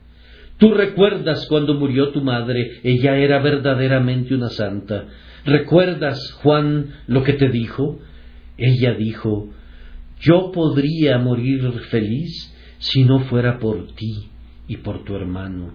Tú 0.58 0.72
recuerdas 0.72 1.46
cuando 1.48 1.74
murió 1.74 2.10
tu 2.12 2.22
madre, 2.22 2.80
ella 2.82 3.16
era 3.16 3.40
verdaderamente 3.40 4.34
una 4.34 4.48
santa. 4.48 5.06
¿Recuerdas, 5.44 6.32
Juan, 6.42 6.94
lo 7.06 7.22
que 7.22 7.34
te 7.34 7.48
dijo? 7.48 8.00
Ella 8.56 8.94
dijo, 8.94 9.50
yo 10.20 10.50
podría 10.52 11.18
morir 11.18 11.70
feliz 11.90 12.54
si 12.78 13.04
no 13.04 13.20
fuera 13.24 13.58
por 13.58 13.94
ti 13.94 14.28
y 14.66 14.78
por 14.78 15.04
tu 15.04 15.14
hermano. 15.14 15.74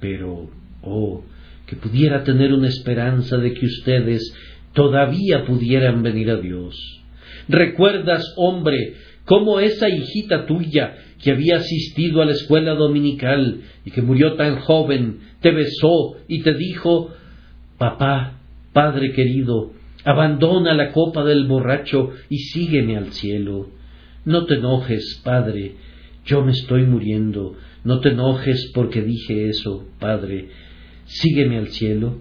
Pero, 0.00 0.50
oh, 0.82 1.24
que 1.70 1.76
pudiera 1.76 2.24
tener 2.24 2.52
una 2.52 2.66
esperanza 2.66 3.36
de 3.36 3.54
que 3.54 3.64
ustedes 3.64 4.34
todavía 4.72 5.44
pudieran 5.44 6.02
venir 6.02 6.28
a 6.28 6.36
Dios. 6.36 7.00
¿Recuerdas, 7.46 8.24
hombre, 8.36 8.94
cómo 9.24 9.60
esa 9.60 9.88
hijita 9.88 10.46
tuya 10.46 10.96
que 11.22 11.30
había 11.30 11.58
asistido 11.58 12.22
a 12.22 12.24
la 12.24 12.32
escuela 12.32 12.74
dominical 12.74 13.60
y 13.84 13.92
que 13.92 14.02
murió 14.02 14.34
tan 14.34 14.56
joven, 14.56 15.20
te 15.40 15.52
besó 15.52 16.16
y 16.26 16.42
te 16.42 16.54
dijo, 16.54 17.10
Papá, 17.78 18.40
Padre 18.72 19.12
querido, 19.12 19.70
abandona 20.04 20.74
la 20.74 20.90
copa 20.90 21.22
del 21.24 21.46
borracho 21.46 22.10
y 22.28 22.38
sígueme 22.38 22.96
al 22.96 23.12
cielo. 23.12 23.68
No 24.24 24.44
te 24.46 24.54
enojes, 24.54 25.20
Padre, 25.22 25.76
yo 26.26 26.44
me 26.44 26.50
estoy 26.50 26.82
muriendo, 26.82 27.54
no 27.84 28.00
te 28.00 28.08
enojes 28.08 28.72
porque 28.74 29.02
dije 29.02 29.48
eso, 29.48 29.86
Padre, 30.00 30.48
sígueme 31.10 31.58
al 31.58 31.68
cielo. 31.68 32.20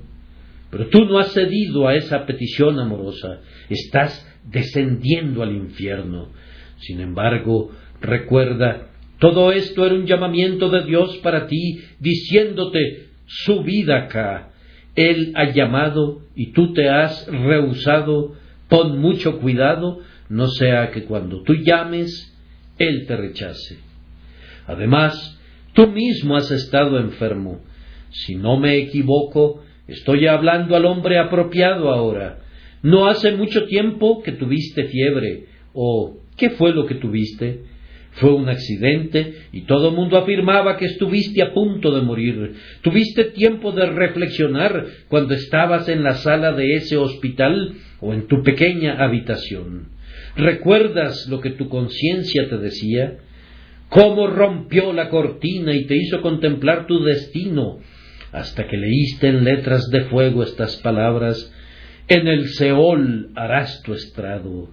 Pero 0.72 0.88
tú 0.88 1.06
no 1.06 1.18
has 1.20 1.34
cedido 1.34 1.88
a 1.88 1.96
esa 1.96 2.26
petición 2.26 2.80
amorosa, 2.80 3.42
estás 3.70 4.26
descendiendo 4.46 5.42
al 5.42 5.56
infierno. 5.56 6.30
Sin 6.78 7.02
embargo, 7.02 7.72
recuerda, 8.02 8.90
todo 9.20 9.52
esto 9.52 9.86
era 9.86 9.96
un 9.96 10.06
llamamiento 10.06 10.70
de 10.70 10.86
Dios 10.86 11.18
para 11.18 11.48
ti, 11.48 11.82
diciéndote, 12.00 13.08
subid 13.26 13.90
acá. 13.90 14.52
Él 14.96 15.34
ha 15.36 15.52
llamado 15.52 16.22
y 16.36 16.52
tú 16.52 16.74
te 16.74 16.90
has 16.90 17.28
rehusado. 17.28 18.36
Pon 18.70 19.00
mucho 19.00 19.40
cuidado, 19.40 20.00
no 20.30 20.48
sea 20.48 20.92
que 20.92 21.04
cuando 21.06 21.42
tú 21.42 21.56
llames, 21.56 22.38
Él 22.78 23.06
te 23.08 23.18
rechace. 23.18 23.80
Además, 24.68 25.40
tú 25.74 25.88
mismo 25.88 26.36
has 26.38 26.52
estado 26.52 27.00
enfermo. 27.00 27.62
Si 28.12 28.36
no 28.36 28.58
me 28.58 28.78
equivoco, 28.78 29.64
estoy 29.88 30.28
hablando 30.28 30.76
al 30.76 30.86
hombre 30.86 31.20
apropiado 31.20 31.92
ahora. 31.92 32.40
No 32.82 33.08
hace 33.08 33.32
mucho 33.34 33.66
tiempo 33.66 34.24
que 34.24 34.32
tuviste 34.32 34.86
fiebre, 34.86 35.46
o 35.74 36.18
¿qué 36.38 36.52
fue 36.52 36.74
lo 36.74 36.86
que 36.86 36.96
tuviste? 36.96 37.62
Fue 38.14 38.34
un 38.34 38.50
accidente 38.50 39.34
y 39.52 39.62
todo 39.62 39.90
el 39.90 39.96
mundo 39.96 40.18
afirmaba 40.18 40.78
que 40.78 40.86
estuviste 40.86 41.44
a 41.44 41.54
punto 41.54 41.92
de 41.94 42.02
morir. 42.02 42.56
Tuviste 42.82 43.26
tiempo 43.26 43.72
de 43.72 43.86
reflexionar 43.86 44.86
cuando 45.08 45.36
estabas 45.36 45.88
en 45.90 46.04
la 46.04 46.16
sala 46.16 46.54
de 46.54 46.76
ese 46.76 46.98
hospital 46.98 47.76
o 48.02 48.14
en 48.14 48.28
tu 48.28 48.42
pequeña 48.42 49.04
habitación. 49.04 49.90
¿Recuerdas 50.36 51.28
lo 51.30 51.40
que 51.40 51.52
tu 51.52 51.70
conciencia 51.70 52.50
te 52.50 52.58
decía? 52.58 53.18
¿Cómo 53.90 54.28
rompió 54.28 54.92
la 54.92 55.10
cortina 55.10 55.74
y 55.76 55.86
te 55.86 55.96
hizo 55.96 56.22
contemplar 56.22 56.88
tu 56.88 57.04
destino 57.04 57.80
hasta 58.32 58.68
que 58.68 58.78
leíste 58.78 59.28
en 59.28 59.44
letras 59.44 59.90
de 59.90 60.06
fuego 60.06 60.44
estas 60.44 60.78
palabras, 60.78 61.54
en 62.08 62.28
el 62.28 62.48
Seol 62.50 63.30
harás 63.36 63.82
tu 63.84 63.94
estrado. 63.94 64.70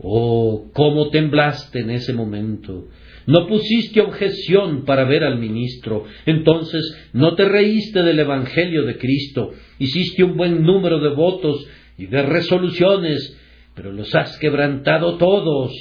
Oh, 0.00 0.70
cómo 0.72 1.10
temblaste 1.10 1.80
en 1.80 1.90
ese 1.90 2.12
momento. 2.12 2.86
No 3.26 3.46
pusiste 3.46 4.00
objeción 4.00 4.84
para 4.84 5.04
ver 5.04 5.24
al 5.24 5.38
ministro. 5.38 6.04
Entonces 6.24 6.82
no 7.12 7.34
te 7.34 7.44
reíste 7.44 8.02
del 8.02 8.20
Evangelio 8.20 8.84
de 8.84 8.96
Cristo. 8.96 9.50
Hiciste 9.78 10.24
un 10.24 10.36
buen 10.36 10.62
número 10.62 11.00
de 11.00 11.10
votos 11.10 11.66
y 11.98 12.06
de 12.06 12.22
resoluciones, 12.22 13.36
pero 13.74 13.92
los 13.92 14.14
has 14.14 14.38
quebrantado 14.38 15.18
todos. 15.18 15.72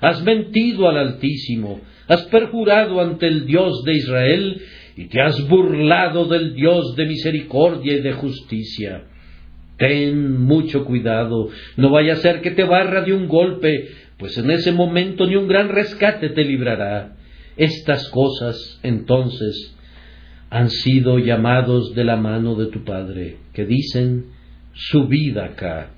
Has 0.00 0.22
mentido 0.22 0.88
al 0.88 0.96
Altísimo. 0.96 1.80
Has 2.08 2.22
perjurado 2.26 3.00
ante 3.00 3.26
el 3.26 3.46
Dios 3.46 3.82
de 3.84 3.92
Israel 3.92 4.62
y 4.96 5.06
te 5.06 5.20
has 5.20 5.46
burlado 5.48 6.24
del 6.24 6.54
Dios 6.54 6.96
de 6.96 7.06
misericordia 7.06 7.98
y 7.98 8.00
de 8.00 8.12
justicia. 8.12 9.04
Ten 9.76 10.40
mucho 10.40 10.84
cuidado, 10.86 11.50
no 11.76 11.90
vaya 11.90 12.14
a 12.14 12.16
ser 12.16 12.40
que 12.40 12.50
te 12.50 12.64
barra 12.64 13.02
de 13.02 13.12
un 13.12 13.28
golpe, 13.28 13.88
pues 14.16 14.38
en 14.38 14.50
ese 14.50 14.72
momento 14.72 15.26
ni 15.26 15.36
un 15.36 15.48
gran 15.48 15.68
rescate 15.68 16.30
te 16.30 16.44
librará. 16.44 17.14
Estas 17.58 18.08
cosas, 18.08 18.80
entonces, 18.82 19.76
han 20.48 20.70
sido 20.70 21.18
llamados 21.18 21.94
de 21.94 22.04
la 22.04 22.16
mano 22.16 22.54
de 22.54 22.66
tu 22.66 22.84
Padre, 22.84 23.36
que 23.52 23.66
dicen, 23.66 24.26
subid 24.72 25.36
acá. 25.36 25.90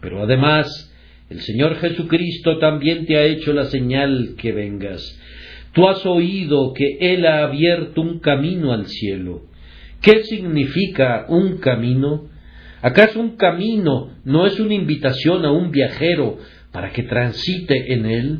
Pero 0.00 0.22
además, 0.22 0.92
el 1.28 1.40
Señor 1.40 1.76
Jesucristo 1.76 2.58
también 2.58 3.06
te 3.06 3.16
ha 3.16 3.24
hecho 3.24 3.52
la 3.52 3.64
señal 3.66 4.34
que 4.38 4.52
vengas. 4.52 5.02
Tú 5.76 5.86
has 5.86 6.06
oído 6.06 6.72
que 6.72 6.96
Él 7.00 7.26
ha 7.26 7.42
abierto 7.42 8.00
un 8.00 8.18
camino 8.18 8.72
al 8.72 8.86
cielo. 8.86 9.42
¿Qué 10.00 10.24
significa 10.24 11.26
un 11.28 11.58
camino? 11.58 12.30
¿Acaso 12.80 13.20
un 13.20 13.36
camino 13.36 14.08
no 14.24 14.46
es 14.46 14.58
una 14.58 14.72
invitación 14.72 15.44
a 15.44 15.50
un 15.50 15.70
viajero 15.70 16.38
para 16.72 16.92
que 16.92 17.02
transite 17.02 17.92
en 17.92 18.06
él? 18.06 18.38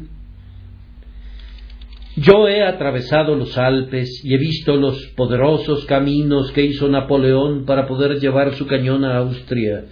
Yo 2.17 2.49
he 2.49 2.63
atravesado 2.63 3.37
los 3.37 3.59
Alpes 3.59 4.25
y 4.25 4.33
he 4.33 4.39
visto 4.39 4.77
los 4.77 4.99
poderosos 5.09 5.85
caminos 5.85 6.51
que 6.53 6.63
hizo 6.65 6.89
Napoleón 6.89 7.67
para 7.67 7.87
poder 7.87 8.19
llevar 8.19 8.55
su 8.55 8.67
cañón 8.67 9.05
a 9.05 9.19
Austria. 9.19 9.85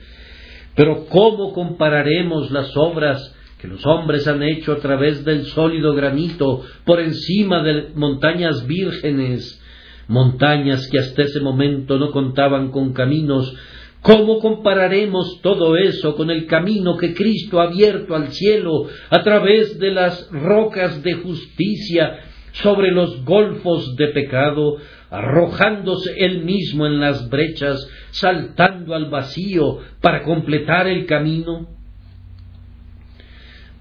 Pero 0.75 1.05
¿cómo 1.11 1.53
compararemos 1.53 2.51
las 2.51 2.75
obras 2.75 3.34
que 3.65 3.71
los 3.71 3.87
hombres 3.87 4.29
han 4.29 4.43
hecho 4.43 4.73
a 4.73 4.77
través 4.77 5.25
del 5.25 5.47
sólido 5.47 5.95
granito 5.95 6.61
por 6.85 7.01
encima 7.01 7.63
de 7.63 7.93
montañas 7.95 8.67
vírgenes, 8.67 9.59
montañas 10.07 10.87
que 10.91 10.99
hasta 10.99 11.23
ese 11.23 11.41
momento 11.41 11.99
no 11.99 12.11
contaban 12.11 12.71
con 12.71 12.93
caminos. 12.93 13.57
¿Cómo 14.03 14.39
compararemos 14.41 15.41
todo 15.41 15.79
eso 15.79 16.15
con 16.15 16.31
el 16.31 16.45
camino 16.45 16.99
que 16.99 17.15
Cristo 17.15 17.59
ha 17.59 17.69
abierto 17.69 18.15
al 18.15 18.33
cielo 18.33 18.87
a 19.09 19.23
través 19.23 19.79
de 19.79 19.93
las 19.93 20.29
rocas 20.31 21.03
de 21.03 21.15
justicia 21.15 22.19
sobre 22.53 22.91
los 22.91 23.25
golfos 23.25 23.97
de 23.97 24.09
pecado, 24.09 24.77
arrojándose 25.09 26.13
él 26.19 26.45
mismo 26.45 26.85
en 26.87 27.01
las 27.01 27.31
brechas, 27.31 27.89
saltando 28.11 28.95
al 28.95 29.09
vacío 29.09 29.79
para 30.03 30.23
completar 30.23 30.87
el 30.87 31.07
camino? 31.07 31.75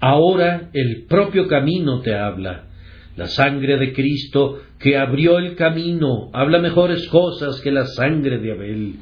Ahora 0.00 0.70
el 0.72 1.04
propio 1.04 1.46
camino 1.46 2.00
te 2.00 2.14
habla. 2.14 2.68
La 3.16 3.26
sangre 3.26 3.78
de 3.78 3.92
Cristo 3.92 4.60
que 4.78 4.96
abrió 4.96 5.38
el 5.38 5.54
camino 5.54 6.30
habla 6.32 6.58
mejores 6.58 7.06
cosas 7.08 7.60
que 7.60 7.70
la 7.70 7.86
sangre 7.86 8.38
de 8.38 8.52
Abel. 8.52 8.94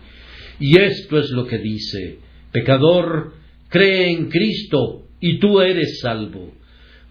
Y 0.60 0.78
esto 0.78 1.18
es 1.18 1.30
lo 1.30 1.46
que 1.46 1.58
dice, 1.58 2.18
pecador, 2.52 3.32
cree 3.68 4.10
en 4.12 4.28
Cristo 4.28 5.06
y 5.18 5.38
tú 5.38 5.60
eres 5.60 6.00
salvo. 6.00 6.52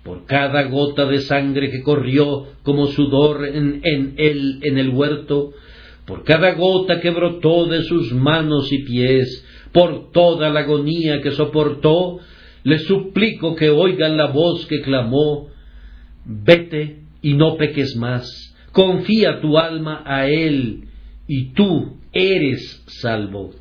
Por 0.04 0.26
cada 0.26 0.64
gota 0.64 1.06
de 1.06 1.20
sangre 1.20 1.70
que 1.70 1.82
corrió 1.82 2.48
como 2.64 2.88
sudor 2.88 3.46
en, 3.46 3.82
él 3.84 4.60
en 4.64 4.78
el 4.78 4.90
huerto, 4.90 5.54
por 6.06 6.24
cada 6.24 6.54
gota 6.54 7.00
que 7.00 7.10
brotó 7.10 7.68
de 7.68 7.84
sus 7.84 8.12
manos 8.14 8.72
y 8.72 8.80
pies, 8.80 9.46
por 9.72 10.12
toda 10.12 10.50
la 10.50 10.62
agonía 10.62 11.22
que 11.22 11.32
soportó, 11.32 12.20
le 12.64 12.80
suplico 12.80 13.56
que 13.56 13.70
oigan 13.70 14.18
la 14.18 14.28
voz 14.28 14.66
que 14.68 14.82
clamó, 14.82 15.50
vete 16.26 17.02
y 17.22 17.34
no 17.34 17.58
peques 17.58 17.96
más, 17.96 18.56
confía 18.72 19.42
tu 19.42 19.58
alma 19.58 20.04
a 20.06 20.28
Él 20.28 20.86
y 21.28 21.54
tú 21.54 21.98
eres 22.12 22.84
salvo. 22.88 23.54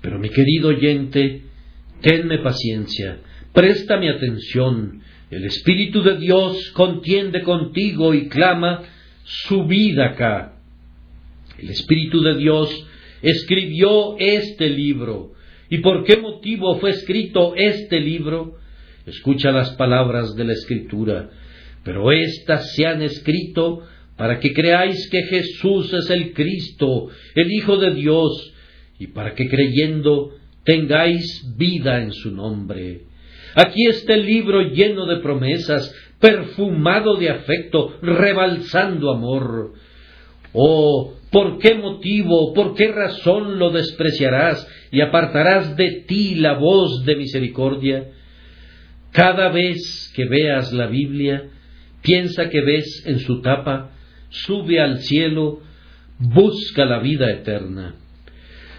Pero 0.00 0.18
mi 0.18 0.28
querido 0.28 0.68
oyente, 0.68 1.42
tenme 2.00 2.38
paciencia, 2.38 3.18
préstame 3.52 4.10
atención, 4.10 5.02
el 5.30 5.44
Espíritu 5.44 6.02
de 6.02 6.16
Dios 6.18 6.70
contiende 6.70 7.42
contigo 7.42 8.14
y 8.14 8.28
clama, 8.28 8.82
subid 9.24 9.98
acá. 9.98 10.54
El 11.58 11.70
Espíritu 11.70 12.22
de 12.22 12.36
Dios 12.36 12.86
escribió 13.20 14.16
este 14.18 14.70
libro, 14.70 15.32
¿Y 15.70 15.78
por 15.78 16.04
qué 16.04 16.16
motivo 16.16 16.78
fue 16.78 16.90
escrito 16.90 17.54
este 17.56 18.00
libro? 18.00 18.56
Escucha 19.06 19.52
las 19.52 19.70
palabras 19.72 20.34
de 20.34 20.44
la 20.44 20.52
Escritura, 20.52 21.30
pero 21.84 22.12
éstas 22.12 22.74
se 22.74 22.86
han 22.86 23.02
escrito 23.02 23.82
para 24.16 24.40
que 24.40 24.52
creáis 24.52 25.08
que 25.10 25.22
Jesús 25.24 25.92
es 25.94 26.10
el 26.10 26.32
Cristo, 26.32 27.08
el 27.34 27.52
Hijo 27.52 27.76
de 27.76 27.94
Dios, 27.94 28.52
y 28.98 29.08
para 29.08 29.34
que 29.34 29.48
creyendo 29.48 30.32
tengáis 30.64 31.24
vida 31.56 32.02
en 32.02 32.12
su 32.12 32.32
nombre. 32.32 33.02
Aquí 33.54 33.86
está 33.88 34.14
el 34.14 34.26
libro 34.26 34.60
lleno 34.62 35.06
de 35.06 35.16
promesas, 35.16 35.94
perfumado 36.20 37.16
de 37.16 37.30
afecto, 37.30 37.96
rebalsando 38.02 39.10
amor. 39.10 39.72
Oh, 40.52 41.14
¿por 41.30 41.58
qué 41.58 41.74
motivo, 41.74 42.52
por 42.54 42.74
qué 42.74 42.88
razón 42.92 43.58
lo 43.58 43.70
despreciarás 43.70 44.66
y 44.90 45.00
apartarás 45.00 45.76
de 45.76 46.04
ti 46.06 46.34
la 46.36 46.54
voz 46.54 47.04
de 47.04 47.16
misericordia? 47.16 48.08
Cada 49.12 49.48
vez 49.48 50.12
que 50.14 50.26
veas 50.26 50.72
la 50.72 50.86
Biblia, 50.86 51.48
piensa 52.02 52.50
que 52.50 52.60
ves 52.60 53.04
en 53.06 53.18
su 53.18 53.40
tapa, 53.40 53.92
sube 54.28 54.80
al 54.80 54.98
cielo, 54.98 55.60
busca 56.18 56.84
la 56.84 56.98
vida 56.98 57.30
eterna. 57.30 57.94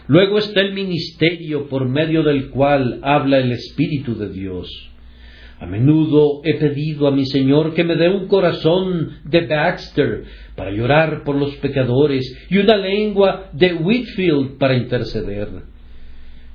Luego 0.07 0.39
está 0.39 0.61
el 0.61 0.73
ministerio 0.73 1.67
por 1.67 1.87
medio 1.87 2.23
del 2.23 2.49
cual 2.49 2.99
habla 3.03 3.37
el 3.37 3.51
Espíritu 3.51 4.15
de 4.15 4.29
Dios. 4.29 4.89
A 5.59 5.65
menudo 5.65 6.41
he 6.45 6.53
pedido 6.53 7.07
a 7.07 7.11
mi 7.11 7.25
Señor 7.25 7.73
que 7.73 7.83
me 7.83 7.95
dé 7.95 8.09
un 8.09 8.27
corazón 8.27 9.19
de 9.25 9.45
Baxter 9.45 10.23
para 10.55 10.71
llorar 10.71 11.23
por 11.25 11.35
los 11.35 11.53
pecadores 11.57 12.47
y 12.49 12.57
una 12.59 12.77
lengua 12.77 13.49
de 13.51 13.73
Whitfield 13.73 14.57
para 14.57 14.77
interceder. 14.77 15.49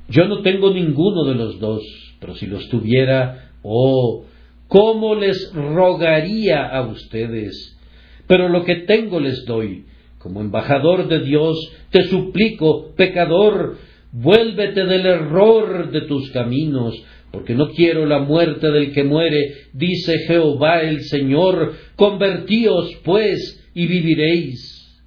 Yo 0.08 0.26
no 0.26 0.40
tengo 0.40 0.72
ninguno 0.72 1.24
de 1.24 1.34
los 1.34 1.60
dos, 1.60 1.82
pero 2.18 2.34
si 2.34 2.46
los 2.46 2.68
tuviera, 2.70 3.50
oh, 3.62 4.24
¿cómo 4.68 5.14
les 5.14 5.52
rogaría 5.52 6.66
a 6.66 6.86
ustedes? 6.86 7.78
Pero 8.26 8.48
lo 8.48 8.64
que 8.64 8.76
tengo 8.76 9.20
les 9.20 9.44
doy, 9.44 9.84
como 10.18 10.40
embajador 10.40 11.08
de 11.08 11.20
Dios, 11.20 11.58
te 11.90 12.04
suplico, 12.04 12.94
pecador, 12.96 13.76
vuélvete 14.12 14.86
del 14.86 15.04
error 15.04 15.90
de 15.90 16.02
tus 16.02 16.30
caminos, 16.30 16.94
porque 17.34 17.54
no 17.54 17.70
quiero 17.70 18.06
la 18.06 18.20
muerte 18.20 18.70
del 18.70 18.92
que 18.92 19.02
muere, 19.02 19.54
dice 19.72 20.18
Jehová 20.28 20.82
el 20.82 21.02
Señor, 21.02 21.74
convertíos 21.96 22.94
pues 23.04 23.68
y 23.74 23.88
viviréis. 23.88 25.02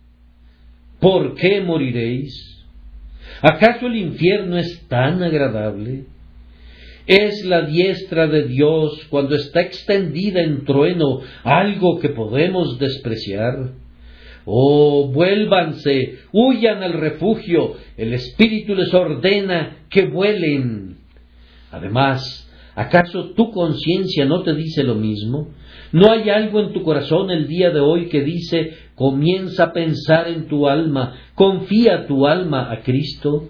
¿Por 0.99 1.36
qué 1.36 1.61
moriréis? 1.61 2.65
¿Acaso 3.41 3.88
el 3.88 3.95
infierno 3.95 4.57
es 4.57 4.86
tan 4.89 5.23
agradable? 5.23 6.03
¿Es 7.05 7.45
la 7.45 7.61
diestra 7.61 8.28
de 8.28 8.45
Dios 8.45 9.07
cuando 9.09 9.36
está 9.36 9.61
extendida 9.61 10.41
en 10.41 10.65
trueno 10.65 11.21
algo 11.45 11.97
que 11.99 12.09
podemos 12.09 12.78
despreciar? 12.78 13.71
Oh, 14.43 15.09
vuélvanse, 15.13 16.19
huyan 16.34 16.84
al 16.84 16.93
refugio, 16.93 17.75
el 17.95 18.13
Espíritu 18.13 18.75
les 18.75 18.93
ordena 18.93 19.86
que 19.89 20.07
vuelen. 20.07 20.87
Además, 21.72 22.49
¿acaso 22.76 23.32
tu 23.32 23.51
conciencia 23.51 24.26
no 24.26 24.43
te 24.43 24.53
dice 24.53 24.84
lo 24.84 24.95
mismo? 24.95 25.49
¿No 25.91 26.11
hay 26.11 26.30
algo 26.30 26.59
en 26.59 26.74
tu 26.74 26.84
corazón 26.84 27.32
el 27.32 27.47
día 27.47 27.72
de 27.72 27.80
hoy 27.80 28.07
que 28.07 28.24
dice, 28.24 28.74
comienza 28.95 29.65
a 29.65 29.74
pensar 29.74 30.28
en 30.28 30.47
tu 30.47 30.68
alma, 30.68 31.15
confía 31.36 32.07
tu 32.07 32.28
alma 32.28 32.72
a 32.72 32.82
Cristo? 32.82 33.49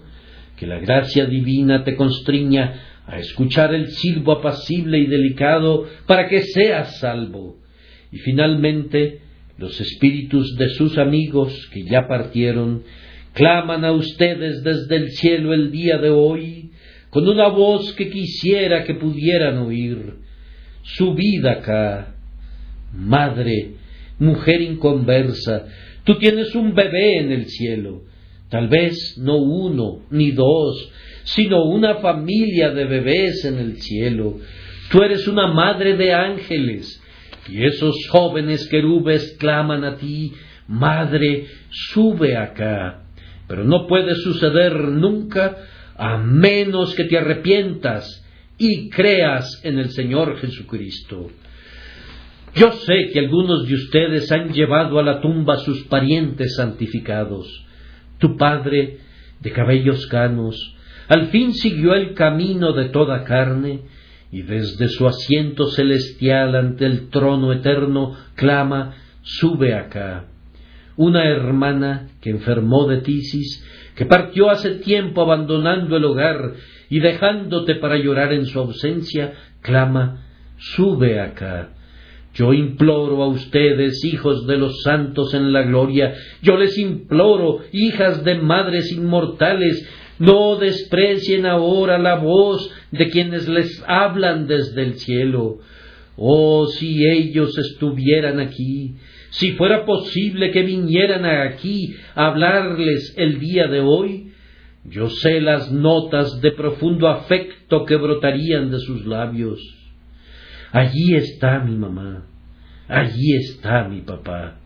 Que 0.56 0.66
la 0.66 0.78
gracia 0.78 1.26
divina 1.26 1.84
te 1.84 1.96
constriña 1.96 2.80
a 3.06 3.18
escuchar 3.18 3.74
el 3.74 3.88
silbo 3.88 4.32
apacible 4.32 4.98
y 4.98 5.06
delicado 5.06 5.86
para 6.06 6.28
que 6.28 6.42
seas 6.42 6.98
salvo. 6.98 7.56
Y 8.12 8.18
finalmente, 8.18 9.20
los 9.56 9.80
espíritus 9.80 10.56
de 10.56 10.68
sus 10.70 10.98
amigos 10.98 11.68
que 11.72 11.84
ya 11.84 12.06
partieron 12.06 12.82
claman 13.32 13.84
a 13.84 13.92
ustedes 13.92 14.62
desde 14.62 14.96
el 14.96 15.10
cielo 15.10 15.52
el 15.54 15.70
día 15.70 15.98
de 15.98 16.10
hoy 16.10 16.67
con 17.10 17.28
una 17.28 17.48
voz 17.48 17.92
que 17.94 18.10
quisiera 18.10 18.84
que 18.84 18.94
pudieran 18.94 19.58
oír. 19.58 20.16
Su 20.82 21.14
vida 21.14 21.52
acá, 21.52 22.14
madre, 22.94 23.72
mujer 24.18 24.62
inconversa, 24.62 25.66
tú 26.04 26.18
tienes 26.18 26.54
un 26.54 26.74
bebé 26.74 27.18
en 27.18 27.32
el 27.32 27.46
cielo, 27.46 28.02
tal 28.48 28.68
vez 28.68 29.18
no 29.18 29.36
uno 29.36 30.04
ni 30.10 30.30
dos, 30.30 30.90
sino 31.24 31.64
una 31.64 31.96
familia 31.96 32.70
de 32.70 32.84
bebés 32.84 33.44
en 33.44 33.58
el 33.58 33.80
cielo. 33.82 34.38
Tú 34.90 35.02
eres 35.02 35.28
una 35.28 35.48
madre 35.48 35.96
de 35.96 36.14
ángeles, 36.14 37.02
y 37.48 37.64
esos 37.64 37.94
jóvenes 38.08 38.66
querubes 38.68 39.36
claman 39.38 39.84
a 39.84 39.96
ti, 39.96 40.32
Madre, 40.68 41.46
sube 41.70 42.36
acá. 42.36 43.04
Pero 43.48 43.64
no 43.64 43.86
puede 43.86 44.14
suceder 44.16 44.74
nunca 44.74 45.56
a 45.98 46.16
menos 46.16 46.94
que 46.94 47.04
te 47.04 47.18
arrepientas 47.18 48.24
y 48.56 48.88
creas 48.88 49.60
en 49.64 49.78
el 49.78 49.90
Señor 49.90 50.38
Jesucristo. 50.38 51.28
Yo 52.54 52.72
sé 52.72 53.10
que 53.12 53.18
algunos 53.18 53.66
de 53.66 53.74
ustedes 53.74 54.32
han 54.32 54.52
llevado 54.52 54.98
a 54.98 55.02
la 55.02 55.20
tumba 55.20 55.54
a 55.54 55.58
sus 55.58 55.84
parientes 55.84 56.56
santificados. 56.56 57.66
Tu 58.18 58.36
padre, 58.36 58.98
de 59.40 59.52
cabellos 59.52 60.06
canos, 60.06 60.74
al 61.08 61.26
fin 61.26 61.52
siguió 61.52 61.94
el 61.94 62.14
camino 62.14 62.72
de 62.72 62.88
toda 62.88 63.24
carne, 63.24 63.82
y 64.30 64.42
desde 64.42 64.88
su 64.88 65.06
asiento 65.06 65.66
celestial 65.66 66.54
ante 66.54 66.84
el 66.84 67.08
trono 67.08 67.52
eterno 67.52 68.16
clama, 68.34 68.94
sube 69.22 69.74
acá. 69.74 70.26
Una 70.98 71.28
hermana 71.28 72.08
que 72.20 72.30
enfermó 72.30 72.88
de 72.88 73.02
tisis, 73.02 73.64
que 73.94 74.04
partió 74.04 74.50
hace 74.50 74.70
tiempo 74.80 75.22
abandonando 75.22 75.96
el 75.96 76.04
hogar 76.04 76.54
y 76.90 76.98
dejándote 76.98 77.76
para 77.76 77.96
llorar 77.96 78.32
en 78.32 78.46
su 78.46 78.58
ausencia, 78.58 79.32
clama, 79.62 80.26
sube 80.56 81.20
acá. 81.20 81.70
Yo 82.34 82.52
imploro 82.52 83.22
a 83.22 83.28
ustedes, 83.28 84.04
hijos 84.04 84.48
de 84.48 84.56
los 84.56 84.82
santos 84.82 85.34
en 85.34 85.52
la 85.52 85.62
gloria, 85.62 86.14
yo 86.42 86.56
les 86.56 86.76
imploro, 86.76 87.60
hijas 87.70 88.24
de 88.24 88.34
madres 88.34 88.90
inmortales, 88.90 89.88
no 90.18 90.56
desprecien 90.56 91.46
ahora 91.46 91.96
la 91.98 92.16
voz 92.16 92.72
de 92.90 93.08
quienes 93.08 93.46
les 93.46 93.84
hablan 93.86 94.48
desde 94.48 94.82
el 94.82 94.94
cielo. 94.94 95.58
Oh, 96.16 96.66
si 96.66 97.06
ellos 97.08 97.56
estuvieran 97.56 98.40
aquí, 98.40 98.96
si 99.30 99.52
fuera 99.52 99.84
posible 99.84 100.50
que 100.50 100.62
vinieran 100.62 101.24
aquí 101.24 101.94
a 102.14 102.26
hablarles 102.28 103.14
el 103.16 103.38
día 103.38 103.66
de 103.66 103.80
hoy, 103.80 104.32
yo 104.84 105.10
sé 105.10 105.40
las 105.40 105.70
notas 105.70 106.40
de 106.40 106.52
profundo 106.52 107.08
afecto 107.08 107.84
que 107.84 107.96
brotarían 107.96 108.70
de 108.70 108.78
sus 108.78 109.04
labios. 109.04 109.60
Allí 110.72 111.14
está 111.14 111.58
mi 111.60 111.76
mamá, 111.76 112.26
allí 112.88 113.36
está 113.36 113.88
mi 113.88 114.00
papá. 114.00 114.60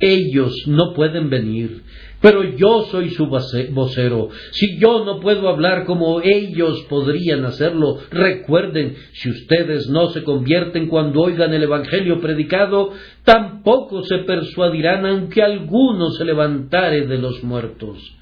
Ellos 0.00 0.52
no 0.66 0.92
pueden 0.92 1.30
venir, 1.30 1.82
pero 2.20 2.42
yo 2.42 2.86
soy 2.90 3.10
su 3.10 3.26
vocero. 3.26 4.28
Si 4.50 4.78
yo 4.78 5.04
no 5.04 5.20
puedo 5.20 5.48
hablar 5.48 5.84
como 5.84 6.20
ellos 6.20 6.84
podrían 6.88 7.44
hacerlo, 7.44 7.98
recuerden, 8.10 8.96
si 9.12 9.30
ustedes 9.30 9.88
no 9.88 10.08
se 10.08 10.24
convierten 10.24 10.88
cuando 10.88 11.20
oigan 11.20 11.54
el 11.54 11.62
Evangelio 11.62 12.20
predicado, 12.20 12.92
tampoco 13.22 14.02
se 14.02 14.18
persuadirán 14.18 15.06
aunque 15.06 15.42
alguno 15.42 16.10
se 16.10 16.24
levantare 16.24 17.06
de 17.06 17.18
los 17.18 17.44
muertos. 17.44 18.16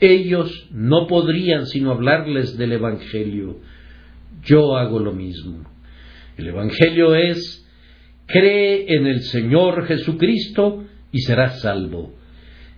Ellos 0.00 0.68
no 0.70 1.06
podrían 1.06 1.66
sino 1.66 1.92
hablarles 1.92 2.58
del 2.58 2.72
Evangelio. 2.72 3.58
Yo 4.42 4.76
hago 4.76 4.98
lo 4.98 5.12
mismo. 5.12 5.64
El 6.36 6.48
Evangelio 6.48 7.14
es, 7.14 7.66
cree 8.26 8.94
en 8.94 9.06
el 9.06 9.22
Señor 9.22 9.86
Jesucristo, 9.86 10.84
y 11.12 11.20
será 11.20 11.50
salvo. 11.50 12.14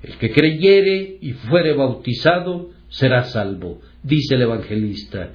El 0.03 0.17
que 0.19 0.33
creyere 0.33 1.19
y 1.21 1.33
fuere 1.33 1.73
bautizado 1.75 2.71
será 2.89 3.25
salvo, 3.25 3.81
dice 4.03 4.35
el 4.35 4.43
evangelista. 4.43 5.31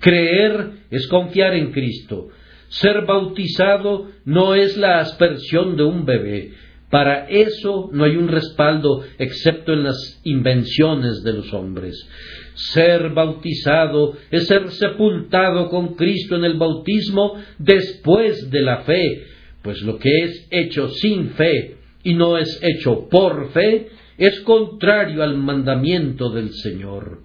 Creer 0.00 0.70
es 0.90 1.06
confiar 1.08 1.54
en 1.54 1.70
Cristo. 1.72 2.28
Ser 2.68 3.04
bautizado 3.04 4.08
no 4.24 4.54
es 4.54 4.76
la 4.76 5.00
aspersión 5.00 5.76
de 5.76 5.84
un 5.84 6.04
bebé. 6.04 6.52
Para 6.90 7.28
eso 7.28 7.90
no 7.92 8.04
hay 8.04 8.16
un 8.16 8.28
respaldo 8.28 9.04
excepto 9.18 9.72
en 9.72 9.84
las 9.84 10.20
invenciones 10.24 11.22
de 11.22 11.32
los 11.32 11.52
hombres. 11.52 11.96
Ser 12.54 13.10
bautizado 13.10 14.16
es 14.30 14.46
ser 14.46 14.70
sepultado 14.70 15.68
con 15.68 15.94
Cristo 15.94 16.36
en 16.36 16.44
el 16.44 16.56
bautismo 16.56 17.34
después 17.58 18.50
de 18.50 18.62
la 18.62 18.78
fe, 18.82 19.24
pues 19.62 19.82
lo 19.82 19.98
que 19.98 20.10
es 20.22 20.48
hecho 20.50 20.88
sin 20.88 21.30
fe 21.30 21.75
y 22.06 22.14
no 22.14 22.38
es 22.38 22.60
hecho 22.62 23.08
por 23.08 23.50
fe, 23.50 23.88
es 24.16 24.38
contrario 24.42 25.24
al 25.24 25.36
mandamiento 25.38 26.30
del 26.30 26.52
Señor. 26.52 27.22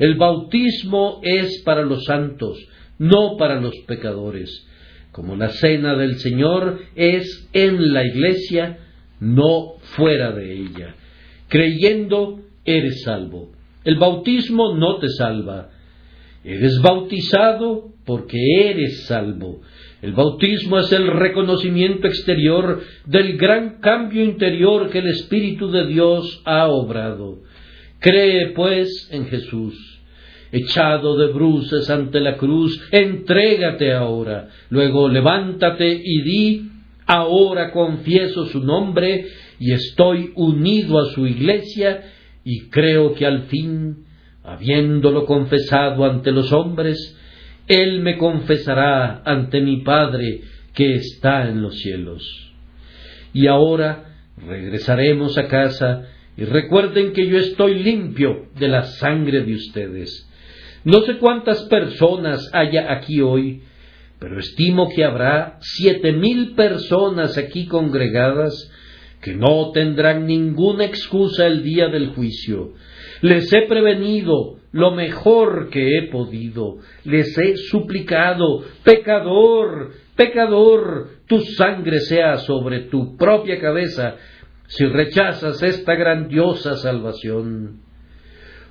El 0.00 0.16
bautismo 0.16 1.20
es 1.22 1.62
para 1.64 1.82
los 1.82 2.02
santos, 2.02 2.58
no 2.98 3.36
para 3.36 3.60
los 3.60 3.76
pecadores. 3.86 4.66
Como 5.12 5.36
la 5.36 5.50
cena 5.50 5.94
del 5.94 6.18
Señor 6.18 6.80
es 6.96 7.48
en 7.52 7.92
la 7.92 8.04
iglesia, 8.04 8.78
no 9.20 9.74
fuera 9.94 10.32
de 10.32 10.52
ella. 10.52 10.96
Creyendo, 11.46 12.40
eres 12.64 13.02
salvo. 13.04 13.52
El 13.84 13.98
bautismo 14.00 14.74
no 14.74 14.98
te 14.98 15.10
salva. 15.10 15.70
Eres 16.42 16.80
bautizado 16.82 17.93
porque 18.04 18.38
eres 18.66 19.06
salvo. 19.06 19.60
El 20.02 20.12
bautismo 20.12 20.78
es 20.78 20.92
el 20.92 21.06
reconocimiento 21.06 22.06
exterior 22.06 22.82
del 23.06 23.38
gran 23.38 23.80
cambio 23.80 24.22
interior 24.22 24.90
que 24.90 24.98
el 24.98 25.06
Espíritu 25.06 25.70
de 25.70 25.86
Dios 25.86 26.42
ha 26.44 26.68
obrado. 26.68 27.38
Cree, 28.00 28.50
pues, 28.50 29.08
en 29.10 29.26
Jesús. 29.26 29.74
Echado 30.52 31.16
de 31.16 31.32
bruces 31.32 31.88
ante 31.88 32.20
la 32.20 32.36
cruz, 32.36 32.80
entrégate 32.92 33.92
ahora. 33.92 34.50
Luego 34.68 35.08
levántate 35.08 36.00
y 36.04 36.20
di, 36.22 36.70
ahora 37.06 37.72
confieso 37.72 38.46
su 38.46 38.62
nombre 38.62 39.26
y 39.58 39.72
estoy 39.72 40.32
unido 40.34 40.98
a 40.98 41.06
su 41.12 41.26
iglesia 41.26 42.04
y 42.44 42.68
creo 42.68 43.14
que 43.14 43.26
al 43.26 43.44
fin, 43.44 44.04
habiéndolo 44.42 45.24
confesado 45.24 46.04
ante 46.04 46.30
los 46.30 46.52
hombres, 46.52 47.16
él 47.68 48.00
me 48.00 48.18
confesará 48.18 49.22
ante 49.24 49.60
mi 49.60 49.82
Padre 49.82 50.42
que 50.74 50.94
está 50.94 51.48
en 51.48 51.62
los 51.62 51.78
cielos. 51.78 52.52
Y 53.32 53.46
ahora 53.46 54.16
regresaremos 54.46 55.38
a 55.38 55.48
casa 55.48 56.08
y 56.36 56.44
recuerden 56.44 57.12
que 57.12 57.26
yo 57.26 57.38
estoy 57.38 57.82
limpio 57.82 58.48
de 58.58 58.68
la 58.68 58.82
sangre 58.82 59.42
de 59.44 59.54
ustedes. 59.54 60.28
No 60.84 61.00
sé 61.02 61.16
cuántas 61.18 61.62
personas 61.64 62.50
haya 62.52 62.92
aquí 62.92 63.20
hoy, 63.20 63.62
pero 64.18 64.38
estimo 64.38 64.88
que 64.94 65.04
habrá 65.04 65.58
siete 65.60 66.12
mil 66.12 66.54
personas 66.54 67.38
aquí 67.38 67.66
congregadas 67.66 68.70
que 69.22 69.34
no 69.34 69.70
tendrán 69.72 70.26
ninguna 70.26 70.84
excusa 70.84 71.46
el 71.46 71.62
día 71.62 71.88
del 71.88 72.08
juicio. 72.08 72.74
Les 73.22 73.50
he 73.52 73.62
prevenido 73.62 74.58
lo 74.74 74.90
mejor 74.90 75.70
que 75.70 75.96
he 75.96 76.08
podido. 76.10 76.78
Les 77.04 77.38
he 77.38 77.56
suplicado, 77.56 78.64
pecador, 78.82 79.92
pecador, 80.16 81.10
tu 81.28 81.40
sangre 81.40 82.00
sea 82.00 82.38
sobre 82.38 82.80
tu 82.80 83.16
propia 83.16 83.60
cabeza 83.60 84.16
si 84.66 84.84
rechazas 84.86 85.62
esta 85.62 85.94
grandiosa 85.94 86.74
salvación. 86.76 87.82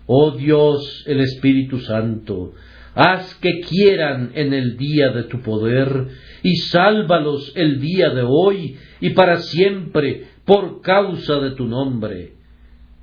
Oh 0.06 0.32
Dios, 0.32 1.06
el 1.08 1.22
Espíritu 1.22 1.80
Santo, 1.80 2.51
haz 2.95 3.36
que 3.36 3.62
quieran 3.62 4.32
en 4.36 4.54
el 4.54 4.76
día 4.76 5.10
de 5.12 5.24
tu 5.24 5.41
poder 5.41 6.08
y 6.43 6.58
sálvalos 6.58 7.54
el 7.56 7.80
día 7.80 8.10
de 8.10 8.26
hoy 8.28 8.76
y 8.99 9.12
para 9.12 9.38
siempre 9.38 10.26
por 10.43 10.82
causa 10.82 11.39
de 11.39 11.51
tu 11.51 11.66
nombre. 11.66 12.34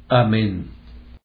Amén. 0.07 0.80